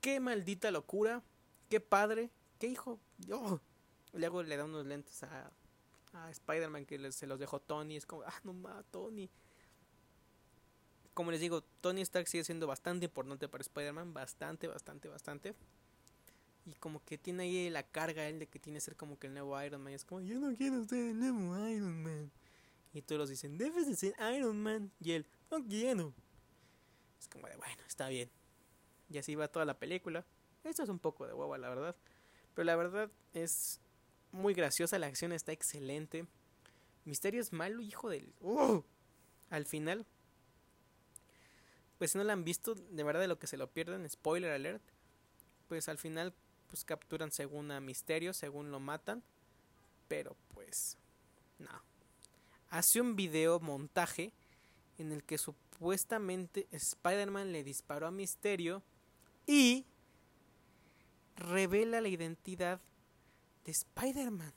Qué 0.00 0.20
maldita 0.20 0.70
locura. 0.70 1.24
Qué 1.68 1.80
padre. 1.80 2.30
Qué 2.60 2.68
hijo. 2.68 3.00
Oh. 3.32 3.58
Luego 4.12 4.42
le 4.44 4.56
da 4.56 4.64
unos 4.64 4.86
lentes 4.86 5.22
a, 5.24 5.50
a 6.12 6.30
Spider-Man 6.30 6.86
que 6.86 7.10
se 7.10 7.26
los 7.26 7.40
dejó 7.40 7.60
Tony. 7.60 7.96
Es 7.96 8.06
como, 8.06 8.22
ah, 8.22 8.40
no 8.44 8.52
más, 8.52 8.84
Tony. 8.92 9.28
Como 11.14 11.32
les 11.32 11.40
digo, 11.40 11.62
Tony 11.80 12.02
Stark 12.02 12.28
sigue 12.28 12.44
siendo 12.44 12.68
bastante 12.68 13.06
importante 13.06 13.48
para 13.48 13.62
Spider-Man. 13.62 14.14
Bastante, 14.14 14.68
bastante, 14.68 15.08
bastante. 15.08 15.54
Y 16.64 16.74
como 16.74 17.02
que 17.04 17.18
tiene 17.18 17.44
ahí 17.44 17.70
la 17.70 17.82
carga 17.82 18.28
él 18.28 18.38
de 18.38 18.46
que 18.46 18.58
tiene 18.58 18.76
que 18.76 18.82
ser 18.82 18.96
como 18.96 19.18
que 19.18 19.26
el 19.26 19.32
nuevo 19.32 19.60
Iron 19.62 19.82
Man. 19.82 19.94
Es 19.94 20.04
como, 20.04 20.20
yo 20.20 20.38
no 20.38 20.54
quiero 20.54 20.84
ser 20.84 21.10
el 21.10 21.18
nuevo 21.18 21.68
Iron 21.68 22.02
Man. 22.02 22.30
Y 22.92 23.02
todos 23.02 23.28
dicen, 23.28 23.58
debes 23.58 23.86
de 23.86 23.96
ser 23.96 24.14
Iron 24.36 24.62
Man. 24.62 24.92
Y 25.00 25.12
él, 25.12 25.26
no 25.50 25.64
quiero. 25.64 26.14
Es 27.18 27.28
como 27.28 27.48
de, 27.48 27.56
bueno, 27.56 27.82
está 27.86 28.08
bien. 28.08 28.30
Y 29.10 29.18
así 29.18 29.34
va 29.34 29.48
toda 29.48 29.64
la 29.64 29.78
película. 29.78 30.24
Esto 30.64 30.82
es 30.82 30.88
un 30.88 30.98
poco 30.98 31.26
de 31.26 31.34
hueva, 31.34 31.58
la 31.58 31.68
verdad. 31.68 31.96
Pero 32.54 32.64
la 32.64 32.76
verdad 32.76 33.10
es 33.32 33.80
muy 34.32 34.54
graciosa. 34.54 34.98
La 34.98 35.06
acción 35.06 35.32
está 35.32 35.52
excelente. 35.52 36.26
Misterio 37.04 37.40
es 37.40 37.52
malo, 37.52 37.80
hijo 37.80 38.10
del. 38.10 38.34
¡Uh! 38.40 38.82
Al 39.50 39.64
final. 39.64 40.06
Pues 41.96 42.12
si 42.12 42.18
no 42.18 42.24
la 42.24 42.34
han 42.34 42.44
visto, 42.44 42.74
de 42.74 43.02
verdad 43.02 43.20
de 43.20 43.28
lo 43.28 43.38
que 43.38 43.46
se 43.46 43.56
lo 43.56 43.70
pierden, 43.70 44.08
spoiler 44.08 44.52
alert. 44.52 44.82
Pues 45.68 45.88
al 45.88 45.98
final 45.98 46.34
pues 46.68 46.84
capturan 46.84 47.32
según 47.32 47.70
a 47.70 47.80
Misterio, 47.80 48.32
según 48.32 48.70
lo 48.70 48.78
matan. 48.78 49.22
Pero 50.06 50.36
pues 50.54 50.98
no. 51.58 51.82
Hace 52.70 53.00
un 53.00 53.16
video 53.16 53.58
montaje 53.58 54.32
en 54.98 55.12
el 55.12 55.24
que 55.24 55.38
supuestamente 55.38 56.66
Spider-Man 56.70 57.52
le 57.52 57.64
disparó 57.64 58.06
a 58.06 58.10
Misterio 58.10 58.82
y 59.46 59.86
revela 61.36 62.00
la 62.00 62.08
identidad 62.08 62.80
de 63.64 63.72
Spider-Man. 63.72 64.52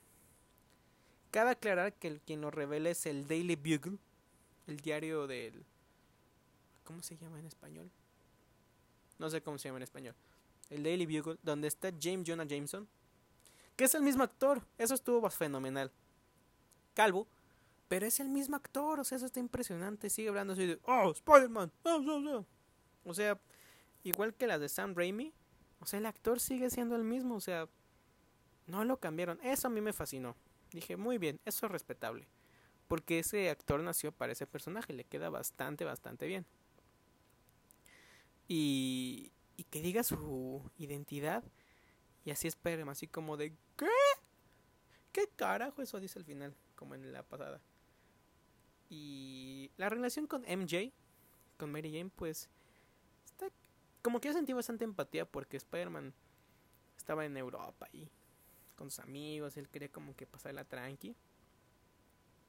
Cabe 1.32 1.52
aclarar 1.52 1.94
que 1.94 2.08
el 2.08 2.22
quien 2.22 2.42
lo 2.42 2.52
revela 2.52 2.89
es 2.89 3.06
el 3.06 3.28
Daily 3.28 3.56
Bugle, 3.56 3.98
el 4.68 4.78
diario 4.78 5.28
del... 5.28 5.64
¿Cómo 6.84 7.02
se 7.04 7.16
llama 7.18 7.39
en 7.39 7.46
español? 7.46 7.89
No 9.18 9.30
sé 9.30 9.42
cómo 9.42 9.58
se 9.58 9.70
llama 9.70 9.78
en 9.78 9.84
español 9.84 10.16
el 10.72 10.84
Daily 10.84 11.06
Bugle, 11.06 11.38
donde 11.44 11.68
está 11.68 11.92
James 12.02 12.28
Jonah 12.28 12.46
Jameson, 12.46 12.88
que 13.76 13.84
es 13.84 13.94
el 13.94 14.02
mismo 14.02 14.24
actor. 14.24 14.66
Eso 14.78 14.96
estuvo 14.96 15.30
fenomenal. 15.30 15.92
Calvo, 16.96 17.28
pero 17.92 18.06
es 18.06 18.22
el 18.22 18.30
mismo 18.30 18.56
actor, 18.56 19.02
o 19.02 19.04
sea, 19.04 19.18
eso 19.18 19.26
está 19.26 19.42
impresionante. 19.42 20.10
Sigue 20.10 20.30
hablando 20.30 20.54
así 20.54 20.66
de, 20.66 20.80
oh, 20.86 21.12
Spider-Man, 21.12 21.74
oh, 21.84 22.02
oh, 22.08 22.38
oh". 22.38 22.46
o 23.04 23.14
sea, 23.14 23.38
igual 24.04 24.34
que 24.34 24.48
las 24.48 24.62
de 24.62 24.70
Sam 24.70 24.96
Raimi, 24.96 25.34
o 25.82 25.86
sea, 25.86 26.00
el 26.00 26.06
actor 26.06 26.39
sigue 26.39 26.70
siendo 26.70 26.96
el 26.96 27.04
mismo, 27.04 27.36
o 27.36 27.42
sea, 27.42 27.68
no 28.66 28.86
lo 28.86 29.02
cambiaron. 29.02 29.42
Eso 29.44 29.68
a 29.68 29.72
mí 29.72 29.82
me 29.82 29.92
fascinó. 29.92 30.38
Dije, 30.72 30.96
muy 30.96 31.18
bien, 31.18 31.42
eso 31.44 31.66
es 31.66 31.72
respetable. 31.74 32.30
Porque 32.88 33.20
ese 33.20 33.50
actor 33.50 33.82
nació 33.82 34.14
para 34.14 34.32
ese 34.32 34.48
personaje, 34.48 34.94
le 34.94 35.04
queda 35.04 35.30
bastante, 35.30 35.84
bastante 35.84 36.28
bien. 36.28 36.46
Y, 38.48 39.34
y 39.58 39.66
que 39.66 39.82
diga 39.82 40.04
su 40.04 40.64
identidad. 40.78 41.44
Y 42.24 42.32
así 42.32 42.48
esperen, 42.48 42.88
así 42.88 43.08
como 43.08 43.36
de 43.36 43.54
¿qué? 43.76 43.88
¿Qué 45.12 45.28
carajo? 45.36 45.82
Eso 45.82 46.00
dice 46.00 46.20
al 46.20 46.24
final, 46.24 46.56
como 46.76 46.96
en 46.96 47.12
la 47.12 47.24
pasada. 47.24 47.60
Y 48.92 49.72
la 49.78 49.88
relación 49.88 50.28
con 50.28 50.42
MJ, 50.42 50.92
con 51.58 51.72
Mary 51.72 51.94
Jane, 51.94 52.12
pues 52.14 52.50
está 53.24 53.48
como 54.02 54.20
que 54.20 54.28
yo 54.28 54.34
sentí 54.34 54.52
bastante 54.52 54.84
empatía 54.84 55.26
porque 55.26 55.56
Spider-Man 55.56 56.14
estaba 56.98 57.26
en 57.26 57.38
Europa 57.38 57.88
y 57.94 58.10
con 58.76 58.92
sus 58.92 59.00
amigos, 59.00 59.56
él 59.56 59.70
quería 59.70 59.89
como 59.89 60.14
que 60.14 60.28
pasarla 60.28 60.66
tranqui. 60.66 61.16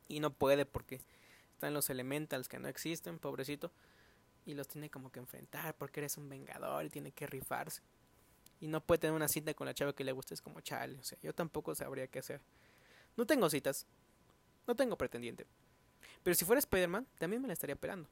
Y 0.09 0.19
no 0.19 0.33
puede 0.33 0.67
porque 0.67 1.01
están 1.53 1.75
los 1.75 1.89
elementals 1.91 2.49
que 2.49 2.59
no 2.59 2.67
existen, 2.67 3.21
pobrecito 3.21 3.71
y 4.45 4.55
los 4.55 4.67
tiene 4.67 4.91
como 4.91 5.13
que 5.13 5.21
enfrentar 5.21 5.77
porque 5.77 6.01
eres 6.01 6.17
un 6.17 6.29
vengador 6.29 6.85
y 6.85 6.91
tiene 6.91 7.13
que 7.13 7.29
rifarse. 7.29 7.83
Y 8.61 8.67
no 8.67 8.81
puede 8.81 8.99
tener 8.99 9.15
una 9.15 9.29
cita 9.29 9.55
con 9.55 9.69
la 9.69 9.75
chava 9.75 9.93
que 9.93 10.03
le 10.03 10.11
guste, 10.11 10.35
es 10.35 10.43
como 10.43 10.61
chale. 10.61 10.99
O 10.99 11.05
sea, 11.05 11.19
yo 11.23 11.33
tampoco 11.33 11.73
sabría 11.77 12.09
qué 12.09 12.19
hacer. 12.19 12.41
No 13.17 13.27
tengo 13.27 13.49
citas. 13.49 13.87
No 14.67 14.75
tengo 14.75 14.97
pretendiente. 14.97 15.47
Pero 16.23 16.35
si 16.35 16.45
fuera 16.45 16.59
Spider-Man, 16.59 17.07
también 17.19 17.43
me 17.43 17.49
la 17.49 17.55
estaría 17.55 17.75
esperando. 17.75 18.09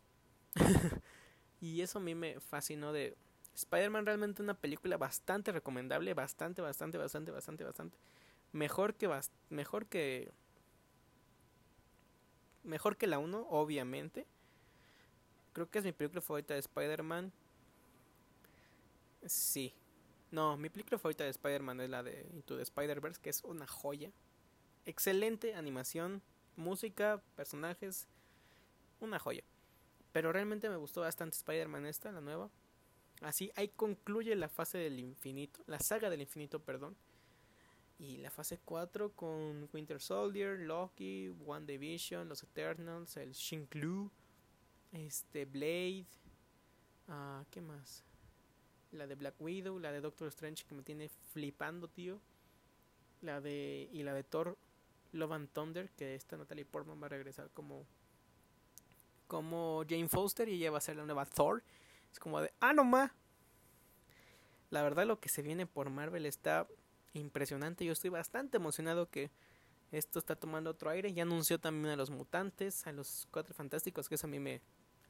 y 1.60 1.80
eso 1.80 1.98
a 1.98 2.02
mí 2.02 2.14
me 2.14 2.40
fascinó 2.40 2.92
de 2.92 3.16
Spider-Man. 3.54 4.06
Realmente 4.06 4.42
una 4.42 4.54
película 4.54 4.96
bastante 4.96 5.52
recomendable. 5.52 6.14
Bastante, 6.14 6.62
bastante, 6.62 6.98
bastante, 6.98 7.30
bastante, 7.30 7.64
bastante. 7.64 7.98
Mejor 8.52 8.94
que, 8.94 9.08
mejor 9.48 9.86
que... 9.86 10.32
Mejor 12.62 12.96
que 12.96 13.06
la 13.06 13.18
1, 13.18 13.46
obviamente 13.48 14.26
Creo 15.52 15.68
que 15.68 15.78
es 15.78 15.84
mi 15.84 15.92
película 15.92 16.20
favorita 16.20 16.54
de 16.54 16.60
Spider-Man. 16.60 17.32
Sí. 19.26 19.74
No, 20.30 20.56
mi 20.56 20.68
película 20.68 20.98
favorita 20.98 21.24
de 21.24 21.30
Spider-Man 21.30 21.80
es 21.80 21.90
la 21.90 22.02
de 22.02 22.28
Into 22.32 22.56
the 22.56 22.62
Spider-Verse, 22.62 23.20
que 23.20 23.30
es 23.30 23.42
una 23.42 23.66
joya. 23.66 24.12
Excelente 24.86 25.54
animación, 25.54 26.22
música, 26.60 27.22
personajes. 27.34 28.06
Una 29.00 29.18
joya. 29.18 29.42
Pero 30.12 30.32
realmente 30.32 30.68
me 30.68 30.76
gustó 30.76 31.00
bastante 31.00 31.36
Spider-Man 31.36 31.86
esta, 31.86 32.12
la 32.12 32.20
nueva. 32.20 32.50
Así, 33.20 33.52
ahí 33.54 33.68
concluye 33.68 34.34
la 34.34 34.48
fase 34.48 34.78
del 34.78 34.98
infinito, 34.98 35.62
la 35.66 35.78
saga 35.78 36.08
del 36.08 36.22
infinito, 36.22 36.60
perdón. 36.62 36.96
Y 37.98 38.16
la 38.16 38.30
fase 38.30 38.58
4 38.64 39.12
con 39.12 39.68
Winter 39.74 40.00
Soldier, 40.00 40.58
Loki, 40.58 41.28
One 41.46 41.66
Division, 41.66 42.28
Los 42.28 42.42
Eternals, 42.42 43.18
el 43.18 43.32
Shinklu, 43.32 44.10
este, 44.92 45.44
Blade. 45.44 46.06
Ah, 47.08 47.44
¿Qué 47.50 47.60
más? 47.60 48.04
La 48.92 49.06
de 49.06 49.16
Black 49.16 49.38
Widow, 49.38 49.78
la 49.78 49.92
de 49.92 50.00
Doctor 50.00 50.28
Strange 50.28 50.64
que 50.64 50.74
me 50.74 50.82
tiene 50.82 51.10
flipando, 51.32 51.88
tío. 51.88 52.20
La 53.20 53.42
de. 53.42 53.90
Y 53.92 54.02
la 54.02 54.14
de 54.14 54.24
Thor 54.24 54.56
Love 55.12 55.32
and 55.32 55.48
Thunder, 55.50 55.90
que 55.90 56.14
esta 56.14 56.36
Natalie 56.36 56.64
Portman 56.64 57.00
va 57.00 57.06
a 57.06 57.10
regresar 57.10 57.50
como. 57.50 57.86
Como 59.26 59.84
Jane 59.88 60.08
Foster 60.08 60.48
y 60.48 60.54
ella 60.54 60.72
va 60.72 60.78
a 60.78 60.80
ser 60.80 60.96
la 60.96 61.04
nueva 61.04 61.24
Thor. 61.24 61.62
Es 62.10 62.18
como 62.18 62.40
de. 62.40 62.52
¡Ah, 62.60 62.72
no 62.72 62.84
más! 62.84 63.12
La 64.70 64.82
verdad, 64.82 65.06
lo 65.06 65.20
que 65.20 65.28
se 65.28 65.42
viene 65.42 65.66
por 65.66 65.90
Marvel 65.90 66.26
está 66.26 66.66
impresionante. 67.12 67.84
Yo 67.84 67.92
estoy 67.92 68.10
bastante 68.10 68.56
emocionado 68.56 69.08
que 69.08 69.30
esto 69.92 70.18
está 70.18 70.36
tomando 70.36 70.70
otro 70.70 70.90
aire. 70.90 71.12
Ya 71.12 71.22
anunció 71.22 71.58
también 71.58 71.92
a 71.92 71.96
los 71.96 72.10
mutantes, 72.10 72.86
a 72.86 72.92
los 72.92 73.26
cuatro 73.30 73.54
fantásticos, 73.54 74.08
que 74.08 74.14
eso 74.16 74.26
a 74.26 74.30
mí 74.30 74.38
me, 74.38 74.60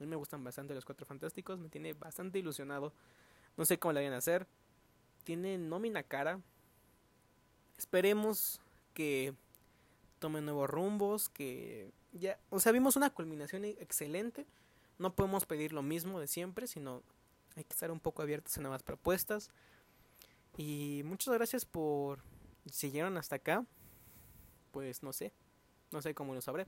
a 0.00 0.02
mí 0.02 0.06
me 0.06 0.16
gustan 0.16 0.42
bastante 0.42 0.74
los 0.74 0.86
Cuatro 0.86 1.04
Fantásticos, 1.04 1.58
me 1.58 1.68
tiene 1.68 1.92
bastante 1.92 2.38
ilusionado. 2.38 2.94
No 3.58 3.66
sé 3.66 3.78
cómo 3.78 3.92
la 3.92 4.00
vayan 4.00 4.14
a 4.14 4.18
hacer. 4.18 4.46
Tiene 5.24 5.58
nómina 5.58 6.02
cara. 6.02 6.40
Esperemos 7.76 8.62
que 8.94 9.34
tome 10.20 10.40
nuevos 10.40 10.70
rumbos, 10.70 11.28
que 11.28 11.90
ya, 12.12 12.38
o 12.50 12.60
sea, 12.60 12.70
vimos 12.70 12.94
una 12.94 13.10
culminación 13.10 13.64
excelente. 13.64 14.46
No 14.98 15.16
podemos 15.16 15.46
pedir 15.46 15.72
lo 15.72 15.82
mismo 15.82 16.20
de 16.20 16.28
siempre, 16.28 16.68
sino 16.68 17.02
hay 17.56 17.64
que 17.64 17.72
estar 17.72 17.90
un 17.90 17.98
poco 17.98 18.22
abiertos 18.22 18.56
a 18.56 18.60
nuevas 18.60 18.82
propuestas. 18.82 19.50
Y 20.56 21.02
muchas 21.04 21.34
gracias 21.34 21.64
por 21.64 22.22
si 22.66 22.90
llegaron 22.90 23.16
hasta 23.16 23.36
acá. 23.36 23.66
Pues 24.70 25.02
no 25.02 25.12
sé, 25.12 25.32
no 25.90 26.02
sé 26.02 26.14
cómo 26.14 26.34
lo 26.34 26.40
sabré. 26.40 26.66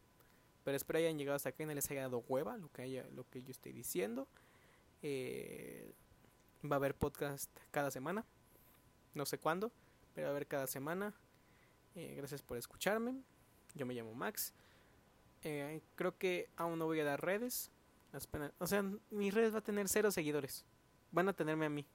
Pero 0.64 0.76
espero 0.76 0.98
hayan 0.98 1.18
llegado 1.18 1.36
hasta 1.36 1.50
acá 1.50 1.62
y 1.62 1.66
no 1.66 1.74
les 1.74 1.90
haya 1.90 2.02
dado 2.02 2.24
hueva 2.28 2.56
lo 2.56 2.70
que, 2.70 2.82
haya, 2.82 3.06
lo 3.14 3.28
que 3.28 3.42
yo 3.42 3.50
estoy 3.50 3.72
diciendo. 3.72 4.28
Eh, 5.02 5.92
va 6.64 6.76
a 6.76 6.78
haber 6.78 6.94
podcast 6.94 7.50
cada 7.70 7.90
semana. 7.90 8.24
No 9.14 9.26
sé 9.26 9.38
cuándo, 9.38 9.72
pero 10.14 10.26
va 10.26 10.30
a 10.30 10.36
haber 10.36 10.46
cada 10.46 10.66
semana. 10.66 11.14
Eh, 11.94 12.14
gracias 12.16 12.42
por 12.42 12.56
escucharme. 12.56 13.22
Yo 13.74 13.86
me 13.86 13.94
llamo 13.94 14.14
Max. 14.14 14.52
Eh, 15.42 15.80
creo 15.94 16.16
que 16.16 16.48
aún 16.56 16.78
no 16.78 16.86
voy 16.86 17.00
a 17.00 17.04
dar 17.04 17.24
redes. 17.24 17.70
O 18.58 18.66
sea, 18.66 18.84
mis 19.10 19.32
redes 19.32 19.54
va 19.54 19.58
a 19.58 19.62
tener 19.62 19.88
cero 19.88 20.10
seguidores. 20.10 20.64
Van 21.10 21.28
a 21.28 21.32
tenerme 21.32 21.66
a 21.66 21.70
mí. 21.70 21.86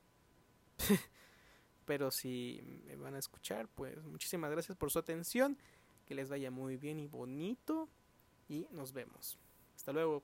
Pero 1.86 2.12
si 2.12 2.62
me 2.86 2.96
van 2.96 3.16
a 3.16 3.20
escuchar, 3.20 3.68
pues 3.70 4.04
muchísimas 4.04 4.52
gracias 4.52 4.78
por 4.78 4.92
su 4.92 5.00
atención. 5.00 5.58
Que 6.06 6.16
les 6.16 6.30
vaya 6.30 6.52
muy 6.52 6.78
bien 6.78 7.00
y 7.00 7.08
bonito. 7.08 7.90
Y 8.50 8.68
nos 8.72 8.94
vemos. 8.94 9.38
Hasta 9.76 9.94
luego. 9.94 10.24